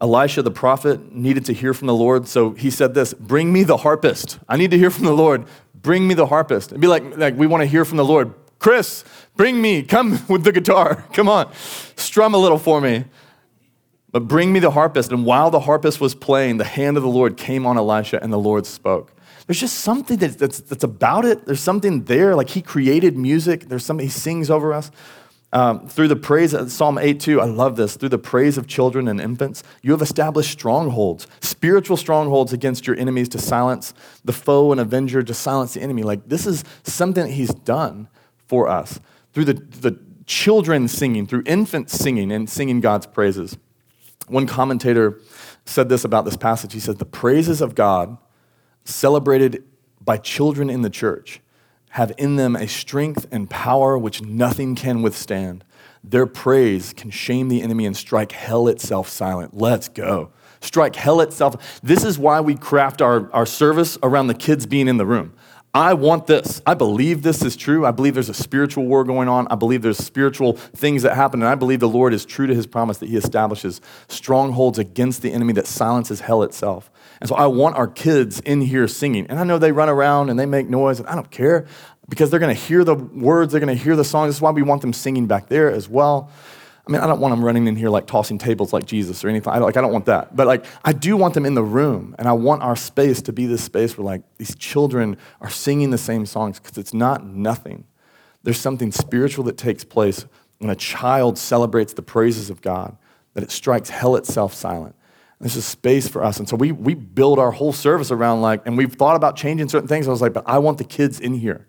Elisha 0.00 0.42
the 0.42 0.50
prophet 0.50 1.12
needed 1.12 1.44
to 1.46 1.52
hear 1.52 1.72
from 1.72 1.86
the 1.86 1.94
Lord, 1.94 2.28
so 2.28 2.50
he 2.50 2.70
said 2.70 2.94
this 2.94 3.14
Bring 3.14 3.52
me 3.52 3.62
the 3.62 3.78
harpist. 3.78 4.38
I 4.48 4.56
need 4.56 4.70
to 4.70 4.78
hear 4.78 4.90
from 4.90 5.04
the 5.04 5.12
Lord. 5.12 5.46
Bring 5.74 6.06
me 6.08 6.14
the 6.14 6.26
harpist. 6.26 6.72
It'd 6.72 6.80
be 6.80 6.86
like, 6.86 7.16
like 7.16 7.36
we 7.36 7.46
want 7.46 7.62
to 7.62 7.66
hear 7.66 7.84
from 7.84 7.96
the 7.96 8.04
Lord. 8.04 8.34
Chris, 8.58 9.04
bring 9.36 9.60
me, 9.60 9.82
come 9.82 10.20
with 10.28 10.44
the 10.44 10.52
guitar. 10.52 11.04
Come 11.12 11.28
on, 11.28 11.52
strum 11.96 12.34
a 12.34 12.38
little 12.38 12.58
for 12.58 12.80
me. 12.80 13.04
But 14.16 14.28
bring 14.28 14.50
me 14.50 14.60
the 14.60 14.70
harpist. 14.70 15.12
And 15.12 15.26
while 15.26 15.50
the 15.50 15.60
harpist 15.60 16.00
was 16.00 16.14
playing, 16.14 16.56
the 16.56 16.64
hand 16.64 16.96
of 16.96 17.02
the 17.02 17.08
Lord 17.10 17.36
came 17.36 17.66
on 17.66 17.76
Elisha 17.76 18.18
and 18.22 18.32
the 18.32 18.38
Lord 18.38 18.64
spoke. 18.64 19.12
There's 19.46 19.60
just 19.60 19.80
something 19.80 20.16
that's, 20.16 20.36
that's, 20.36 20.58
that's 20.60 20.84
about 20.84 21.26
it. 21.26 21.44
There's 21.44 21.60
something 21.60 22.04
there. 22.04 22.34
Like 22.34 22.48
he 22.48 22.62
created 22.62 23.18
music, 23.18 23.68
there's 23.68 23.84
something 23.84 24.06
he 24.06 24.10
sings 24.10 24.48
over 24.48 24.72
us. 24.72 24.90
Um, 25.52 25.86
through 25.86 26.08
the 26.08 26.16
praise, 26.16 26.54
of 26.54 26.72
Psalm 26.72 26.96
8 26.96 27.20
2, 27.20 27.42
I 27.42 27.44
love 27.44 27.76
this. 27.76 27.96
Through 27.96 28.08
the 28.08 28.16
praise 28.16 28.56
of 28.56 28.66
children 28.66 29.06
and 29.06 29.20
infants, 29.20 29.62
you 29.82 29.92
have 29.92 30.00
established 30.00 30.50
strongholds, 30.50 31.26
spiritual 31.42 31.98
strongholds 31.98 32.54
against 32.54 32.86
your 32.86 32.96
enemies 32.96 33.28
to 33.28 33.38
silence 33.38 33.92
the 34.24 34.32
foe 34.32 34.72
and 34.72 34.80
avenger, 34.80 35.22
to 35.22 35.34
silence 35.34 35.74
the 35.74 35.82
enemy. 35.82 36.04
Like 36.04 36.26
this 36.26 36.46
is 36.46 36.64
something 36.84 37.26
that 37.26 37.32
he's 37.32 37.52
done 37.52 38.08
for 38.46 38.66
us 38.66 38.98
through 39.34 39.44
the, 39.44 39.52
the 39.52 39.98
children 40.24 40.88
singing, 40.88 41.26
through 41.26 41.42
infants 41.44 41.92
singing 41.92 42.32
and 42.32 42.48
singing 42.48 42.80
God's 42.80 43.04
praises. 43.04 43.58
One 44.28 44.46
commentator 44.46 45.20
said 45.64 45.88
this 45.88 46.04
about 46.04 46.24
this 46.24 46.36
passage. 46.36 46.72
He 46.72 46.80
said, 46.80 46.98
The 46.98 47.04
praises 47.04 47.60
of 47.60 47.74
God 47.74 48.18
celebrated 48.84 49.64
by 50.00 50.18
children 50.18 50.70
in 50.70 50.82
the 50.82 50.90
church 50.90 51.40
have 51.90 52.12
in 52.18 52.36
them 52.36 52.54
a 52.54 52.68
strength 52.68 53.26
and 53.32 53.48
power 53.48 53.96
which 53.96 54.22
nothing 54.22 54.74
can 54.74 55.00
withstand. 55.00 55.64
Their 56.04 56.26
praise 56.26 56.92
can 56.92 57.10
shame 57.10 57.48
the 57.48 57.62
enemy 57.62 57.86
and 57.86 57.96
strike 57.96 58.32
hell 58.32 58.68
itself 58.68 59.08
silent. 59.08 59.56
Let's 59.56 59.88
go. 59.88 60.30
Strike 60.60 60.96
hell 60.96 61.20
itself. 61.20 61.80
This 61.82 62.04
is 62.04 62.18
why 62.18 62.40
we 62.40 62.54
craft 62.54 63.00
our, 63.00 63.30
our 63.32 63.46
service 63.46 63.98
around 64.02 64.26
the 64.26 64.34
kids 64.34 64.66
being 64.66 64.88
in 64.88 64.98
the 64.98 65.06
room. 65.06 65.32
I 65.76 65.92
want 65.92 66.26
this. 66.26 66.62
I 66.64 66.72
believe 66.72 67.20
this 67.20 67.42
is 67.42 67.54
true. 67.54 67.84
I 67.84 67.90
believe 67.90 68.14
there's 68.14 68.30
a 68.30 68.34
spiritual 68.34 68.86
war 68.86 69.04
going 69.04 69.28
on. 69.28 69.46
I 69.48 69.56
believe 69.56 69.82
there's 69.82 69.98
spiritual 69.98 70.54
things 70.54 71.02
that 71.02 71.14
happen. 71.14 71.42
And 71.42 71.48
I 71.50 71.54
believe 71.54 71.80
the 71.80 71.88
Lord 71.88 72.14
is 72.14 72.24
true 72.24 72.46
to 72.46 72.54
his 72.54 72.66
promise 72.66 72.96
that 72.96 73.10
he 73.10 73.16
establishes 73.18 73.82
strongholds 74.08 74.78
against 74.78 75.20
the 75.20 75.30
enemy 75.34 75.52
that 75.52 75.66
silences 75.66 76.20
hell 76.20 76.42
itself. 76.44 76.90
And 77.20 77.28
so 77.28 77.34
I 77.34 77.44
want 77.48 77.76
our 77.76 77.88
kids 77.88 78.40
in 78.40 78.62
here 78.62 78.88
singing. 78.88 79.26
And 79.26 79.38
I 79.38 79.44
know 79.44 79.58
they 79.58 79.70
run 79.70 79.90
around 79.90 80.30
and 80.30 80.38
they 80.38 80.46
make 80.46 80.66
noise, 80.66 80.98
and 80.98 81.06
I 81.10 81.14
don't 81.14 81.30
care 81.30 81.66
because 82.08 82.30
they're 82.30 82.40
going 82.40 82.56
to 82.56 82.62
hear 82.62 82.82
the 82.82 82.94
words, 82.94 83.52
they're 83.52 83.60
going 83.60 83.76
to 83.76 83.84
hear 83.84 83.96
the 83.96 84.04
song. 84.04 84.28
This 84.28 84.36
is 84.36 84.42
why 84.42 84.52
we 84.52 84.62
want 84.62 84.80
them 84.80 84.94
singing 84.94 85.26
back 85.26 85.48
there 85.48 85.70
as 85.70 85.90
well. 85.90 86.30
I 86.86 86.92
mean, 86.92 87.00
I 87.00 87.06
don't 87.06 87.18
want 87.18 87.32
them 87.32 87.44
running 87.44 87.66
in 87.66 87.74
here 87.74 87.90
like 87.90 88.06
tossing 88.06 88.38
tables 88.38 88.72
like 88.72 88.86
Jesus 88.86 89.24
or 89.24 89.28
anything. 89.28 89.52
I 89.52 89.56
don't, 89.56 89.66
like, 89.66 89.76
I 89.76 89.80
don't 89.80 89.92
want 89.92 90.06
that. 90.06 90.36
But 90.36 90.46
like, 90.46 90.64
I 90.84 90.92
do 90.92 91.16
want 91.16 91.34
them 91.34 91.44
in 91.44 91.54
the 91.54 91.62
room, 91.62 92.14
and 92.18 92.28
I 92.28 92.32
want 92.32 92.62
our 92.62 92.76
space 92.76 93.20
to 93.22 93.32
be 93.32 93.46
this 93.46 93.64
space 93.64 93.98
where 93.98 94.04
like 94.04 94.22
these 94.38 94.54
children 94.54 95.16
are 95.40 95.50
singing 95.50 95.90
the 95.90 95.98
same 95.98 96.26
songs 96.26 96.60
because 96.60 96.78
it's 96.78 96.94
not 96.94 97.26
nothing. 97.26 97.84
There's 98.44 98.60
something 98.60 98.92
spiritual 98.92 99.44
that 99.44 99.56
takes 99.56 99.82
place 99.82 100.26
when 100.58 100.70
a 100.70 100.76
child 100.76 101.38
celebrates 101.38 101.92
the 101.92 102.02
praises 102.02 102.50
of 102.50 102.62
God, 102.62 102.96
that 103.34 103.42
it 103.42 103.50
strikes 103.50 103.90
hell 103.90 104.16
itself 104.16 104.54
silent. 104.54 104.94
There's 105.40 105.56
a 105.56 105.62
space 105.62 106.08
for 106.08 106.24
us. 106.24 106.38
And 106.38 106.48
so 106.48 106.56
we, 106.56 106.72
we 106.72 106.94
build 106.94 107.38
our 107.38 107.50
whole 107.50 107.72
service 107.72 108.10
around 108.10 108.40
like, 108.40 108.62
and 108.64 108.78
we've 108.78 108.94
thought 108.94 109.16
about 109.16 109.36
changing 109.36 109.68
certain 109.68 109.88
things. 109.88 110.08
I 110.08 110.10
was 110.10 110.22
like, 110.22 110.32
but 110.32 110.44
I 110.46 110.58
want 110.58 110.78
the 110.78 110.84
kids 110.84 111.20
in 111.20 111.34
here. 111.34 111.66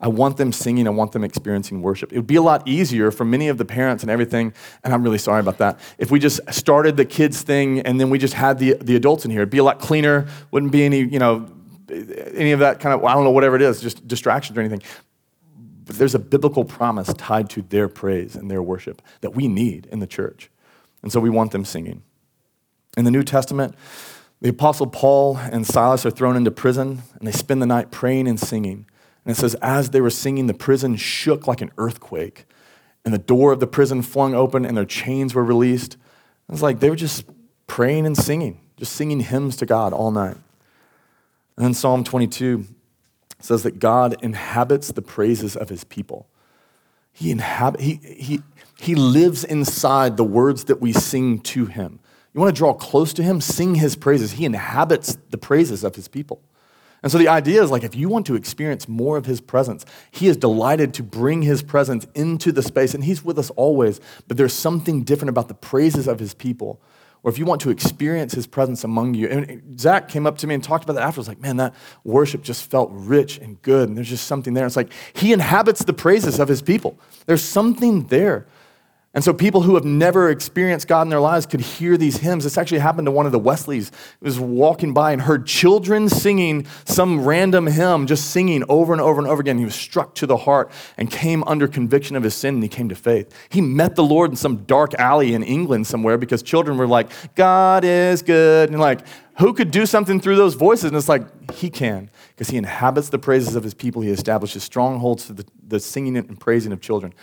I 0.00 0.08
want 0.08 0.36
them 0.36 0.52
singing. 0.52 0.86
I 0.86 0.90
want 0.90 1.12
them 1.12 1.24
experiencing 1.24 1.82
worship. 1.82 2.12
It 2.12 2.16
would 2.16 2.26
be 2.26 2.36
a 2.36 2.42
lot 2.42 2.66
easier 2.68 3.10
for 3.10 3.24
many 3.24 3.48
of 3.48 3.58
the 3.58 3.64
parents 3.64 4.04
and 4.04 4.10
everything, 4.10 4.52
and 4.84 4.94
I'm 4.94 5.02
really 5.02 5.18
sorry 5.18 5.40
about 5.40 5.58
that, 5.58 5.80
if 5.98 6.10
we 6.10 6.20
just 6.20 6.40
started 6.52 6.96
the 6.96 7.04
kids 7.04 7.42
thing 7.42 7.80
and 7.80 8.00
then 8.00 8.08
we 8.08 8.18
just 8.18 8.34
had 8.34 8.58
the, 8.58 8.74
the 8.80 8.94
adults 8.94 9.24
in 9.24 9.30
here. 9.30 9.40
It'd 9.40 9.50
be 9.50 9.58
a 9.58 9.64
lot 9.64 9.80
cleaner, 9.80 10.28
wouldn't 10.50 10.70
be 10.70 10.84
any, 10.84 11.00
you 11.00 11.18
know, 11.18 11.50
any 11.90 12.52
of 12.52 12.60
that 12.60 12.80
kind 12.80 12.94
of, 12.94 13.04
I 13.04 13.14
don't 13.14 13.24
know, 13.24 13.30
whatever 13.30 13.56
it 13.56 13.62
is, 13.62 13.80
just 13.80 14.06
distractions 14.06 14.56
or 14.56 14.60
anything. 14.60 14.82
But 15.84 15.96
there's 15.96 16.14
a 16.14 16.18
biblical 16.18 16.64
promise 16.64 17.12
tied 17.14 17.48
to 17.50 17.62
their 17.62 17.88
praise 17.88 18.36
and 18.36 18.50
their 18.50 18.62
worship 18.62 19.00
that 19.22 19.34
we 19.34 19.48
need 19.48 19.86
in 19.86 20.00
the 20.00 20.06
church. 20.06 20.50
And 21.02 21.10
so 21.10 21.18
we 21.18 21.30
want 21.30 21.50
them 21.50 21.64
singing. 21.64 22.02
In 22.96 23.04
the 23.04 23.10
New 23.10 23.22
Testament, 23.22 23.74
the 24.40 24.50
Apostle 24.50 24.86
Paul 24.86 25.38
and 25.38 25.66
Silas 25.66 26.04
are 26.04 26.10
thrown 26.10 26.36
into 26.36 26.50
prison, 26.50 27.02
and 27.18 27.26
they 27.26 27.32
spend 27.32 27.62
the 27.62 27.66
night 27.66 27.90
praying 27.90 28.28
and 28.28 28.38
singing. 28.38 28.86
And 29.28 29.36
it 29.36 29.40
says, 29.40 29.54
as 29.56 29.90
they 29.90 30.00
were 30.00 30.08
singing, 30.08 30.46
the 30.46 30.54
prison 30.54 30.96
shook 30.96 31.46
like 31.46 31.60
an 31.60 31.70
earthquake, 31.76 32.46
and 33.04 33.12
the 33.12 33.18
door 33.18 33.52
of 33.52 33.60
the 33.60 33.66
prison 33.66 34.00
flung 34.00 34.34
open, 34.34 34.64
and 34.64 34.74
their 34.74 34.86
chains 34.86 35.34
were 35.34 35.44
released. 35.44 35.96
It 36.48 36.52
was 36.52 36.62
like 36.62 36.80
they 36.80 36.88
were 36.88 36.96
just 36.96 37.26
praying 37.66 38.06
and 38.06 38.16
singing, 38.16 38.58
just 38.78 38.94
singing 38.94 39.20
hymns 39.20 39.56
to 39.56 39.66
God 39.66 39.92
all 39.92 40.10
night. 40.10 40.38
And 41.58 41.66
then 41.66 41.74
Psalm 41.74 42.04
22 42.04 42.64
says 43.38 43.64
that 43.64 43.78
God 43.78 44.16
inhabits 44.22 44.92
the 44.92 45.02
praises 45.02 45.56
of 45.56 45.68
his 45.68 45.84
people. 45.84 46.26
He, 47.12 47.30
inhabit, 47.30 47.82
he, 47.82 48.00
he, 48.02 48.40
he 48.80 48.94
lives 48.94 49.44
inside 49.44 50.16
the 50.16 50.24
words 50.24 50.64
that 50.64 50.80
we 50.80 50.94
sing 50.94 51.40
to 51.40 51.66
him. 51.66 52.00
You 52.32 52.40
want 52.40 52.56
to 52.56 52.58
draw 52.58 52.72
close 52.72 53.12
to 53.12 53.22
him? 53.22 53.42
Sing 53.42 53.74
his 53.74 53.94
praises. 53.94 54.32
He 54.32 54.46
inhabits 54.46 55.18
the 55.28 55.36
praises 55.36 55.84
of 55.84 55.96
his 55.96 56.08
people. 56.08 56.40
And 57.02 57.12
so 57.12 57.18
the 57.18 57.28
idea 57.28 57.62
is 57.62 57.70
like 57.70 57.84
if 57.84 57.94
you 57.94 58.08
want 58.08 58.26
to 58.26 58.34
experience 58.34 58.88
more 58.88 59.16
of 59.16 59.26
his 59.26 59.40
presence, 59.40 59.84
he 60.10 60.26
is 60.26 60.36
delighted 60.36 60.94
to 60.94 61.02
bring 61.02 61.42
his 61.42 61.62
presence 61.62 62.06
into 62.14 62.52
the 62.52 62.62
space, 62.62 62.94
and 62.94 63.04
he's 63.04 63.24
with 63.24 63.38
us 63.38 63.50
always. 63.50 64.00
But 64.26 64.36
there's 64.36 64.52
something 64.52 65.04
different 65.04 65.30
about 65.30 65.48
the 65.48 65.54
praises 65.54 66.08
of 66.08 66.18
his 66.18 66.34
people. 66.34 66.80
Or 67.24 67.30
if 67.30 67.38
you 67.38 67.44
want 67.46 67.60
to 67.62 67.70
experience 67.70 68.32
his 68.32 68.46
presence 68.46 68.84
among 68.84 69.14
you. 69.14 69.28
And 69.28 69.78
Zach 69.78 70.08
came 70.08 70.26
up 70.26 70.38
to 70.38 70.46
me 70.46 70.54
and 70.54 70.62
talked 70.62 70.84
about 70.84 70.92
that 70.94 71.02
after. 71.02 71.18
I 71.18 71.22
was 71.22 71.28
like, 71.28 71.40
man, 71.40 71.56
that 71.56 71.74
worship 72.04 72.42
just 72.42 72.70
felt 72.70 72.90
rich 72.92 73.38
and 73.38 73.60
good. 73.62 73.88
And 73.88 73.96
there's 73.96 74.08
just 74.08 74.26
something 74.26 74.54
there. 74.54 74.66
It's 74.66 74.76
like 74.76 74.92
he 75.14 75.32
inhabits 75.32 75.84
the 75.84 75.92
praises 75.92 76.38
of 76.38 76.46
his 76.46 76.62
people. 76.62 76.96
There's 77.26 77.42
something 77.42 78.06
there. 78.06 78.46
And 79.14 79.24
so 79.24 79.32
people 79.32 79.62
who 79.62 79.74
have 79.74 79.86
never 79.86 80.28
experienced 80.28 80.86
God 80.86 81.02
in 81.02 81.08
their 81.08 81.18
lives 81.18 81.46
could 81.46 81.60
hear 81.60 81.96
these 81.96 82.18
hymns. 82.18 82.44
This 82.44 82.58
actually 82.58 82.80
happened 82.80 83.06
to 83.06 83.10
one 83.10 83.24
of 83.24 83.32
the 83.32 83.38
Wesleys. 83.38 83.90
He 84.20 84.24
was 84.24 84.38
walking 84.38 84.92
by 84.92 85.12
and 85.12 85.22
heard 85.22 85.46
children 85.46 86.10
singing 86.10 86.66
some 86.84 87.24
random 87.24 87.66
hymn, 87.66 88.06
just 88.06 88.30
singing 88.30 88.64
over 88.68 88.92
and 88.92 89.00
over 89.00 89.18
and 89.18 89.28
over 89.28 89.40
again. 89.40 89.56
He 89.56 89.64
was 89.64 89.74
struck 89.74 90.14
to 90.16 90.26
the 90.26 90.36
heart 90.36 90.70
and 90.98 91.10
came 91.10 91.42
under 91.44 91.66
conviction 91.66 92.16
of 92.16 92.22
his 92.22 92.34
sin 92.34 92.56
and 92.56 92.62
he 92.62 92.68
came 92.68 92.90
to 92.90 92.94
faith. 92.94 93.34
He 93.48 93.62
met 93.62 93.96
the 93.96 94.04
Lord 94.04 94.30
in 94.30 94.36
some 94.36 94.58
dark 94.64 94.92
alley 94.94 95.32
in 95.32 95.42
England 95.42 95.86
somewhere 95.86 96.18
because 96.18 96.42
children 96.42 96.76
were 96.76 96.86
like, 96.86 97.10
God 97.34 97.84
is 97.84 98.20
good. 98.20 98.68
And 98.68 98.78
like, 98.78 99.00
who 99.38 99.54
could 99.54 99.70
do 99.70 99.86
something 99.86 100.20
through 100.20 100.36
those 100.36 100.54
voices? 100.54 100.84
And 100.84 100.96
it's 100.96 101.08
like, 101.08 101.52
he 101.52 101.70
can, 101.70 102.10
because 102.28 102.50
he 102.50 102.58
inhabits 102.58 103.08
the 103.08 103.18
praises 103.18 103.54
of 103.54 103.64
his 103.64 103.72
people. 103.72 104.02
He 104.02 104.10
establishes 104.10 104.64
strongholds 104.64 105.26
to 105.28 105.32
the, 105.32 105.46
the 105.66 105.80
singing 105.80 106.16
and 106.16 106.38
praising 106.38 106.72
of 106.72 106.80
children. 106.80 107.14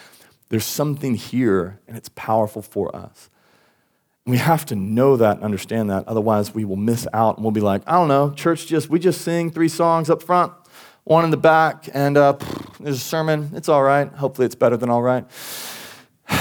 There's 0.49 0.65
something 0.65 1.15
here, 1.15 1.79
and 1.88 1.97
it's 1.97 2.10
powerful 2.10 2.62
for 2.62 2.95
us. 2.95 3.29
We 4.25 4.38
have 4.38 4.65
to 4.67 4.75
know 4.75 5.17
that 5.17 5.38
and 5.38 5.45
understand 5.45 5.89
that. 5.89 6.08
Otherwise, 6.08 6.53
we 6.53 6.65
will 6.65 6.75
miss 6.75 7.08
out 7.13 7.38
and 7.38 7.43
we'll 7.43 7.51
be 7.51 7.62
like, 7.62 7.84
I 7.86 7.93
don't 7.93 8.08
know, 8.08 8.31
church 8.31 8.65
just, 8.65 8.89
we 8.89 8.99
just 8.99 9.21
sing 9.21 9.51
three 9.51 9.67
songs 9.67 10.10
up 10.10 10.23
front, 10.23 10.51
one 11.03 11.23
in 11.23 11.29
the 11.29 11.38
back, 11.38 11.88
and 11.93 12.17
uh, 12.17 12.34
there's 12.79 12.97
a 12.97 12.99
sermon. 12.99 13.51
It's 13.53 13.69
all 13.69 13.84
right. 13.84 14.12
Hopefully, 14.13 14.45
it's 14.45 14.55
better 14.55 14.77
than 14.77 14.89
all 14.89 15.01
right. 15.01 15.25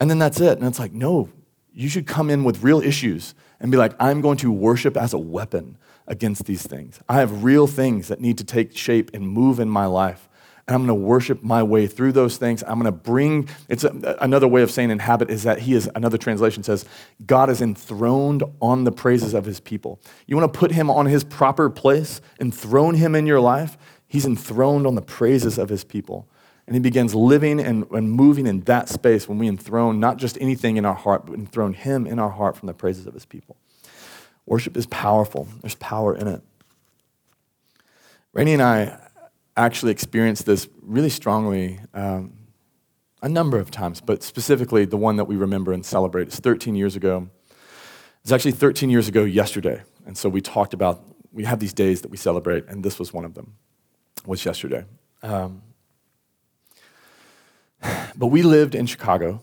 And 0.00 0.08
then 0.08 0.20
that's 0.20 0.40
it. 0.40 0.56
And 0.56 0.64
it's 0.64 0.78
like, 0.78 0.92
no, 0.92 1.28
you 1.72 1.88
should 1.88 2.06
come 2.06 2.30
in 2.30 2.44
with 2.44 2.62
real 2.62 2.80
issues 2.80 3.34
and 3.58 3.72
be 3.72 3.76
like, 3.76 3.94
I'm 3.98 4.20
going 4.20 4.36
to 4.38 4.52
worship 4.52 4.96
as 4.96 5.12
a 5.12 5.18
weapon 5.18 5.76
against 6.06 6.44
these 6.44 6.64
things. 6.64 7.00
I 7.08 7.16
have 7.16 7.42
real 7.42 7.66
things 7.66 8.06
that 8.06 8.20
need 8.20 8.38
to 8.38 8.44
take 8.44 8.76
shape 8.76 9.10
and 9.12 9.28
move 9.28 9.58
in 9.58 9.68
my 9.68 9.86
life 9.86 10.27
and 10.68 10.74
I'm 10.74 10.86
going 10.86 11.00
to 11.00 11.06
worship 11.06 11.42
my 11.42 11.62
way 11.62 11.86
through 11.86 12.12
those 12.12 12.36
things. 12.36 12.62
I'm 12.62 12.78
going 12.78 12.84
to 12.84 12.92
bring, 12.92 13.48
it's 13.70 13.84
a, 13.84 14.18
another 14.20 14.46
way 14.46 14.60
of 14.60 14.70
saying 14.70 14.90
inhabit 14.90 15.30
is 15.30 15.44
that 15.44 15.60
he 15.60 15.72
is, 15.72 15.88
another 15.94 16.18
translation 16.18 16.62
says, 16.62 16.84
God 17.24 17.48
is 17.48 17.62
enthroned 17.62 18.42
on 18.60 18.84
the 18.84 18.92
praises 18.92 19.32
of 19.32 19.46
his 19.46 19.60
people. 19.60 19.98
You 20.26 20.36
want 20.36 20.52
to 20.52 20.58
put 20.58 20.72
him 20.72 20.90
on 20.90 21.06
his 21.06 21.24
proper 21.24 21.70
place, 21.70 22.20
enthrone 22.38 22.96
him 22.96 23.14
in 23.14 23.26
your 23.26 23.40
life? 23.40 23.78
He's 24.06 24.26
enthroned 24.26 24.86
on 24.86 24.94
the 24.94 25.00
praises 25.00 25.56
of 25.56 25.70
his 25.70 25.84
people. 25.84 26.28
And 26.66 26.76
he 26.76 26.80
begins 26.80 27.14
living 27.14 27.60
and, 27.60 27.90
and 27.90 28.12
moving 28.12 28.46
in 28.46 28.60
that 28.62 28.90
space 28.90 29.26
when 29.26 29.38
we 29.38 29.48
enthrone 29.48 30.00
not 30.00 30.18
just 30.18 30.36
anything 30.38 30.76
in 30.76 30.84
our 30.84 30.94
heart, 30.94 31.24
but 31.24 31.32
enthrone 31.32 31.72
him 31.72 32.06
in 32.06 32.18
our 32.18 32.28
heart 32.28 32.58
from 32.58 32.66
the 32.66 32.74
praises 32.74 33.06
of 33.06 33.14
his 33.14 33.24
people. 33.24 33.56
Worship 34.44 34.76
is 34.76 34.86
powerful, 34.86 35.48
there's 35.62 35.76
power 35.76 36.14
in 36.14 36.28
it. 36.28 36.42
Rainey 38.34 38.52
and 38.52 38.62
I 38.62 38.98
actually 39.58 39.92
experienced 39.92 40.46
this 40.46 40.68
really 40.82 41.10
strongly 41.10 41.80
um, 41.92 42.32
a 43.22 43.28
number 43.28 43.58
of 43.58 43.70
times, 43.70 44.00
but 44.00 44.22
specifically 44.22 44.84
the 44.84 44.96
one 44.96 45.16
that 45.16 45.24
we 45.24 45.36
remember 45.36 45.72
and 45.72 45.84
celebrate 45.84 46.28
is 46.28 46.36
13 46.36 46.76
years 46.76 46.96
ago. 46.96 47.28
It's 48.22 48.32
actually 48.32 48.52
13 48.52 48.90
years 48.90 49.08
ago 49.08 49.24
yesterday. 49.24 49.82
And 50.06 50.16
so 50.16 50.28
we 50.28 50.40
talked 50.40 50.74
about, 50.74 51.04
we 51.32 51.44
have 51.44 51.58
these 51.58 51.72
days 51.72 52.02
that 52.02 52.10
we 52.10 52.16
celebrate, 52.16 52.66
and 52.68 52.84
this 52.84 52.98
was 52.98 53.12
one 53.12 53.24
of 53.24 53.34
them, 53.34 53.54
was 54.24 54.44
yesterday. 54.44 54.84
Um, 55.22 55.62
but 58.16 58.26
we 58.28 58.42
lived 58.42 58.74
in 58.74 58.86
Chicago, 58.86 59.40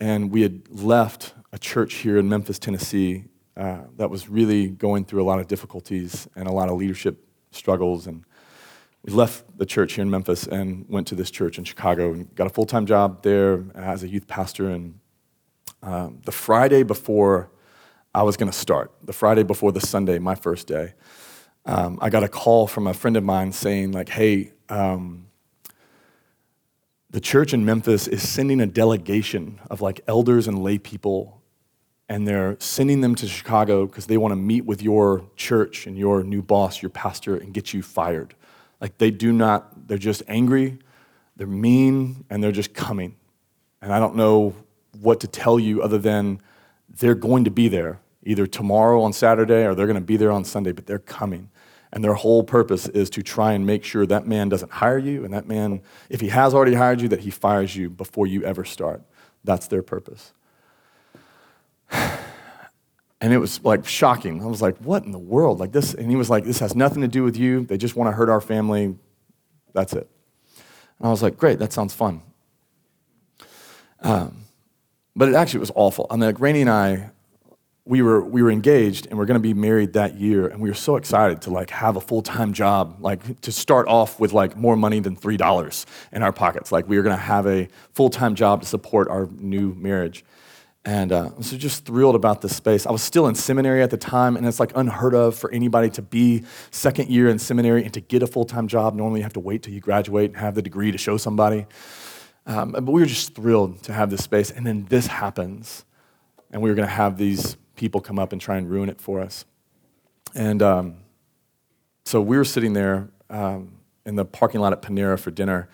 and 0.00 0.30
we 0.30 0.42
had 0.42 0.62
left 0.70 1.34
a 1.52 1.58
church 1.58 1.94
here 1.94 2.18
in 2.18 2.28
Memphis, 2.28 2.58
Tennessee, 2.58 3.24
uh, 3.56 3.82
that 3.96 4.08
was 4.08 4.28
really 4.28 4.68
going 4.68 5.04
through 5.04 5.22
a 5.22 5.26
lot 5.26 5.38
of 5.38 5.46
difficulties 5.46 6.26
and 6.34 6.48
a 6.48 6.52
lot 6.52 6.68
of 6.68 6.76
leadership 6.76 7.26
struggles 7.50 8.06
and 8.06 8.24
we 9.04 9.12
left 9.12 9.58
the 9.58 9.66
church 9.66 9.94
here 9.94 10.02
in 10.02 10.10
Memphis 10.10 10.46
and 10.46 10.86
went 10.88 11.08
to 11.08 11.14
this 11.14 11.30
church 11.30 11.58
in 11.58 11.64
Chicago 11.64 12.12
and 12.12 12.32
got 12.34 12.46
a 12.46 12.50
full 12.50 12.66
time 12.66 12.86
job 12.86 13.22
there 13.22 13.64
as 13.74 14.02
a 14.02 14.08
youth 14.08 14.28
pastor. 14.28 14.70
And 14.70 15.00
um, 15.82 16.20
the 16.24 16.32
Friday 16.32 16.84
before 16.84 17.50
I 18.14 18.22
was 18.22 18.36
going 18.36 18.50
to 18.50 18.56
start, 18.56 18.92
the 19.02 19.12
Friday 19.12 19.42
before 19.42 19.72
the 19.72 19.80
Sunday, 19.80 20.18
my 20.18 20.36
first 20.36 20.68
day, 20.68 20.94
um, 21.64 21.98
I 22.00 22.10
got 22.10 22.22
a 22.22 22.28
call 22.28 22.66
from 22.66 22.86
a 22.86 22.94
friend 22.94 23.16
of 23.16 23.24
mine 23.24 23.52
saying, 23.52 23.92
like, 23.92 24.08
hey, 24.08 24.52
um, 24.68 25.26
the 27.10 27.20
church 27.20 27.52
in 27.52 27.64
Memphis 27.64 28.08
is 28.08 28.26
sending 28.26 28.60
a 28.60 28.66
delegation 28.66 29.60
of 29.70 29.80
like 29.80 30.00
elders 30.06 30.48
and 30.48 30.62
lay 30.62 30.78
people, 30.78 31.42
and 32.08 32.26
they're 32.26 32.56
sending 32.58 33.00
them 33.00 33.14
to 33.16 33.26
Chicago 33.26 33.86
because 33.86 34.06
they 34.06 34.16
want 34.16 34.32
to 34.32 34.36
meet 34.36 34.64
with 34.64 34.82
your 34.82 35.24
church 35.36 35.86
and 35.86 35.98
your 35.98 36.22
new 36.22 36.42
boss, 36.42 36.82
your 36.82 36.90
pastor, 36.90 37.36
and 37.36 37.52
get 37.52 37.74
you 37.74 37.82
fired. 37.82 38.34
Like 38.82 38.98
they 38.98 39.12
do 39.12 39.32
not, 39.32 39.86
they're 39.86 39.96
just 39.96 40.24
angry, 40.26 40.80
they're 41.36 41.46
mean, 41.46 42.24
and 42.28 42.42
they're 42.42 42.50
just 42.50 42.74
coming. 42.74 43.14
And 43.80 43.92
I 43.92 44.00
don't 44.00 44.16
know 44.16 44.56
what 45.00 45.20
to 45.20 45.28
tell 45.28 45.60
you 45.60 45.82
other 45.82 45.98
than 45.98 46.42
they're 46.88 47.14
going 47.14 47.44
to 47.44 47.50
be 47.50 47.68
there 47.68 48.00
either 48.24 48.46
tomorrow 48.46 49.02
on 49.02 49.12
Saturday 49.12 49.64
or 49.64 49.76
they're 49.76 49.86
going 49.86 49.94
to 49.94 50.00
be 50.00 50.16
there 50.16 50.32
on 50.32 50.44
Sunday, 50.44 50.72
but 50.72 50.86
they're 50.86 50.98
coming. 50.98 51.48
And 51.92 52.02
their 52.02 52.14
whole 52.14 52.42
purpose 52.42 52.88
is 52.88 53.08
to 53.10 53.22
try 53.22 53.52
and 53.52 53.64
make 53.64 53.84
sure 53.84 54.04
that 54.04 54.26
man 54.26 54.48
doesn't 54.48 54.72
hire 54.72 54.98
you, 54.98 55.24
and 55.24 55.32
that 55.32 55.46
man, 55.46 55.80
if 56.10 56.20
he 56.20 56.28
has 56.28 56.52
already 56.52 56.74
hired 56.74 57.00
you, 57.00 57.08
that 57.08 57.20
he 57.20 57.30
fires 57.30 57.76
you 57.76 57.88
before 57.88 58.26
you 58.26 58.42
ever 58.44 58.64
start. 58.64 59.02
That's 59.44 59.68
their 59.68 59.82
purpose. 59.82 60.32
And 63.22 63.32
it 63.32 63.38
was 63.38 63.64
like 63.64 63.86
shocking. 63.86 64.42
I 64.42 64.46
was 64.46 64.60
like, 64.60 64.76
what 64.78 65.04
in 65.04 65.12
the 65.12 65.18
world? 65.18 65.60
Like 65.60 65.70
this, 65.70 65.94
and 65.94 66.10
he 66.10 66.16
was 66.16 66.28
like, 66.28 66.44
this 66.44 66.58
has 66.58 66.74
nothing 66.74 67.02
to 67.02 67.08
do 67.08 67.22
with 67.22 67.36
you. 67.36 67.64
They 67.64 67.78
just 67.78 67.94
want 67.94 68.08
to 68.08 68.12
hurt 68.12 68.28
our 68.28 68.40
family. 68.40 68.96
That's 69.72 69.92
it. 69.92 70.10
And 70.98 71.06
I 71.06 71.10
was 71.10 71.22
like, 71.22 71.36
great, 71.36 71.60
that 71.60 71.72
sounds 71.72 71.94
fun. 71.94 72.22
Um, 74.00 74.38
but 75.14 75.28
it 75.28 75.36
actually 75.36 75.60
was 75.60 75.70
awful. 75.76 76.08
I 76.10 76.14
mean, 76.14 76.22
like 76.22 76.40
Rainey 76.40 76.62
and 76.62 76.70
I, 76.70 77.10
we 77.84 78.02
were 78.02 78.22
we 78.24 78.42
were 78.42 78.50
engaged 78.50 79.06
and 79.06 79.16
we 79.16 79.22
are 79.22 79.26
going 79.26 79.38
to 79.38 79.40
be 79.40 79.54
married 79.54 79.92
that 79.92 80.16
year, 80.16 80.48
and 80.48 80.60
we 80.60 80.68
were 80.68 80.74
so 80.74 80.96
excited 80.96 81.42
to 81.42 81.50
like 81.50 81.70
have 81.70 81.94
a 81.94 82.00
full 82.00 82.22
time 82.22 82.52
job, 82.52 82.96
like 82.98 83.40
to 83.42 83.52
start 83.52 83.86
off 83.86 84.18
with 84.18 84.32
like 84.32 84.56
more 84.56 84.76
money 84.76 84.98
than 84.98 85.14
three 85.14 85.36
dollars 85.36 85.86
in 86.10 86.24
our 86.24 86.32
pockets. 86.32 86.72
Like 86.72 86.88
we 86.88 86.96
were 86.96 87.04
going 87.04 87.16
to 87.16 87.22
have 87.22 87.46
a 87.46 87.68
full 87.92 88.10
time 88.10 88.34
job 88.34 88.62
to 88.62 88.66
support 88.66 89.06
our 89.08 89.28
new 89.38 89.74
marriage. 89.74 90.24
And 90.84 91.12
uh, 91.12 91.30
I 91.32 91.36
was 91.36 91.52
just 91.52 91.84
thrilled 91.84 92.16
about 92.16 92.40
this 92.40 92.56
space. 92.56 92.86
I 92.86 92.90
was 92.90 93.02
still 93.02 93.28
in 93.28 93.36
seminary 93.36 93.82
at 93.82 93.90
the 93.90 93.96
time, 93.96 94.36
and 94.36 94.44
it's 94.44 94.58
like 94.58 94.72
unheard 94.74 95.14
of 95.14 95.36
for 95.36 95.50
anybody 95.52 95.88
to 95.90 96.02
be 96.02 96.42
second 96.72 97.08
year 97.08 97.28
in 97.28 97.38
seminary 97.38 97.84
and 97.84 97.94
to 97.94 98.00
get 98.00 98.22
a 98.22 98.26
full 98.26 98.44
time 98.44 98.66
job. 98.66 98.94
Normally, 98.94 99.20
you 99.20 99.24
have 99.24 99.32
to 99.34 99.40
wait 99.40 99.62
till 99.62 99.72
you 99.72 99.80
graduate 99.80 100.30
and 100.30 100.38
have 100.38 100.56
the 100.56 100.62
degree 100.62 100.90
to 100.90 100.98
show 100.98 101.16
somebody. 101.16 101.66
Um, 102.46 102.72
but 102.72 102.88
we 102.88 103.00
were 103.00 103.06
just 103.06 103.36
thrilled 103.36 103.80
to 103.84 103.92
have 103.92 104.10
this 104.10 104.24
space. 104.24 104.50
And 104.50 104.66
then 104.66 104.86
this 104.88 105.06
happens, 105.06 105.84
and 106.50 106.60
we 106.60 106.68
were 106.68 106.74
going 106.74 106.88
to 106.88 106.94
have 106.94 107.16
these 107.16 107.56
people 107.76 108.00
come 108.00 108.18
up 108.18 108.32
and 108.32 108.40
try 108.40 108.56
and 108.56 108.68
ruin 108.68 108.88
it 108.88 109.00
for 109.00 109.20
us. 109.20 109.44
And 110.34 110.62
um, 110.62 110.96
so 112.04 112.20
we 112.20 112.36
were 112.36 112.44
sitting 112.44 112.72
there 112.72 113.08
um, 113.30 113.78
in 114.04 114.16
the 114.16 114.24
parking 114.24 114.60
lot 114.60 114.72
at 114.72 114.82
Panera 114.82 115.18
for 115.18 115.30
dinner. 115.30 115.68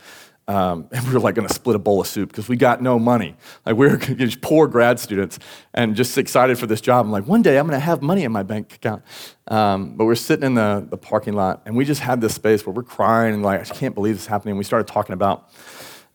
Um, 0.48 0.88
and 0.92 1.06
we 1.06 1.12
were 1.12 1.20
like 1.20 1.34
going 1.34 1.46
to 1.46 1.54
split 1.54 1.76
a 1.76 1.78
bowl 1.78 2.00
of 2.00 2.06
soup 2.06 2.30
because 2.30 2.48
we 2.48 2.56
got 2.56 2.82
no 2.82 2.98
money. 2.98 3.36
Like 3.64 3.76
we 3.76 3.86
were 3.88 3.96
just 3.96 4.40
poor 4.40 4.66
grad 4.66 4.98
students 4.98 5.38
and 5.74 5.94
just 5.94 6.16
excited 6.18 6.58
for 6.58 6.66
this 6.66 6.80
job. 6.80 7.04
I'm 7.04 7.12
like, 7.12 7.26
one 7.26 7.42
day 7.42 7.58
I'm 7.58 7.66
going 7.66 7.78
to 7.78 7.84
have 7.84 8.02
money 8.02 8.24
in 8.24 8.32
my 8.32 8.42
bank 8.42 8.74
account. 8.74 9.04
Um, 9.46 9.96
but 9.96 10.06
we're 10.06 10.14
sitting 10.14 10.46
in 10.46 10.54
the, 10.54 10.86
the 10.88 10.96
parking 10.96 11.34
lot 11.34 11.62
and 11.66 11.76
we 11.76 11.84
just 11.84 12.00
had 12.00 12.20
this 12.20 12.34
space 12.34 12.66
where 12.66 12.74
we're 12.74 12.82
crying 12.82 13.34
and 13.34 13.42
like, 13.42 13.60
I 13.60 13.74
can't 13.74 13.94
believe 13.94 14.14
this 14.14 14.22
is 14.22 14.28
happening. 14.28 14.56
We 14.56 14.64
started 14.64 14.88
talking 14.88 15.12
about 15.12 15.50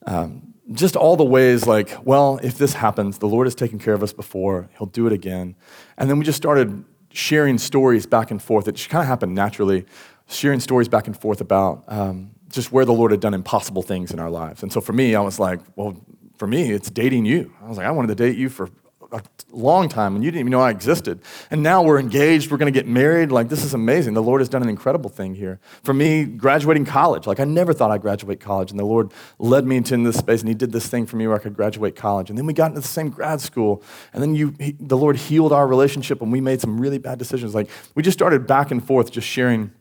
um, 0.05 0.53
just 0.71 0.95
all 0.95 1.15
the 1.15 1.23
ways 1.23 1.67
like, 1.67 1.95
well, 2.03 2.39
if 2.41 2.57
this 2.57 2.73
happens, 2.73 3.19
the 3.19 3.27
Lord 3.27 3.47
has 3.47 3.55
taken 3.55 3.79
care 3.79 3.93
of 3.93 4.03
us 4.03 4.13
before, 4.13 4.69
He'll 4.77 4.87
do 4.87 5.07
it 5.07 5.13
again. 5.13 5.55
And 5.97 6.09
then 6.09 6.17
we 6.17 6.25
just 6.25 6.37
started 6.37 6.83
sharing 7.11 7.57
stories 7.57 8.05
back 8.05 8.31
and 8.31 8.41
forth. 8.41 8.67
It 8.67 8.73
just 8.73 8.89
kind 8.89 9.01
of 9.01 9.07
happened 9.07 9.35
naturally, 9.35 9.85
sharing 10.27 10.59
stories 10.59 10.87
back 10.87 11.07
and 11.07 11.15
forth 11.15 11.41
about 11.41 11.83
um, 11.87 12.31
just 12.53 12.71
where 12.71 12.85
the 12.85 12.93
Lord 12.93 13.11
had 13.11 13.19
done 13.19 13.33
impossible 13.33 13.81
things 13.81 14.11
in 14.11 14.19
our 14.19 14.29
lives. 14.29 14.61
And 14.61 14.71
so 14.71 14.79
for 14.79 14.93
me, 14.93 15.15
I 15.15 15.21
was 15.21 15.39
like, 15.39 15.59
well, 15.75 15.97
for 16.37 16.47
me, 16.47 16.71
it's 16.71 16.89
dating 16.89 17.25
you. 17.25 17.51
I 17.63 17.67
was 17.67 17.77
like, 17.77 17.87
I 17.87 17.91
wanted 17.91 18.09
to 18.09 18.15
date 18.15 18.37
you 18.37 18.47
for 18.47 18.69
a 19.11 19.21
long 19.51 19.89
time, 19.89 20.15
and 20.15 20.23
you 20.23 20.31
didn't 20.31 20.41
even 20.41 20.51
know 20.51 20.59
I 20.59 20.69
existed. 20.69 21.21
And 21.51 21.61
now 21.61 21.83
we're 21.83 21.99
engaged, 21.99 22.51
we're 22.51 22.57
going 22.57 22.71
to 22.71 22.79
get 22.79 22.87
married. 22.87 23.31
Like, 23.31 23.49
this 23.49 23.63
is 23.63 23.73
amazing. 23.73 24.13
The 24.13 24.23
Lord 24.23 24.41
has 24.41 24.49
done 24.49 24.61
an 24.61 24.69
incredible 24.69 25.09
thing 25.09 25.35
here. 25.35 25.59
For 25.83 25.93
me, 25.93 26.25
graduating 26.25 26.85
college, 26.85 27.27
like, 27.27 27.39
I 27.39 27.43
never 27.43 27.73
thought 27.73 27.91
I'd 27.91 28.01
graduate 28.01 28.39
college, 28.39 28.71
and 28.71 28.79
the 28.79 28.85
Lord 28.85 29.11
led 29.39 29.65
me 29.65 29.77
into 29.77 29.97
this 30.03 30.17
space, 30.17 30.41
and 30.41 30.49
He 30.49 30.55
did 30.55 30.71
this 30.71 30.87
thing 30.87 31.05
for 31.05 31.15
me 31.15 31.27
where 31.27 31.35
I 31.35 31.39
could 31.39 31.55
graduate 31.55 31.95
college. 31.95 32.29
And 32.29 32.37
then 32.37 32.45
we 32.45 32.53
got 32.53 32.69
into 32.69 32.81
the 32.81 32.87
same 32.87 33.09
grad 33.09 33.41
school, 33.41 33.83
and 34.13 34.21
then 34.21 34.35
you, 34.35 34.55
he, 34.59 34.75
the 34.79 34.97
Lord 34.97 35.15
healed 35.15 35.53
our 35.53 35.67
relationship, 35.67 36.21
and 36.21 36.31
we 36.31 36.41
made 36.41 36.61
some 36.61 36.79
really 36.79 36.99
bad 36.99 37.19
decisions. 37.19 37.53
Like, 37.55 37.69
we 37.95 38.03
just 38.03 38.17
started 38.17 38.45
back 38.45 38.71
and 38.71 38.83
forth, 38.83 39.11
just 39.11 39.27
sharing 39.27 39.71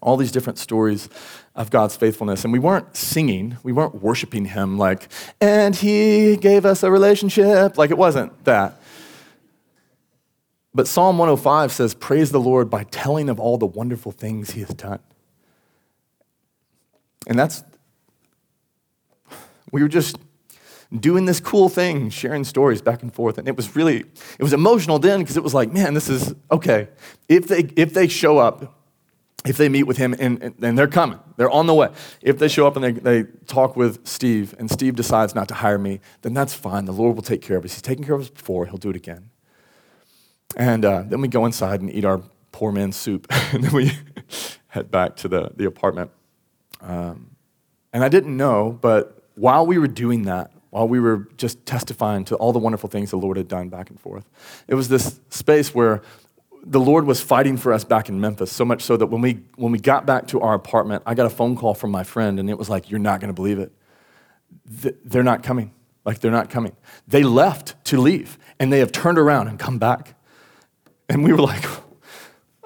all 0.00 0.16
these 0.16 0.32
different 0.32 0.58
stories 0.58 1.08
of 1.54 1.70
God's 1.70 1.96
faithfulness. 1.96 2.44
And 2.44 2.52
we 2.52 2.58
weren't 2.58 2.96
singing, 2.96 3.56
we 3.62 3.72
weren't 3.72 4.02
worshiping 4.02 4.44
Him 4.46 4.78
like, 4.78 5.08
and 5.40 5.74
He 5.74 6.36
gave 6.36 6.64
us 6.64 6.82
a 6.82 6.90
relationship. 6.90 7.78
Like 7.78 7.90
it 7.90 7.98
wasn't 7.98 8.44
that. 8.44 8.80
But 10.74 10.86
Psalm 10.86 11.16
105 11.18 11.72
says, 11.72 11.94
Praise 11.94 12.30
the 12.30 12.40
Lord 12.40 12.68
by 12.68 12.84
telling 12.84 13.28
of 13.28 13.40
all 13.40 13.56
the 13.56 13.66
wonderful 13.66 14.12
things 14.12 14.50
He 14.50 14.60
has 14.60 14.70
done. 14.70 15.00
And 17.26 17.38
that's, 17.38 17.64
we 19.72 19.82
were 19.82 19.88
just, 19.88 20.18
doing 20.92 21.24
this 21.24 21.40
cool 21.40 21.68
thing, 21.68 22.10
sharing 22.10 22.44
stories 22.44 22.80
back 22.80 23.02
and 23.02 23.12
forth. 23.12 23.38
And 23.38 23.48
it 23.48 23.56
was 23.56 23.74
really, 23.74 23.98
it 23.98 24.42
was 24.42 24.52
emotional 24.52 24.98
then 24.98 25.20
because 25.20 25.36
it 25.36 25.42
was 25.42 25.54
like, 25.54 25.72
man, 25.72 25.94
this 25.94 26.08
is 26.08 26.34
okay. 26.50 26.88
If 27.28 27.48
they, 27.48 27.68
if 27.76 27.92
they 27.92 28.08
show 28.08 28.38
up, 28.38 28.75
if 29.44 29.56
they 29.56 29.68
meet 29.68 29.84
with 29.84 29.96
him 29.96 30.14
and, 30.18 30.54
and, 30.62 30.78
they're 30.78 30.88
coming, 30.88 31.20
they're 31.36 31.50
on 31.50 31.66
the 31.66 31.74
way. 31.74 31.88
If 32.22 32.38
they 32.38 32.48
show 32.48 32.66
up 32.66 32.76
and 32.76 32.84
they, 32.84 32.92
they 32.92 33.22
talk 33.46 33.76
with 33.76 34.06
Steve 34.06 34.54
and 34.58 34.70
Steve 34.70 34.96
decides 34.96 35.34
not 35.34 35.48
to 35.48 35.54
hire 35.54 35.78
me, 35.78 36.00
then 36.22 36.34
that's 36.34 36.54
fine. 36.54 36.84
The 36.84 36.92
Lord 36.92 37.14
will 37.14 37.22
take 37.22 37.42
care 37.42 37.56
of 37.56 37.64
us. 37.64 37.74
He's 37.74 37.82
taken 37.82 38.04
care 38.04 38.14
of 38.14 38.22
us 38.22 38.30
before, 38.30 38.66
he'll 38.66 38.76
do 38.76 38.90
it 38.90 38.96
again. 38.96 39.30
And 40.56 40.84
uh, 40.84 41.04
then 41.06 41.20
we 41.20 41.28
go 41.28 41.44
inside 41.44 41.80
and 41.80 41.92
eat 41.92 42.04
our 42.04 42.22
poor 42.50 42.72
man's 42.72 42.96
soup. 42.96 43.26
and 43.52 43.62
then 43.62 43.72
we 43.72 43.92
head 44.68 44.90
back 44.90 45.16
to 45.16 45.28
the, 45.28 45.50
the 45.54 45.66
apartment. 45.66 46.10
Um, 46.80 47.36
and 47.92 48.02
I 48.02 48.08
didn't 48.08 48.36
know, 48.36 48.78
but 48.80 49.22
while 49.34 49.66
we 49.66 49.78
were 49.78 49.88
doing 49.88 50.22
that, 50.22 50.50
while 50.70 50.88
we 50.88 51.00
were 51.00 51.28
just 51.36 51.64
testifying 51.64 52.24
to 52.26 52.36
all 52.36 52.52
the 52.52 52.58
wonderful 52.58 52.88
things 52.88 53.10
the 53.10 53.16
Lord 53.16 53.36
had 53.36 53.48
done 53.48 53.68
back 53.68 53.90
and 53.90 54.00
forth, 54.00 54.28
it 54.68 54.74
was 54.74 54.88
this 54.88 55.20
space 55.30 55.74
where 55.74 56.02
the 56.68 56.80
Lord 56.80 57.06
was 57.06 57.20
fighting 57.20 57.56
for 57.56 57.72
us 57.72 57.84
back 57.84 58.08
in 58.08 58.20
Memphis, 58.20 58.50
so 58.50 58.64
much 58.64 58.82
so 58.82 58.96
that 58.96 59.06
when 59.06 59.20
we, 59.20 59.40
when 59.54 59.70
we 59.70 59.78
got 59.78 60.04
back 60.04 60.26
to 60.28 60.40
our 60.40 60.54
apartment, 60.54 61.04
I 61.06 61.14
got 61.14 61.26
a 61.26 61.30
phone 61.30 61.56
call 61.56 61.74
from 61.74 61.92
my 61.92 62.02
friend, 62.02 62.40
and 62.40 62.50
it 62.50 62.58
was 62.58 62.68
like, 62.68 62.90
You're 62.90 62.98
not 62.98 63.20
going 63.20 63.28
to 63.28 63.34
believe 63.34 63.58
it. 63.58 63.72
They're 65.04 65.22
not 65.22 65.44
coming. 65.44 65.72
Like, 66.04 66.20
they're 66.20 66.32
not 66.32 66.50
coming. 66.50 66.76
They 67.06 67.22
left 67.22 67.82
to 67.86 68.00
leave, 68.00 68.36
and 68.58 68.72
they 68.72 68.80
have 68.80 68.90
turned 68.90 69.18
around 69.18 69.48
and 69.48 69.58
come 69.58 69.78
back. 69.78 70.14
And 71.08 71.22
we 71.22 71.32
were 71.32 71.40
like, 71.40 71.64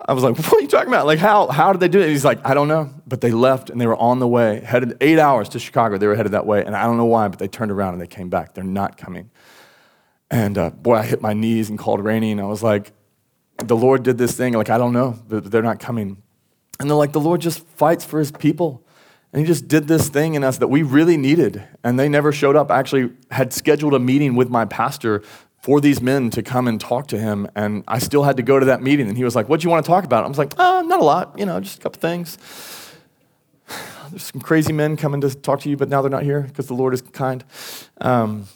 I 0.09 0.15
was 0.15 0.25
like, 0.25 0.37
what 0.37 0.55
are 0.55 0.61
you 0.61 0.69
talking 0.69 0.89
about? 0.89 1.05
Like, 1.05 1.19
how, 1.19 1.49
how 1.49 1.73
did 1.73 1.81
they 1.81 1.89
do 1.89 2.01
it? 2.01 2.09
He's 2.09 2.25
like, 2.25 2.45
I 2.45 2.55
don't 2.55 2.69
know. 2.69 2.91
But 3.07 3.21
they 3.21 3.33
left 3.33 3.69
and 3.69 3.79
they 3.79 3.87
were 3.87 3.97
on 3.97 4.19
the 4.19 4.27
way, 4.27 4.61
headed 4.61 4.97
eight 5.03 5.19
hours 5.19 5.51
to 5.51 5.59
Chicago. 5.59 5.99
They 5.99 6.07
were 6.07 6.17
headed 6.17 6.33
that 6.33 6.47
way. 6.47 6.65
And 6.65 6.75
I 6.75 6.85
don't 6.85 6.97
know 6.97 7.05
why, 7.05 7.29
but 7.29 7.39
they 7.39 7.49
turned 7.49 7.71
around 7.71 7.93
and 7.93 8.01
they 8.01 8.07
came 8.07 8.31
back. 8.31 8.55
They're 8.55 8.65
not 8.65 8.97
coming. 8.97 9.31
And 10.31 10.57
uh, 10.57 10.71
boy, 10.71 10.97
I 10.97 11.03
hit 11.03 11.21
my 11.21 11.35
knees 11.35 11.69
and 11.69 11.79
called 11.79 12.03
Rainey. 12.03 12.33
And 12.33 12.41
I 12.41 12.45
was 12.45 12.63
like, 12.63 12.93
the 13.67 13.77
Lord 13.77 14.03
did 14.03 14.19
this 14.19 14.37
thing. 14.37 14.55
Like, 14.55 14.71
I 14.71 14.79
don't 14.79 14.93
know, 14.93 15.19
they're 15.29 15.63
not 15.63 15.81
coming. 15.81 16.23
And 16.79 16.89
they're 16.89 16.97
like, 16.97 17.13
the 17.13 17.21
Lord 17.21 17.41
just 17.41 17.67
fights 17.67 18.05
for 18.05 18.19
his 18.19 18.33
people. 18.33 18.83
And 19.33 19.41
he 19.41 19.47
just 19.47 19.69
did 19.69 19.87
this 19.87 20.09
thing 20.09 20.35
in 20.35 20.43
us 20.43 20.59
that 20.59 20.69
we 20.69 20.83
really 20.83 21.17
needed. 21.17 21.63
And 21.85 21.99
they 21.99 22.09
never 22.09 22.33
showed 22.33 22.57
up. 22.57 22.71
I 22.71 22.79
actually 22.79 23.13
had 23.31 23.53
scheduled 23.53 23.95
a 23.95 23.99
meeting 23.99 24.35
with 24.35 24.49
my 24.49 24.65
pastor 24.65 25.23
for 25.63 25.81
these 25.81 26.01
men 26.01 26.31
to 26.31 26.43
come 26.43 26.67
and 26.67 26.81
talk 26.81 27.07
to 27.09 27.19
him. 27.19 27.47
And 27.55 27.85
I 27.87 27.99
still 27.99 28.25
had 28.25 28.39
to 28.39 28.43
go 28.43 28.59
to 28.59 28.67
that 28.67 28.83
meeting. 28.83 29.09
And 29.09 29.17
he 29.17 29.25
was 29.25 29.37
like, 29.37 29.49
What 29.49 29.61
do 29.61 29.65
you 29.65 29.71
want 29.71 29.85
to 29.85 29.89
talk 29.89 30.05
about? 30.05 30.25
I 30.25 30.29
was 30.29 30.39
like, 30.39 30.59
uh, 30.59 30.83
Not 30.83 31.01
a 31.01 31.05
lot, 31.05 31.39
you 31.39 31.47
know, 31.47 31.61
just 31.61 31.79
a 31.79 31.83
couple 31.83 32.01
things. 32.01 32.39
There's 34.11 34.25
some 34.25 34.41
crazy 34.41 34.73
men 34.73 34.97
coming 34.97 35.21
to 35.21 35.33
talk 35.33 35.61
to 35.61 35.71
you, 35.71 35.77
but 35.77 35.89
now 35.89 36.03
they're 36.03 36.11
not 36.11 36.25
here 36.25 36.41
because 36.41 36.67
the 36.67 36.75
Lord 36.75 36.95
is 36.95 37.03
kind. 37.03 37.45
Um, 38.01 38.49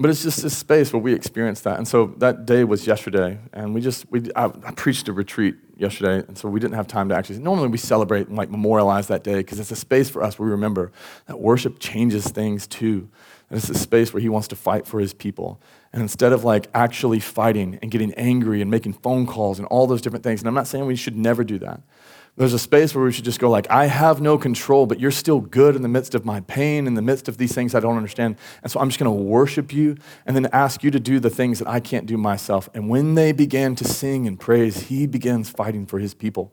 but 0.00 0.08
it's 0.08 0.22
just 0.22 0.42
this 0.42 0.56
space 0.56 0.92
where 0.94 1.02
we 1.02 1.12
experience 1.12 1.60
that. 1.60 1.76
And 1.76 1.86
so 1.86 2.14
that 2.18 2.46
day 2.46 2.64
was 2.64 2.86
yesterday. 2.86 3.38
And 3.52 3.74
we 3.74 3.82
just, 3.82 4.10
we, 4.10 4.22
I, 4.34 4.46
I 4.46 4.72
preached 4.72 5.08
a 5.08 5.12
retreat 5.12 5.56
yesterday. 5.76 6.24
And 6.26 6.38
so 6.38 6.48
we 6.48 6.58
didn't 6.58 6.74
have 6.74 6.86
time 6.86 7.10
to 7.10 7.14
actually, 7.14 7.38
normally 7.40 7.68
we 7.68 7.76
celebrate 7.76 8.26
and 8.26 8.36
like 8.36 8.50
memorialize 8.50 9.08
that 9.08 9.22
day 9.22 9.36
because 9.36 9.60
it's 9.60 9.70
a 9.70 9.76
space 9.76 10.08
for 10.08 10.22
us 10.22 10.38
where 10.38 10.46
we 10.46 10.52
remember 10.52 10.90
that 11.26 11.38
worship 11.38 11.78
changes 11.78 12.26
things 12.26 12.66
too. 12.66 13.10
And 13.50 13.58
it's 13.58 13.68
a 13.68 13.74
space 13.74 14.14
where 14.14 14.22
he 14.22 14.30
wants 14.30 14.48
to 14.48 14.56
fight 14.56 14.86
for 14.86 15.00
his 15.00 15.12
people. 15.12 15.60
And 15.92 16.00
instead 16.00 16.32
of 16.32 16.44
like 16.44 16.70
actually 16.72 17.20
fighting 17.20 17.78
and 17.82 17.90
getting 17.90 18.14
angry 18.14 18.62
and 18.62 18.70
making 18.70 18.94
phone 18.94 19.26
calls 19.26 19.58
and 19.58 19.68
all 19.68 19.86
those 19.86 20.00
different 20.00 20.22
things, 20.22 20.40
and 20.40 20.48
I'm 20.48 20.54
not 20.54 20.66
saying 20.66 20.86
we 20.86 20.96
should 20.96 21.16
never 21.16 21.44
do 21.44 21.58
that. 21.58 21.82
There's 22.40 22.54
a 22.54 22.58
space 22.58 22.94
where 22.94 23.04
we 23.04 23.12
should 23.12 23.26
just 23.26 23.38
go 23.38 23.50
like, 23.50 23.70
I 23.70 23.84
have 23.84 24.22
no 24.22 24.38
control, 24.38 24.86
but 24.86 24.98
you're 24.98 25.10
still 25.10 25.40
good 25.42 25.76
in 25.76 25.82
the 25.82 25.88
midst 25.88 26.14
of 26.14 26.24
my 26.24 26.40
pain, 26.40 26.86
in 26.86 26.94
the 26.94 27.02
midst 27.02 27.28
of 27.28 27.36
these 27.36 27.54
things 27.54 27.74
I 27.74 27.80
don't 27.80 27.98
understand. 27.98 28.36
And 28.62 28.72
so 28.72 28.80
I'm 28.80 28.88
just 28.88 28.98
going 28.98 29.14
to 29.14 29.22
worship 29.22 29.74
you 29.74 29.98
and 30.24 30.34
then 30.34 30.46
ask 30.50 30.82
you 30.82 30.90
to 30.90 30.98
do 30.98 31.20
the 31.20 31.28
things 31.28 31.58
that 31.58 31.68
I 31.68 31.80
can't 31.80 32.06
do 32.06 32.16
myself. 32.16 32.70
And 32.72 32.88
when 32.88 33.14
they 33.14 33.32
began 33.32 33.74
to 33.74 33.84
sing 33.84 34.26
and 34.26 34.40
praise, 34.40 34.84
he 34.84 35.06
begins 35.06 35.50
fighting 35.50 35.84
for 35.84 35.98
his 35.98 36.14
people. 36.14 36.50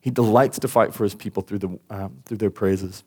He 0.00 0.10
delights 0.10 0.58
to 0.58 0.66
fight 0.66 0.92
for 0.92 1.04
his 1.04 1.14
people 1.14 1.44
through, 1.44 1.60
the, 1.60 1.78
uh, 1.88 2.08
through 2.24 2.38
their 2.38 2.50
praises. 2.50 3.04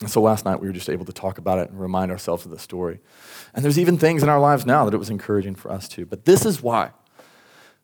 And 0.00 0.10
so 0.10 0.22
last 0.22 0.46
night 0.46 0.60
we 0.62 0.66
were 0.66 0.72
just 0.72 0.88
able 0.88 1.04
to 1.04 1.12
talk 1.12 1.36
about 1.36 1.58
it 1.58 1.68
and 1.68 1.78
remind 1.78 2.10
ourselves 2.10 2.46
of 2.46 2.50
the 2.50 2.58
story. 2.58 3.00
And 3.52 3.62
there's 3.62 3.78
even 3.78 3.98
things 3.98 4.22
in 4.22 4.30
our 4.30 4.40
lives 4.40 4.64
now 4.64 4.86
that 4.86 4.94
it 4.94 4.98
was 4.98 5.10
encouraging 5.10 5.56
for 5.56 5.70
us 5.70 5.88
too. 5.88 6.06
But 6.06 6.24
this 6.24 6.46
is 6.46 6.62
why. 6.62 6.92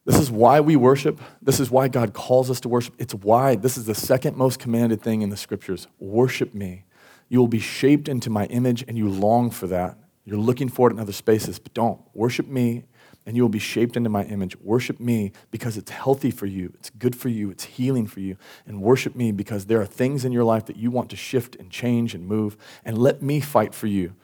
This 0.09 0.21
is 0.21 0.31
why 0.31 0.61
we 0.61 0.75
worship. 0.75 1.21
This 1.43 1.61
is 1.61 1.71
why 1.71 1.89
God 1.89 2.15
calls 2.15 2.51
us 2.51 2.61
to 2.61 2.69
worship. 2.71 2.95
It's 2.99 3.15
why 3.15 3.57
this 3.57 3.77
is 3.77 3.85
the 3.85 3.95
second 3.95 4.39
most 4.39 4.59
commanded 4.59 5.03
thing 5.03 5.21
in 5.21 5.29
the 5.29 5.37
scriptures 5.37 5.87
worship 5.99 6.55
me. 6.55 6.85
You 7.29 7.41
will 7.41 7.47
be 7.47 7.59
shaped 7.59 8.09
into 8.09 8.31
my 8.31 8.47
image 8.47 8.83
and 8.89 8.97
you 8.97 9.07
long 9.07 9.51
for 9.51 9.67
that. 9.67 9.99
You're 10.25 10.39
looking 10.39 10.71
for 10.71 10.89
it 10.89 10.95
in 10.95 10.99
other 10.99 11.13
spaces, 11.13 11.59
but 11.59 11.75
don't. 11.75 12.01
Worship 12.15 12.47
me 12.47 12.85
and 13.27 13.37
you 13.37 13.43
will 13.43 13.51
be 13.51 13.59
shaped 13.59 13.99
into 13.99 14.09
my 14.09 14.25
image. 14.25 14.59
Worship 14.61 14.99
me 14.99 15.33
because 15.51 15.77
it's 15.77 15.91
healthy 15.91 16.31
for 16.31 16.47
you, 16.47 16.73
it's 16.77 16.89
good 16.89 17.15
for 17.15 17.29
you, 17.29 17.51
it's 17.51 17.65
healing 17.65 18.07
for 18.07 18.21
you. 18.21 18.39
And 18.65 18.81
worship 18.81 19.15
me 19.15 19.31
because 19.31 19.67
there 19.67 19.83
are 19.83 19.87
things 19.87 20.25
in 20.25 20.33
your 20.33 20.45
life 20.45 20.65
that 20.65 20.77
you 20.77 20.91
want 20.91 21.11
to 21.11 21.17
shift 21.17 21.55
and 21.57 21.71
change 21.71 22.15
and 22.15 22.27
move. 22.27 22.57
And 22.83 22.97
let 22.97 23.21
me 23.21 23.41
fight 23.41 23.75
for 23.75 23.89
you 23.89 24.15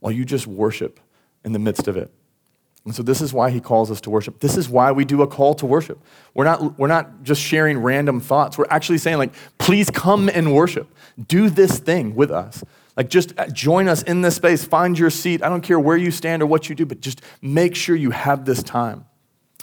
while 0.00 0.10
you 0.10 0.24
just 0.24 0.46
worship 0.46 1.00
in 1.44 1.52
the 1.52 1.58
midst 1.58 1.86
of 1.86 1.98
it. 1.98 2.10
And 2.84 2.94
so 2.94 3.02
this 3.02 3.22
is 3.22 3.32
why 3.32 3.50
he 3.50 3.60
calls 3.60 3.90
us 3.90 4.00
to 4.02 4.10
worship. 4.10 4.40
This 4.40 4.56
is 4.56 4.68
why 4.68 4.92
we 4.92 5.04
do 5.04 5.22
a 5.22 5.26
call 5.26 5.54
to 5.54 5.66
worship. 5.66 5.98
We're 6.34 6.44
not, 6.44 6.78
we're 6.78 6.88
not 6.88 7.22
just 7.22 7.40
sharing 7.40 7.78
random 7.78 8.20
thoughts. 8.20 8.58
We're 8.58 8.66
actually 8.68 8.98
saying, 8.98 9.16
like, 9.16 9.32
please 9.56 9.88
come 9.88 10.28
and 10.28 10.54
worship. 10.54 10.88
Do 11.26 11.48
this 11.48 11.78
thing 11.78 12.14
with 12.14 12.30
us. 12.30 12.62
Like, 12.96 13.08
just 13.08 13.38
uh, 13.38 13.46
join 13.46 13.88
us 13.88 14.02
in 14.02 14.20
this 14.20 14.36
space. 14.36 14.64
Find 14.64 14.98
your 14.98 15.10
seat. 15.10 15.42
I 15.42 15.48
don't 15.48 15.62
care 15.62 15.80
where 15.80 15.96
you 15.96 16.10
stand 16.10 16.42
or 16.42 16.46
what 16.46 16.68
you 16.68 16.74
do, 16.74 16.84
but 16.84 17.00
just 17.00 17.22
make 17.40 17.74
sure 17.74 17.96
you 17.96 18.10
have 18.10 18.44
this 18.44 18.62
time 18.62 19.06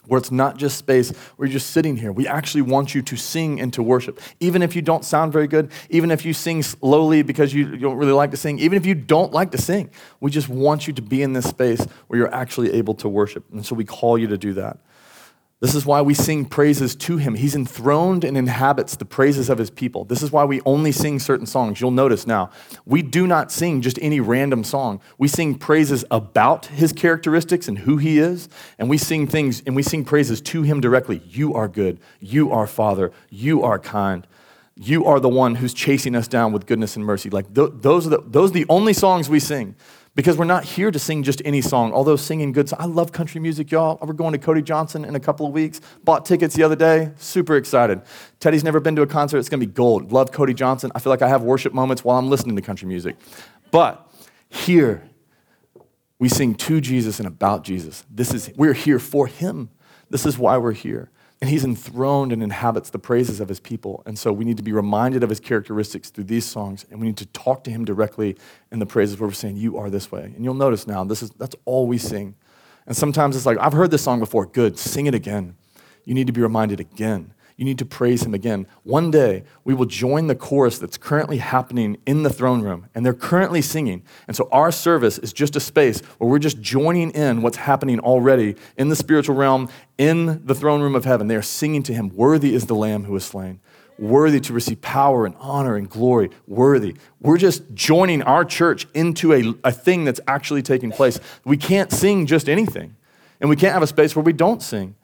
where 0.08 0.18
it's 0.18 0.32
not 0.32 0.58
just 0.58 0.78
space 0.78 1.12
where 1.36 1.48
you're 1.48 1.54
just 1.54 1.72
sitting 1.72 1.96
here. 1.96 2.12
We 2.12 2.28
actually 2.28 2.64
want 2.64 2.96
you 2.96 3.02
to 3.02 3.16
sing 3.16 3.62
and 3.62 3.72
to 3.74 3.84
worship. 3.84 4.20
Even 4.40 4.62
if 4.62 4.76
you 4.76 4.82
don't 4.82 5.06
sound 5.06 5.32
very 5.32 5.48
good, 5.48 5.72
even 5.90 6.12
if 6.12 6.26
you 6.26 6.34
sing 6.34 6.64
slowly 6.64 7.22
because 7.22 7.54
you 7.54 7.78
don't 7.78 7.98
really 7.98 8.12
like 8.12 8.32
to 8.32 8.38
sing, 8.38 8.60
even 8.60 8.78
if 8.78 8.86
you 8.86 8.96
don't 8.96 9.32
like 9.32 9.52
to 9.52 9.58
sing, 9.58 9.90
we 10.20 10.32
just 10.32 10.50
want 10.50 10.88
you 10.88 10.94
to 10.94 11.02
be 11.02 11.22
in 11.22 11.34
this 11.34 11.48
space 11.48 11.86
where 12.08 12.20
you're 12.20 12.34
actually 12.34 12.74
able 12.74 12.94
to 12.96 13.08
worship. 13.08 13.46
And 13.52 13.66
so 13.66 13.76
we 13.76 13.86
call 13.86 14.18
you 14.18 14.28
to 14.28 14.38
do 14.38 14.54
that. 14.54 14.80
This 15.62 15.76
is 15.76 15.86
why 15.86 16.02
we 16.02 16.16
sing 16.16 16.46
praises 16.46 16.96
to 16.96 17.18
him. 17.18 17.36
He's 17.36 17.54
enthroned 17.54 18.24
and 18.24 18.36
inhabits 18.36 18.96
the 18.96 19.06
praises 19.06 19.48
of 19.48 19.60
his 19.60 19.70
people. 19.70 20.06
This 20.06 20.24
is 20.24 20.32
why 20.32 20.44
we 20.44 20.60
only 20.66 20.92
sing 20.92 21.20
certain 21.20 21.46
songs. 21.46 21.80
You'll 21.80 21.92
notice 21.92 22.26
now, 22.26 22.50
we 22.84 23.04
do 23.04 23.28
not 23.28 23.52
sing 23.52 23.82
just 23.82 24.00
any 24.02 24.20
random 24.20 24.64
song. 24.64 25.00
We 25.20 25.28
sing 25.28 25.54
praises 25.54 26.04
about 26.10 26.66
his 26.66 26.92
characteristics 26.92 27.68
and 27.68 27.78
who 27.78 27.98
he 27.98 28.18
is, 28.18 28.50
and 28.80 28.90
we 28.90 28.98
sing 28.98 29.28
things 29.28 29.62
and 29.68 29.76
we 29.76 29.84
sing 29.84 30.04
praises 30.04 30.42
to 30.42 30.64
him 30.64 30.82
directly. 30.82 31.22
You 31.30 31.54
are 31.54 31.68
good. 31.68 32.00
You 32.20 32.52
are 32.52 32.66
Father. 32.66 33.12
You 33.30 33.62
are 33.62 33.78
kind. 33.78 34.26
You 34.76 35.06
are 35.06 35.20
the 35.20 35.30
one 35.30 35.54
who's 35.54 35.76
chasing 35.76 36.16
us 36.16 36.28
down 36.28 36.54
with 36.54 36.66
goodness 36.66 36.96
and 36.96 37.06
mercy. 37.06 37.30
Like 37.30 37.54
th- 37.54 37.70
those, 37.76 38.08
are 38.08 38.10
the, 38.10 38.24
those 38.26 38.50
are 38.50 38.54
the 38.54 38.66
only 38.68 38.94
songs 38.94 39.30
we 39.30 39.40
sing. 39.40 39.76
Because 40.14 40.38
we're 40.38 40.44
not 40.44 40.66
here 40.66 40.92
to 40.92 41.00
sing 41.00 41.24
just 41.24 41.42
any 41.46 41.62
song, 41.62 41.94
although 41.94 42.18
singing 42.18 42.52
good 42.52 42.68
songs. 42.68 42.82
I 42.82 42.86
love 42.86 43.14
country 43.14 43.40
music, 43.40 43.72
y'all. 43.72 43.98
We're 44.02 44.12
going 44.12 44.34
to 44.34 44.38
Cody 44.38 44.62
Johnson 44.62 45.06
in 45.06 45.16
a 45.16 45.22
couple 45.22 45.46
of 45.46 45.54
weeks. 45.54 45.80
Bought 46.04 46.26
tickets 46.26 46.54
the 46.54 46.64
other 46.64 46.76
day. 46.76 47.12
Super 47.16 47.56
excited. 47.56 48.02
Teddy's 48.42 48.64
never 48.64 48.82
been 48.82 48.96
to 48.98 49.04
a 49.04 49.08
concert. 49.08 49.38
It's 49.38 49.48
going 49.48 49.62
to 49.62 49.66
be 49.66 49.72
gold. 49.72 50.12
Love 50.12 50.34
Cody 50.34 50.54
Johnson. 50.54 50.92
I 50.94 51.00
feel 51.00 51.12
like 51.12 51.22
I 51.22 51.30
have 51.30 51.44
worship 51.44 51.74
moments 51.74 52.04
while 52.04 52.18
I'm 52.18 52.30
listening 52.30 52.58
to 52.58 52.62
country 52.62 52.90
music. 52.90 53.16
But 53.72 54.06
here, 54.50 55.10
we 56.20 56.28
sing 56.28 56.56
to 56.56 56.82
Jesus 56.82 57.20
and 57.20 57.28
about 57.28 57.64
Jesus. 57.64 58.04
This 58.10 58.34
is, 58.34 58.52
we're 58.58 58.74
here 58.74 59.00
for 59.00 59.28
him. 59.28 59.70
This 60.10 60.26
is 60.26 60.38
why 60.38 60.58
we're 60.58 60.74
here. 60.74 61.10
And 61.42 61.50
he's 61.50 61.64
enthroned 61.64 62.32
and 62.32 62.44
inhabits 62.44 62.92
the 62.92 63.00
praises 63.00 63.40
of 63.40 63.50
his 63.50 63.60
people. 63.60 64.04
And 64.06 64.18
so 64.18 64.32
we 64.32 64.46
need 64.46 64.58
to 64.58 64.64
be 64.64 64.72
reminded 64.72 65.24
of 65.24 65.30
his 65.30 65.40
characteristics 65.40 66.12
through 66.12 66.26
these 66.26 66.46
songs, 66.46 66.86
and 66.92 67.00
we 67.00 67.08
need 67.08 67.18
to 67.18 67.26
talk 67.28 67.64
to 67.64 67.72
him 67.72 67.84
directly 67.84 68.38
in 68.72 68.78
the 68.78 68.86
praises 68.86 69.20
where 69.20 69.28
we're 69.28 69.34
saying, 69.34 69.58
You 69.58 69.78
are 69.78 69.90
this 69.90 70.12
way. 70.12 70.24
And 70.24 70.44
you'll 70.44 70.54
notice 70.54 70.86
now, 70.86 71.04
this 71.04 71.24
is, 71.24 71.32
that's 71.32 71.56
all 71.66 71.88
we 71.88 71.98
sing. 71.98 72.36
And 72.86 72.96
sometimes 72.96 73.36
it's 73.36 73.46
like, 73.46 73.58
I've 73.60 73.74
heard 73.74 73.92
this 73.92 74.04
song 74.04 74.20
before. 74.20 74.46
Good, 74.46 74.78
sing 74.78 75.08
it 75.08 75.16
again. 75.16 75.56
You 76.06 76.14
need 76.14 76.28
to 76.28 76.34
be 76.34 76.42
reminded 76.42 76.80
again 76.80 77.34
you 77.62 77.66
need 77.66 77.78
to 77.78 77.86
praise 77.86 78.24
him 78.24 78.34
again. 78.34 78.66
One 78.82 79.12
day, 79.12 79.44
we 79.64 79.76
will 79.76 79.86
join 79.86 80.26
the 80.26 80.34
chorus 80.34 80.80
that's 80.80 80.98
currently 80.98 81.38
happening 81.38 81.96
in 82.08 82.24
the 82.24 82.30
throne 82.32 82.64
room, 82.64 82.88
and 82.96 83.06
they're 83.06 83.14
currently 83.14 83.62
singing. 83.62 84.02
And 84.28 84.36
so, 84.36 84.50
our 84.52 84.72
service 84.72 85.20
is 85.20 85.32
just 85.32 85.56
a 85.56 85.60
space 85.60 86.00
where 86.18 86.28
we're 86.28 86.40
just 86.40 86.60
joining 86.60 87.12
in 87.12 87.44
what's 87.44 87.58
happening 87.58 88.00
already 88.00 88.56
in 88.78 88.90
the 88.90 88.96
spiritual 88.96 89.36
realm, 89.36 89.70
in 90.00 90.44
the 90.44 90.56
throne 90.56 90.82
room 90.82 90.96
of 90.96 91.06
heaven. 91.06 91.28
They 91.28 91.36
are 91.36 91.44
singing 91.44 91.84
to 91.84 91.94
him, 91.94 92.10
Worthy 92.16 92.56
is 92.56 92.66
the 92.66 92.74
Lamb 92.74 93.04
who 93.04 93.14
was 93.14 93.26
slain. 93.26 93.60
Worthy 94.00 94.40
to 94.40 94.54
receive 94.54 94.82
power 94.82 95.28
and 95.28 95.36
honor 95.38 95.76
and 95.76 95.88
glory. 95.88 96.32
Worthy. 96.48 96.96
We're 97.20 97.38
just 97.38 97.76
joining 97.76 98.24
our 98.24 98.44
church 98.44 98.88
into 98.96 99.34
a, 99.34 99.54
a 99.66 99.72
thing 99.72 100.04
that's 100.04 100.20
actually 100.28 100.64
taking 100.64 100.90
place. 100.90 101.20
We 101.46 101.58
can't 101.58 101.92
sing 101.92 102.26
just 102.26 102.50
anything, 102.50 102.96
and 103.40 103.52
we 103.52 103.56
can't 103.56 103.74
have 103.74 103.84
a 103.84 103.88
space 103.88 104.16
where 104.16 104.24
we 104.24 104.34
don't 104.34 104.64
sing 104.64 104.96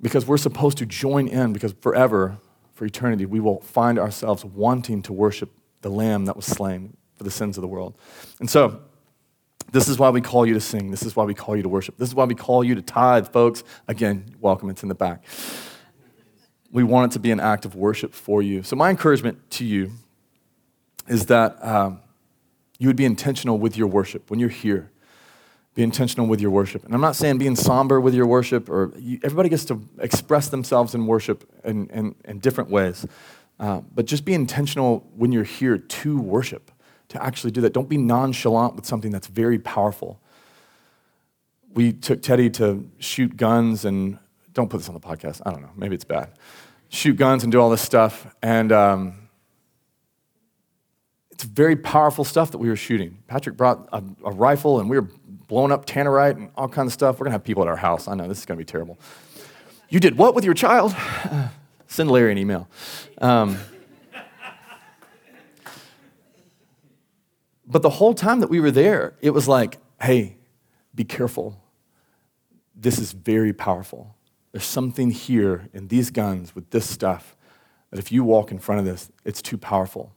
because 0.00 0.26
we're 0.26 0.36
supposed 0.36 0.78
to 0.78 0.86
join 0.86 1.28
in 1.28 1.52
because 1.52 1.74
forever, 1.80 2.38
for 2.72 2.84
eternity, 2.84 3.26
we 3.26 3.40
will 3.40 3.60
find 3.60 3.98
ourselves 3.98 4.44
wanting 4.44 5.02
to 5.02 5.12
worship 5.12 5.50
the 5.82 5.90
Lamb 5.90 6.26
that 6.26 6.36
was 6.36 6.46
slain. 6.46 6.96
for 7.16 7.24
the 7.24 7.30
sins 7.32 7.58
of 7.58 7.62
the 7.62 7.68
world. 7.68 7.98
And 8.38 8.48
so, 8.48 8.80
this 9.72 9.88
is 9.88 9.98
why 9.98 10.08
we 10.10 10.20
call 10.20 10.46
you 10.46 10.54
to 10.54 10.60
sing. 10.60 10.92
This 10.92 11.02
is 11.02 11.16
why 11.16 11.24
we 11.24 11.34
call 11.34 11.56
you 11.56 11.64
to 11.64 11.68
worship. 11.68 11.98
This 11.98 12.08
is 12.08 12.14
why 12.14 12.24
we 12.24 12.36
call 12.36 12.62
you 12.62 12.76
to 12.76 12.80
tithe, 12.80 13.28
folks. 13.28 13.64
Again, 13.88 14.36
welcome, 14.40 14.70
it's 14.70 14.84
in 14.84 14.88
the 14.88 14.94
back. 14.94 15.24
We 16.70 16.84
want 16.84 17.10
it 17.10 17.14
to 17.14 17.18
be 17.18 17.32
an 17.32 17.40
act 17.40 17.64
of 17.64 17.74
worship 17.74 18.14
for 18.14 18.40
you. 18.40 18.62
So, 18.62 18.76
my 18.76 18.88
encouragement 18.88 19.50
to 19.52 19.64
you 19.64 19.90
is 21.08 21.26
that 21.26 21.62
um, 21.64 22.00
you 22.78 22.86
would 22.86 22.96
be 22.96 23.04
intentional 23.04 23.58
with 23.58 23.76
your 23.76 23.88
worship 23.88 24.30
when 24.30 24.38
you're 24.38 24.48
here. 24.48 24.92
Be 25.78 25.84
intentional 25.84 26.26
with 26.26 26.40
your 26.40 26.50
worship. 26.50 26.84
And 26.84 26.92
I'm 26.92 27.00
not 27.00 27.14
saying 27.14 27.38
being 27.38 27.54
somber 27.54 28.00
with 28.00 28.12
your 28.12 28.26
worship, 28.26 28.68
or 28.68 28.92
you, 28.98 29.20
everybody 29.22 29.48
gets 29.48 29.64
to 29.66 29.80
express 30.00 30.48
themselves 30.48 30.92
in 30.92 31.06
worship 31.06 31.48
in, 31.62 31.88
in, 31.90 32.16
in 32.24 32.40
different 32.40 32.68
ways. 32.68 33.06
Uh, 33.60 33.82
but 33.94 34.04
just 34.04 34.24
be 34.24 34.34
intentional 34.34 35.08
when 35.14 35.30
you're 35.30 35.44
here 35.44 35.78
to 35.78 36.20
worship, 36.20 36.72
to 37.10 37.22
actually 37.22 37.52
do 37.52 37.60
that. 37.60 37.72
Don't 37.74 37.88
be 37.88 37.96
nonchalant 37.96 38.74
with 38.74 38.86
something 38.86 39.12
that's 39.12 39.28
very 39.28 39.60
powerful. 39.60 40.20
We 41.74 41.92
took 41.92 42.22
Teddy 42.22 42.50
to 42.50 42.90
shoot 42.98 43.36
guns 43.36 43.84
and 43.84 44.18
don't 44.54 44.68
put 44.68 44.78
this 44.78 44.88
on 44.88 44.94
the 44.94 45.00
podcast. 45.00 45.42
I 45.46 45.52
don't 45.52 45.62
know. 45.62 45.70
Maybe 45.76 45.94
it's 45.94 46.02
bad. 46.02 46.32
Shoot 46.88 47.14
guns 47.14 47.44
and 47.44 47.52
do 47.52 47.60
all 47.60 47.70
this 47.70 47.82
stuff. 47.82 48.34
And 48.42 48.72
um, 48.72 49.27
it's 51.38 51.44
very 51.44 51.76
powerful 51.76 52.24
stuff 52.24 52.50
that 52.50 52.58
we 52.58 52.68
were 52.68 52.74
shooting. 52.74 53.16
Patrick 53.28 53.56
brought 53.56 53.88
a, 53.92 54.02
a 54.24 54.32
rifle 54.32 54.80
and 54.80 54.90
we 54.90 54.98
were 54.98 55.08
blowing 55.46 55.70
up 55.70 55.86
tannerite 55.86 56.34
and 56.34 56.50
all 56.56 56.68
kinds 56.68 56.88
of 56.88 56.92
stuff. 56.94 57.14
We're 57.14 57.26
going 57.26 57.30
to 57.30 57.34
have 57.34 57.44
people 57.44 57.62
at 57.62 57.68
our 57.68 57.76
house. 57.76 58.08
I 58.08 58.16
know 58.16 58.26
this 58.26 58.38
is 58.38 58.44
going 58.44 58.58
to 58.58 58.60
be 58.60 58.68
terrible. 58.68 58.98
You 59.88 60.00
did 60.00 60.18
what 60.18 60.34
with 60.34 60.44
your 60.44 60.54
child? 60.54 60.96
Send 61.86 62.10
Larry 62.10 62.32
an 62.32 62.38
email. 62.38 62.68
Um, 63.18 63.56
but 67.64 67.82
the 67.82 67.90
whole 67.90 68.14
time 68.14 68.40
that 68.40 68.50
we 68.50 68.58
were 68.58 68.72
there, 68.72 69.14
it 69.20 69.30
was 69.30 69.46
like, 69.46 69.78
hey, 70.02 70.38
be 70.92 71.04
careful. 71.04 71.62
This 72.74 72.98
is 72.98 73.12
very 73.12 73.52
powerful. 73.52 74.16
There's 74.50 74.64
something 74.64 75.12
here 75.12 75.68
in 75.72 75.86
these 75.86 76.10
guns 76.10 76.56
with 76.56 76.70
this 76.70 76.90
stuff 76.90 77.36
that 77.92 78.00
if 78.00 78.10
you 78.10 78.24
walk 78.24 78.50
in 78.50 78.58
front 78.58 78.80
of 78.80 78.84
this, 78.84 79.08
it's 79.24 79.40
too 79.40 79.56
powerful. 79.56 80.12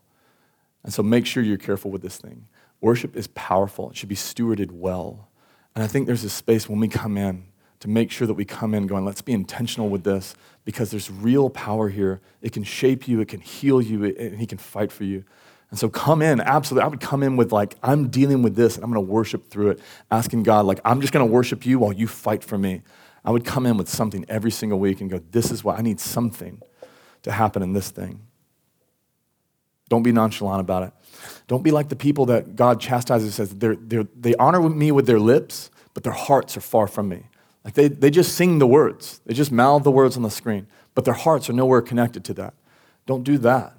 And 0.84 0.94
so 0.94 1.04
make 1.04 1.26
sure 1.26 1.44
you're 1.44 1.58
careful 1.58 1.92
with 1.92 2.02
this 2.02 2.18
thing. 2.18 2.48
Worship 2.80 3.16
is 3.16 3.28
powerful, 3.28 3.92
it 3.92 3.98
should 3.98 4.10
be 4.10 4.16
stewarded 4.16 4.72
well. 4.72 5.30
And 5.76 5.84
I 5.84 5.88
think 5.88 6.08
there's 6.08 6.24
a 6.24 6.30
space 6.30 6.68
when 6.68 6.80
we 6.80 6.88
come 6.88 7.18
in 7.18 7.46
to 7.80 7.88
make 7.88 8.12
sure 8.12 8.28
that 8.28 8.34
we 8.34 8.46
come 8.46 8.74
in 8.74 8.88
going, 8.88 9.06
let's 9.06 9.22
be 9.22 9.34
intentional 9.34 9.90
with 9.90 10.04
this 10.04 10.36
because 10.66 10.92
there's 10.92 11.10
real 11.10 11.50
power 11.50 11.90
here. 11.90 12.22
It 12.42 12.52
can 12.52 12.64
shape 12.64 13.08
you, 13.08 13.20
it 13.22 13.28
can 13.28 13.42
heal 13.42 13.82
you, 13.82 14.06
and 14.06 14.40
He 14.40 14.46
can 14.46 14.58
fight 14.58 14.92
for 14.92 15.04
you. 15.04 15.24
And 15.72 15.80
so 15.80 15.90
come 15.90 16.22
in, 16.22 16.42
absolutely. 16.42 16.86
I 16.86 16.90
would 16.90 17.00
come 17.00 17.24
in 17.24 17.38
with, 17.38 17.52
like, 17.52 17.76
I'm 17.82 18.10
dealing 18.10 18.44
with 18.44 18.56
this 18.56 18.76
and 18.76 18.84
I'm 18.84 18.92
going 18.92 19.06
to 19.06 19.12
worship 19.12 19.50
through 19.50 19.72
it, 19.72 19.80
asking 20.12 20.44
God, 20.44 20.66
like, 20.66 20.82
I'm 20.84 21.00
just 21.00 21.14
going 21.14 21.26
to 21.26 21.32
worship 21.32 21.66
you 21.66 21.80
while 21.80 21.94
you 21.94 22.08
fight 22.08 22.44
for 22.44 22.58
me. 22.58 22.82
I 23.24 23.32
would 23.32 23.46
come 23.46 23.66
in 23.66 23.78
with 23.78 23.88
something 23.88 24.26
every 24.28 24.52
single 24.52 24.80
week 24.80 25.00
and 25.00 25.10
go, 25.10 25.22
this 25.32 25.50
is 25.50 25.64
what 25.64 25.80
I 25.80 25.82
need 25.82 26.00
something 26.00 26.62
to 27.24 27.32
happen 27.32 27.64
in 27.64 27.74
this 27.74 27.90
thing. 27.90 28.22
Don't 29.92 30.04
be 30.04 30.14
nonchalant 30.14 30.62
about 30.62 30.84
it. 30.84 30.94
Don't 31.48 31.64
be 31.64 31.72
like 31.72 31.90
the 31.90 31.98
people 31.98 32.26
that 32.28 32.56
God 32.56 32.80
chastises, 32.80 33.36
says 33.36 33.54
they're, 33.54 33.76
they're, 33.76 34.08
they 34.18 34.34
honor 34.36 34.62
me 34.70 34.90
with 34.94 35.06
their 35.06 35.20
lips, 35.20 35.70
but 35.94 36.06
their 36.06 36.14
hearts 36.14 36.56
are 36.56 36.62
far 36.62 36.88
from 36.88 37.10
me. 37.10 37.28
Like 37.66 37.74
they, 37.74 37.90
they 37.90 38.10
just 38.10 38.36
sing 38.36 38.60
the 38.60 38.66
words, 38.66 39.20
they 39.26 39.34
just 39.34 39.52
mouth 39.52 39.84
the 39.84 39.92
words 39.92 40.16
on 40.16 40.24
the 40.24 40.32
screen, 40.32 40.66
but 40.96 41.04
their 41.04 41.14
hearts 41.14 41.50
are 41.50 41.54
nowhere 41.54 41.82
connected 41.82 42.24
to 42.24 42.34
that. 42.36 42.54
Don't 43.06 43.24
do 43.24 43.38
that. 43.40 43.74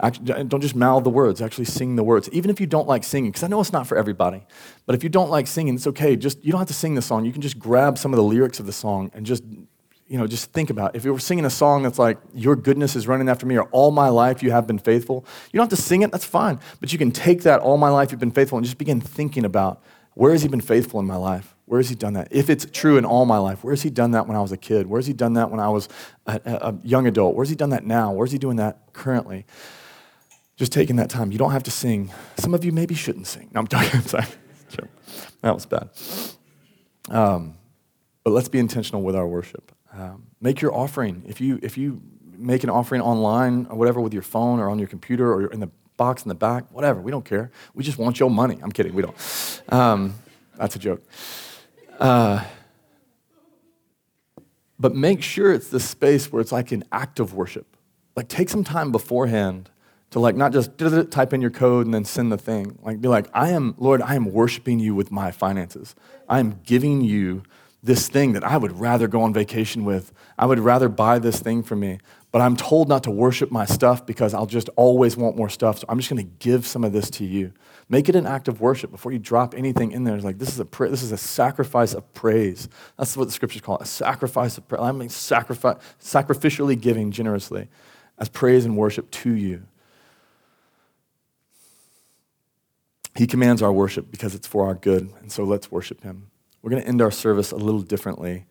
Actually, 0.00 0.44
don't 0.44 0.62
just 0.62 0.74
mouth 0.74 1.04
the 1.04 1.10
words, 1.10 1.42
actually 1.42 1.66
sing 1.66 1.96
the 1.96 2.02
words. 2.02 2.30
Even 2.30 2.50
if 2.50 2.58
you 2.58 2.66
don't 2.66 2.88
like 2.88 3.04
singing, 3.04 3.30
because 3.30 3.42
I 3.42 3.48
know 3.48 3.60
it's 3.60 3.72
not 3.72 3.86
for 3.86 3.98
everybody, 3.98 4.46
but 4.86 4.94
if 4.94 5.02
you 5.02 5.10
don't 5.10 5.28
like 5.28 5.46
singing, 5.46 5.74
it's 5.74 5.88
okay. 5.88 6.16
Just 6.16 6.42
you 6.42 6.52
don't 6.52 6.60
have 6.60 6.68
to 6.68 6.74
sing 6.74 6.94
the 6.94 7.02
song. 7.02 7.26
You 7.26 7.32
can 7.32 7.42
just 7.42 7.58
grab 7.58 7.98
some 7.98 8.14
of 8.14 8.16
the 8.16 8.22
lyrics 8.22 8.60
of 8.60 8.64
the 8.64 8.72
song 8.72 9.10
and 9.12 9.26
just 9.26 9.44
you 10.08 10.16
know, 10.16 10.26
just 10.26 10.52
think 10.52 10.70
about 10.70 10.94
it. 10.94 10.98
if 10.98 11.04
you 11.04 11.12
were 11.12 11.18
singing 11.18 11.44
a 11.44 11.50
song 11.50 11.82
that's 11.82 11.98
like, 11.98 12.18
Your 12.34 12.56
goodness 12.56 12.96
is 12.96 13.06
running 13.06 13.28
after 13.28 13.46
me, 13.46 13.56
or 13.56 13.64
All 13.64 13.90
my 13.90 14.08
life 14.08 14.42
you 14.42 14.50
have 14.50 14.66
been 14.66 14.78
faithful, 14.78 15.24
you 15.52 15.58
don't 15.58 15.70
have 15.70 15.78
to 15.78 15.82
sing 15.82 16.02
it, 16.02 16.10
that's 16.10 16.24
fine. 16.24 16.58
But 16.80 16.92
you 16.92 16.98
can 16.98 17.12
take 17.12 17.42
that, 17.42 17.60
All 17.60 17.76
my 17.76 17.90
life 17.90 18.10
you've 18.10 18.20
been 18.20 18.30
faithful, 18.30 18.58
and 18.58 18.64
just 18.64 18.78
begin 18.78 19.00
thinking 19.00 19.44
about 19.44 19.82
where 20.14 20.32
has 20.32 20.42
He 20.42 20.48
been 20.48 20.60
faithful 20.60 20.98
in 20.98 21.06
my 21.06 21.16
life? 21.16 21.54
Where 21.66 21.78
has 21.78 21.88
He 21.88 21.94
done 21.94 22.14
that? 22.14 22.28
If 22.30 22.50
it's 22.50 22.66
true 22.72 22.96
in 22.96 23.04
all 23.04 23.24
my 23.24 23.38
life, 23.38 23.62
where 23.62 23.72
has 23.72 23.82
He 23.82 23.90
done 23.90 24.12
that 24.12 24.26
when 24.26 24.36
I 24.36 24.40
was 24.40 24.50
a 24.50 24.56
kid? 24.56 24.86
Where 24.86 24.98
has 24.98 25.06
He 25.06 25.12
done 25.12 25.34
that 25.34 25.50
when 25.50 25.60
I 25.60 25.68
was 25.68 25.88
a, 26.26 26.40
a 26.44 26.74
young 26.82 27.06
adult? 27.06 27.36
Where 27.36 27.44
has 27.44 27.50
He 27.50 27.56
done 27.56 27.70
that 27.70 27.86
now? 27.86 28.12
Where 28.12 28.26
is 28.26 28.32
He 28.32 28.38
doing 28.38 28.56
that 28.56 28.92
currently? 28.94 29.46
Just 30.56 30.72
taking 30.72 30.96
that 30.96 31.08
time. 31.08 31.30
You 31.30 31.38
don't 31.38 31.52
have 31.52 31.62
to 31.64 31.70
sing. 31.70 32.10
Some 32.36 32.52
of 32.52 32.64
you 32.64 32.72
maybe 32.72 32.94
shouldn't 32.94 33.28
sing. 33.28 33.50
No, 33.54 33.60
I'm 33.60 33.66
talking. 33.68 34.00
Sorry. 34.00 34.26
That 35.42 35.54
was 35.54 35.66
bad. 35.66 35.90
Um, 37.10 37.54
but 38.24 38.32
let's 38.32 38.48
be 38.48 38.58
intentional 38.58 39.02
with 39.02 39.14
our 39.14 39.26
worship. 39.26 39.72
Um, 39.92 40.26
make 40.40 40.60
your 40.60 40.74
offering. 40.74 41.22
If 41.26 41.40
you, 41.40 41.58
if 41.62 41.78
you 41.78 42.00
make 42.36 42.62
an 42.64 42.70
offering 42.70 43.00
online 43.00 43.66
or 43.70 43.76
whatever 43.76 44.00
with 44.00 44.12
your 44.12 44.22
phone 44.22 44.60
or 44.60 44.68
on 44.68 44.78
your 44.78 44.88
computer 44.88 45.32
or 45.32 45.46
in 45.46 45.60
the 45.60 45.70
box 45.96 46.22
in 46.22 46.28
the 46.28 46.34
back, 46.34 46.70
whatever, 46.70 47.00
we 47.00 47.10
don't 47.10 47.24
care. 47.24 47.50
We 47.74 47.82
just 47.82 47.98
want 47.98 48.20
your 48.20 48.30
money. 48.30 48.58
I'm 48.62 48.70
kidding, 48.70 48.94
we 48.94 49.02
don't. 49.02 49.62
Um, 49.68 50.14
that's 50.56 50.76
a 50.76 50.78
joke. 50.78 51.02
Uh, 51.98 52.44
but 54.78 54.94
make 54.94 55.22
sure 55.22 55.52
it's 55.52 55.68
the 55.68 55.80
space 55.80 56.30
where 56.30 56.40
it's 56.40 56.52
like 56.52 56.70
an 56.70 56.84
act 56.92 57.18
of 57.18 57.34
worship. 57.34 57.76
Like 58.14 58.28
take 58.28 58.48
some 58.48 58.64
time 58.64 58.92
beforehand 58.92 59.70
to 60.10 60.20
like 60.20 60.36
not 60.36 60.52
just 60.52 60.78
type 61.10 61.32
in 61.32 61.40
your 61.40 61.50
code 61.50 61.86
and 61.86 61.94
then 61.94 62.04
send 62.04 62.32
the 62.32 62.38
thing. 62.38 62.78
Like 62.82 63.00
be 63.00 63.08
like, 63.08 63.26
I 63.34 63.50
am, 63.50 63.74
Lord, 63.78 64.00
I 64.00 64.14
am 64.14 64.32
worshiping 64.32 64.78
you 64.78 64.94
with 64.94 65.10
my 65.10 65.30
finances. 65.30 65.94
I 66.28 66.40
am 66.40 66.60
giving 66.64 67.02
you 67.02 67.42
this 67.82 68.08
thing 68.08 68.32
that 68.32 68.44
I 68.44 68.56
would 68.56 68.80
rather 68.80 69.06
go 69.06 69.22
on 69.22 69.32
vacation 69.32 69.84
with. 69.84 70.12
I 70.38 70.46
would 70.46 70.58
rather 70.58 70.88
buy 70.88 71.18
this 71.18 71.40
thing 71.40 71.62
for 71.62 71.76
me. 71.76 71.98
But 72.30 72.42
I'm 72.42 72.56
told 72.56 72.88
not 72.88 73.04
to 73.04 73.10
worship 73.10 73.50
my 73.50 73.64
stuff 73.64 74.04
because 74.04 74.34
I'll 74.34 74.46
just 74.46 74.68
always 74.76 75.16
want 75.16 75.36
more 75.36 75.48
stuff. 75.48 75.78
So 75.78 75.86
I'm 75.88 75.98
just 75.98 76.10
going 76.10 76.24
to 76.24 76.30
give 76.40 76.66
some 76.66 76.84
of 76.84 76.92
this 76.92 77.08
to 77.10 77.24
you. 77.24 77.52
Make 77.88 78.08
it 78.10 78.16
an 78.16 78.26
act 78.26 78.48
of 78.48 78.60
worship 78.60 78.90
before 78.90 79.12
you 79.12 79.18
drop 79.18 79.54
anything 79.54 79.92
in 79.92 80.04
there. 80.04 80.14
It's 80.14 80.24
like 80.24 80.38
this 80.38 80.50
is 80.50 80.60
a 80.60 80.66
pra- 80.66 80.90
this 80.90 81.02
is 81.02 81.12
a 81.12 81.16
sacrifice 81.16 81.94
of 81.94 82.12
praise. 82.12 82.68
That's 82.98 83.16
what 83.16 83.26
the 83.26 83.32
scriptures 83.32 83.62
call 83.62 83.76
it, 83.76 83.82
a 83.82 83.86
sacrifice 83.86 84.58
of 84.58 84.68
praise. 84.68 84.82
I 84.82 84.92
mean 84.92 85.08
sacrifice, 85.08 85.76
sacrificially 85.98 86.78
giving 86.78 87.10
generously 87.12 87.68
as 88.18 88.28
praise 88.28 88.66
and 88.66 88.76
worship 88.76 89.10
to 89.10 89.30
you. 89.30 89.62
He 93.14 93.26
commands 93.26 93.62
our 93.62 93.72
worship 93.72 94.10
because 94.10 94.34
it's 94.34 94.46
for 94.46 94.66
our 94.66 94.74
good, 94.74 95.10
and 95.20 95.32
so 95.32 95.44
let's 95.44 95.72
worship 95.72 96.02
him. 96.02 96.30
We're 96.62 96.70
going 96.70 96.82
to 96.82 96.88
end 96.88 97.00
our 97.02 97.10
service 97.10 97.52
a 97.52 97.56
little 97.56 97.82
differently 97.82 98.46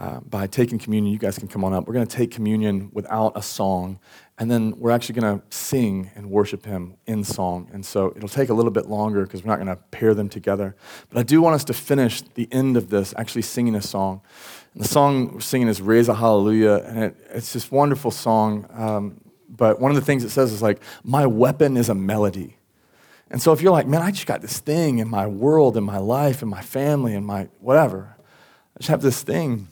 uh, 0.00 0.20
by 0.20 0.46
taking 0.46 0.78
communion. 0.78 1.12
You 1.12 1.18
guys 1.18 1.38
can 1.38 1.46
come 1.46 1.62
on 1.62 1.74
up. 1.74 1.86
We're 1.86 1.92
going 1.92 2.06
to 2.06 2.16
take 2.16 2.30
communion 2.30 2.90
without 2.92 3.32
a 3.36 3.42
song, 3.42 3.98
and 4.38 4.50
then 4.50 4.72
we're 4.78 4.92
actually 4.92 5.20
going 5.20 5.38
to 5.38 5.44
sing 5.54 6.10
and 6.14 6.30
worship 6.30 6.64
Him 6.64 6.94
in 7.06 7.22
song. 7.22 7.68
And 7.70 7.84
so 7.84 8.14
it'll 8.16 8.28
take 8.28 8.48
a 8.48 8.54
little 8.54 8.70
bit 8.70 8.86
longer 8.86 9.24
because 9.24 9.44
we're 9.44 9.50
not 9.50 9.56
going 9.56 9.66
to 9.66 9.76
pair 9.76 10.14
them 10.14 10.30
together. 10.30 10.74
But 11.10 11.18
I 11.18 11.22
do 11.22 11.42
want 11.42 11.54
us 11.54 11.64
to 11.64 11.74
finish 11.74 12.22
the 12.22 12.48
end 12.50 12.78
of 12.78 12.88
this 12.88 13.12
actually 13.18 13.42
singing 13.42 13.74
a 13.74 13.82
song. 13.82 14.22
And 14.72 14.82
the 14.82 14.88
song 14.88 15.34
we're 15.34 15.40
singing 15.40 15.68
is 15.68 15.82
Raise 15.82 16.08
a 16.08 16.14
Hallelujah, 16.14 16.82
and 16.86 17.04
it, 17.04 17.16
it's 17.34 17.52
this 17.52 17.70
wonderful 17.70 18.10
song. 18.10 18.66
Um, 18.72 19.20
but 19.50 19.80
one 19.80 19.90
of 19.90 19.96
the 19.96 20.04
things 20.04 20.24
it 20.24 20.30
says 20.30 20.50
is 20.50 20.62
like, 20.62 20.80
My 21.04 21.26
weapon 21.26 21.76
is 21.76 21.90
a 21.90 21.94
melody. 21.94 22.56
And 23.30 23.40
so 23.40 23.52
if 23.52 23.62
you're 23.62 23.72
like, 23.72 23.86
man, 23.86 24.02
I 24.02 24.10
just 24.10 24.26
got 24.26 24.40
this 24.40 24.58
thing 24.58 24.98
in 24.98 25.08
my 25.08 25.26
world, 25.26 25.76
in 25.76 25.84
my 25.84 25.98
life, 25.98 26.42
in 26.42 26.48
my 26.48 26.62
family, 26.62 27.14
in 27.14 27.24
my 27.24 27.48
whatever, 27.60 28.16
I 28.74 28.78
just 28.78 28.88
have 28.88 29.02
this 29.02 29.22
thing 29.22 29.68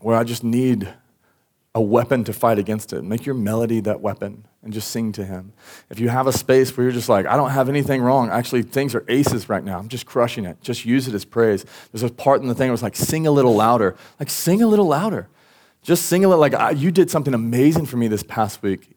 where 0.00 0.16
I 0.16 0.24
just 0.24 0.42
need 0.42 0.92
a 1.74 1.80
weapon 1.80 2.24
to 2.24 2.32
fight 2.32 2.58
against 2.58 2.92
it. 2.92 3.02
Make 3.02 3.26
your 3.26 3.34
melody 3.34 3.80
that 3.80 4.00
weapon 4.00 4.46
and 4.62 4.72
just 4.72 4.90
sing 4.90 5.12
to 5.12 5.24
Him. 5.24 5.52
If 5.90 5.98
you 5.98 6.08
have 6.08 6.26
a 6.26 6.32
space 6.32 6.74
where 6.74 6.84
you're 6.84 6.92
just 6.92 7.08
like, 7.08 7.26
I 7.26 7.36
don't 7.36 7.50
have 7.50 7.68
anything 7.68 8.00
wrong, 8.00 8.30
actually, 8.30 8.62
things 8.62 8.94
are 8.94 9.04
aces 9.08 9.48
right 9.48 9.62
now, 9.62 9.78
I'm 9.78 9.88
just 9.88 10.06
crushing 10.06 10.44
it, 10.44 10.60
just 10.62 10.84
use 10.84 11.08
it 11.08 11.14
as 11.14 11.24
praise. 11.24 11.66
There's 11.92 12.04
a 12.04 12.08
part 12.08 12.40
in 12.40 12.48
the 12.48 12.54
thing 12.54 12.68
where 12.68 12.72
was 12.72 12.82
like, 12.82 12.96
sing 12.96 13.26
a 13.26 13.30
little 13.30 13.54
louder. 13.54 13.96
Like, 14.20 14.30
sing 14.30 14.62
a 14.62 14.66
little 14.66 14.86
louder. 14.86 15.28
Just 15.82 16.06
sing 16.06 16.24
a 16.24 16.28
little, 16.28 16.40
like, 16.40 16.78
you 16.78 16.90
did 16.90 17.10
something 17.10 17.34
amazing 17.34 17.86
for 17.86 17.96
me 17.96 18.08
this 18.08 18.22
past 18.22 18.62
week. 18.62 18.93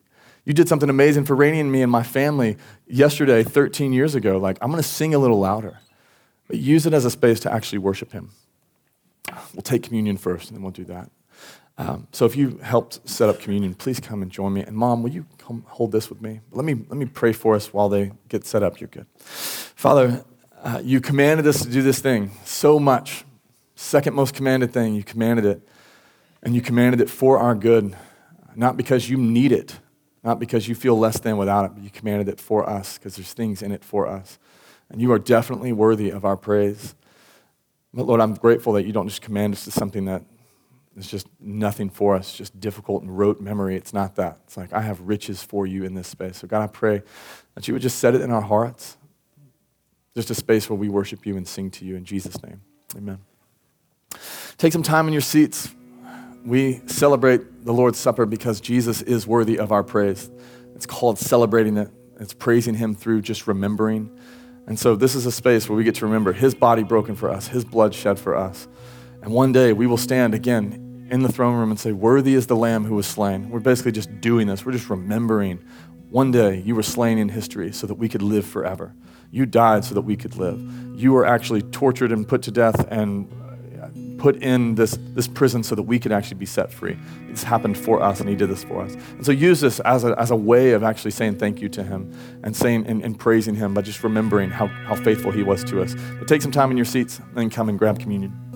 You 0.47 0.53
did 0.53 0.69
something 0.69 0.89
amazing 0.89 1.25
for 1.25 1.35
Rainey 1.35 1.59
and 1.59 1.69
me 1.69 1.81
and 1.81 1.91
my 1.91 2.03
family 2.03 2.55
yesterday, 2.87 3.43
13 3.43 3.91
years 3.91 4.15
ago. 4.15 4.37
Like, 4.37 4.57
I'm 4.61 4.71
going 4.71 4.81
to 4.81 4.87
sing 4.87 5.13
a 5.13 5.19
little 5.19 5.39
louder. 5.39 5.79
But 6.47 6.55
use 6.55 6.85
it 6.85 6.93
as 6.93 7.03
a 7.03 7.11
space 7.11 7.41
to 7.41 7.51
actually 7.51 7.79
worship 7.79 8.13
Him. 8.13 8.29
We'll 9.53 9.61
take 9.61 9.83
communion 9.83 10.15
first, 10.15 10.47
and 10.47 10.55
then 10.55 10.63
we'll 10.63 10.71
do 10.71 10.85
that. 10.85 11.11
Um, 11.77 12.07
so 12.13 12.25
if 12.25 12.37
you 12.37 12.59
helped 12.59 13.09
set 13.09 13.27
up 13.27 13.41
communion, 13.41 13.75
please 13.75 13.99
come 13.99 14.21
and 14.21 14.31
join 14.31 14.53
me. 14.53 14.61
And 14.61 14.73
mom, 14.73 15.03
will 15.03 15.09
you 15.09 15.25
come 15.37 15.65
hold 15.67 15.91
this 15.91 16.09
with 16.09 16.21
me? 16.21 16.39
Let 16.51 16.63
me 16.63 16.75
let 16.75 16.97
me 16.97 17.05
pray 17.05 17.33
for 17.33 17.53
us 17.53 17.73
while 17.73 17.89
they 17.89 18.13
get 18.29 18.45
set 18.45 18.63
up. 18.63 18.79
You're 18.79 18.87
good, 18.87 19.05
Father. 19.17 20.23
Uh, 20.63 20.79
you 20.81 21.01
commanded 21.01 21.45
us 21.45 21.61
to 21.61 21.69
do 21.69 21.81
this 21.81 21.99
thing 21.99 22.31
so 22.45 22.79
much. 22.79 23.25
Second 23.75 24.15
most 24.15 24.33
commanded 24.33 24.71
thing, 24.71 24.95
you 24.95 25.03
commanded 25.03 25.43
it, 25.43 25.67
and 26.41 26.55
you 26.55 26.61
commanded 26.61 27.01
it 27.01 27.09
for 27.09 27.37
our 27.37 27.53
good, 27.53 27.97
not 28.55 28.77
because 28.77 29.09
you 29.09 29.17
need 29.17 29.51
it, 29.51 29.77
not 30.27 30.39
because 30.39 30.67
you 30.67 30.75
feel 30.75 30.99
less 30.99 31.21
than 31.21 31.37
without 31.37 31.63
it, 31.63 31.71
but 31.73 31.81
you 31.81 31.89
commanded 31.89 32.27
it 32.27 32.37
for 32.37 32.69
us 32.69 32.97
because 32.97 33.15
there's 33.15 33.31
things 33.31 33.61
in 33.61 33.71
it 33.71 33.81
for 33.81 34.05
us. 34.07 34.37
And 34.89 34.99
you 34.99 35.09
are 35.13 35.19
definitely 35.19 35.71
worthy 35.71 36.09
of 36.09 36.25
our 36.25 36.35
praise. 36.35 36.95
But 37.93 38.07
Lord, 38.07 38.19
I'm 38.19 38.33
grateful 38.33 38.73
that 38.73 38.85
you 38.85 38.91
don't 38.91 39.07
just 39.07 39.21
command 39.21 39.53
us 39.53 39.63
to 39.63 39.71
something 39.71 40.03
that 40.03 40.23
is 40.97 41.07
just 41.07 41.27
nothing 41.39 41.89
for 41.89 42.13
us, 42.13 42.35
just 42.35 42.59
difficult 42.59 43.03
and 43.03 43.17
rote 43.17 43.39
memory. 43.39 43.77
It's 43.77 43.93
not 43.93 44.15
that. 44.17 44.39
It's 44.43 44.57
like, 44.57 44.73
I 44.73 44.81
have 44.81 44.99
riches 44.99 45.41
for 45.41 45.65
you 45.65 45.85
in 45.85 45.93
this 45.93 46.09
space. 46.09 46.35
So, 46.35 46.47
God, 46.47 46.61
I 46.61 46.67
pray 46.67 47.03
that 47.55 47.65
you 47.69 47.73
would 47.73 47.81
just 47.81 47.99
set 47.99 48.13
it 48.13 48.19
in 48.19 48.29
our 48.29 48.41
hearts, 48.41 48.97
just 50.13 50.29
a 50.29 50.35
space 50.35 50.69
where 50.69 50.77
we 50.77 50.89
worship 50.89 51.25
you 51.25 51.37
and 51.37 51.47
sing 51.47 51.71
to 51.71 51.85
you 51.85 51.95
in 51.95 52.03
Jesus' 52.03 52.43
name. 52.43 52.59
Amen. 52.97 53.19
Take 54.57 54.73
some 54.73 54.83
time 54.83 55.07
in 55.07 55.13
your 55.13 55.21
seats. 55.21 55.73
We 56.47 56.79
celebrate 56.85 57.65
the 57.65 57.73
Lord's 57.73 57.99
Supper 57.99 58.25
because 58.25 58.61
Jesus 58.61 59.01
is 59.01 59.27
worthy 59.27 59.59
of 59.59 59.73
our 59.73 59.83
praise. 59.83 60.31
It's 60.75 60.85
called 60.85 61.19
celebrating 61.19 61.75
it, 61.75 61.89
it's 62.21 62.33
praising 62.33 62.73
Him 62.73 62.95
through 62.95 63.23
just 63.23 63.47
remembering. 63.47 64.17
And 64.65 64.79
so, 64.79 64.95
this 64.95 65.13
is 65.13 65.25
a 65.25 65.31
space 65.33 65.67
where 65.67 65.75
we 65.75 65.83
get 65.83 65.95
to 65.95 66.05
remember 66.05 66.31
His 66.31 66.55
body 66.55 66.83
broken 66.83 67.17
for 67.17 67.29
us, 67.29 67.49
His 67.49 67.65
blood 67.65 67.93
shed 67.93 68.17
for 68.17 68.33
us. 68.33 68.65
And 69.21 69.33
one 69.33 69.51
day 69.51 69.73
we 69.73 69.87
will 69.87 69.97
stand 69.97 70.33
again 70.33 71.09
in 71.11 71.21
the 71.21 71.29
throne 71.29 71.57
room 71.57 71.69
and 71.69 71.77
say, 71.77 71.91
Worthy 71.91 72.33
is 72.33 72.47
the 72.47 72.55
Lamb 72.55 72.85
who 72.85 72.95
was 72.95 73.07
slain. 73.07 73.49
We're 73.49 73.59
basically 73.59 73.91
just 73.91 74.21
doing 74.21 74.47
this. 74.47 74.65
We're 74.65 74.71
just 74.71 74.89
remembering 74.89 75.59
one 76.09 76.31
day 76.31 76.61
you 76.61 76.75
were 76.75 76.83
slain 76.83 77.17
in 77.17 77.27
history 77.27 77.73
so 77.73 77.87
that 77.87 77.95
we 77.95 78.07
could 78.07 78.21
live 78.21 78.45
forever. 78.45 78.95
You 79.31 79.45
died 79.45 79.83
so 79.83 79.95
that 79.95 80.03
we 80.03 80.15
could 80.15 80.37
live. 80.37 80.61
You 80.95 81.11
were 81.11 81.25
actually 81.25 81.63
tortured 81.63 82.13
and 82.13 82.25
put 82.25 82.41
to 82.43 82.51
death 82.51 82.87
and 82.89 83.29
put 84.17 84.37
in 84.37 84.75
this, 84.75 84.97
this 85.13 85.27
prison 85.27 85.63
so 85.63 85.75
that 85.75 85.83
we 85.83 85.99
could 85.99 86.11
actually 86.11 86.37
be 86.37 86.45
set 86.45 86.71
free. 86.71 86.97
This 87.29 87.43
happened 87.43 87.77
for 87.77 88.01
us, 88.01 88.19
and 88.19 88.29
He 88.29 88.35
did 88.35 88.49
this 88.49 88.63
for 88.63 88.81
us. 88.81 88.93
And 88.93 89.25
so 89.25 89.31
use 89.31 89.61
this 89.61 89.79
as 89.81 90.03
a, 90.03 90.19
as 90.19 90.31
a 90.31 90.35
way 90.35 90.71
of 90.71 90.83
actually 90.83 91.11
saying 91.11 91.37
thank 91.37 91.61
you 91.61 91.69
to 91.69 91.83
Him 91.83 92.11
and 92.43 92.55
saying 92.55 92.85
and, 92.87 93.03
and 93.03 93.17
praising 93.19 93.55
Him 93.55 93.73
by 93.73 93.81
just 93.81 94.03
remembering 94.03 94.49
how, 94.49 94.67
how 94.67 94.95
faithful 94.95 95.31
He 95.31 95.43
was 95.43 95.63
to 95.65 95.81
us. 95.81 95.95
But 96.17 96.27
take 96.27 96.41
some 96.41 96.51
time 96.51 96.71
in 96.71 96.77
your 96.77 96.85
seats 96.85 97.21
and 97.35 97.51
come 97.51 97.69
and 97.69 97.77
grab 97.77 97.99
communion. 97.99 98.46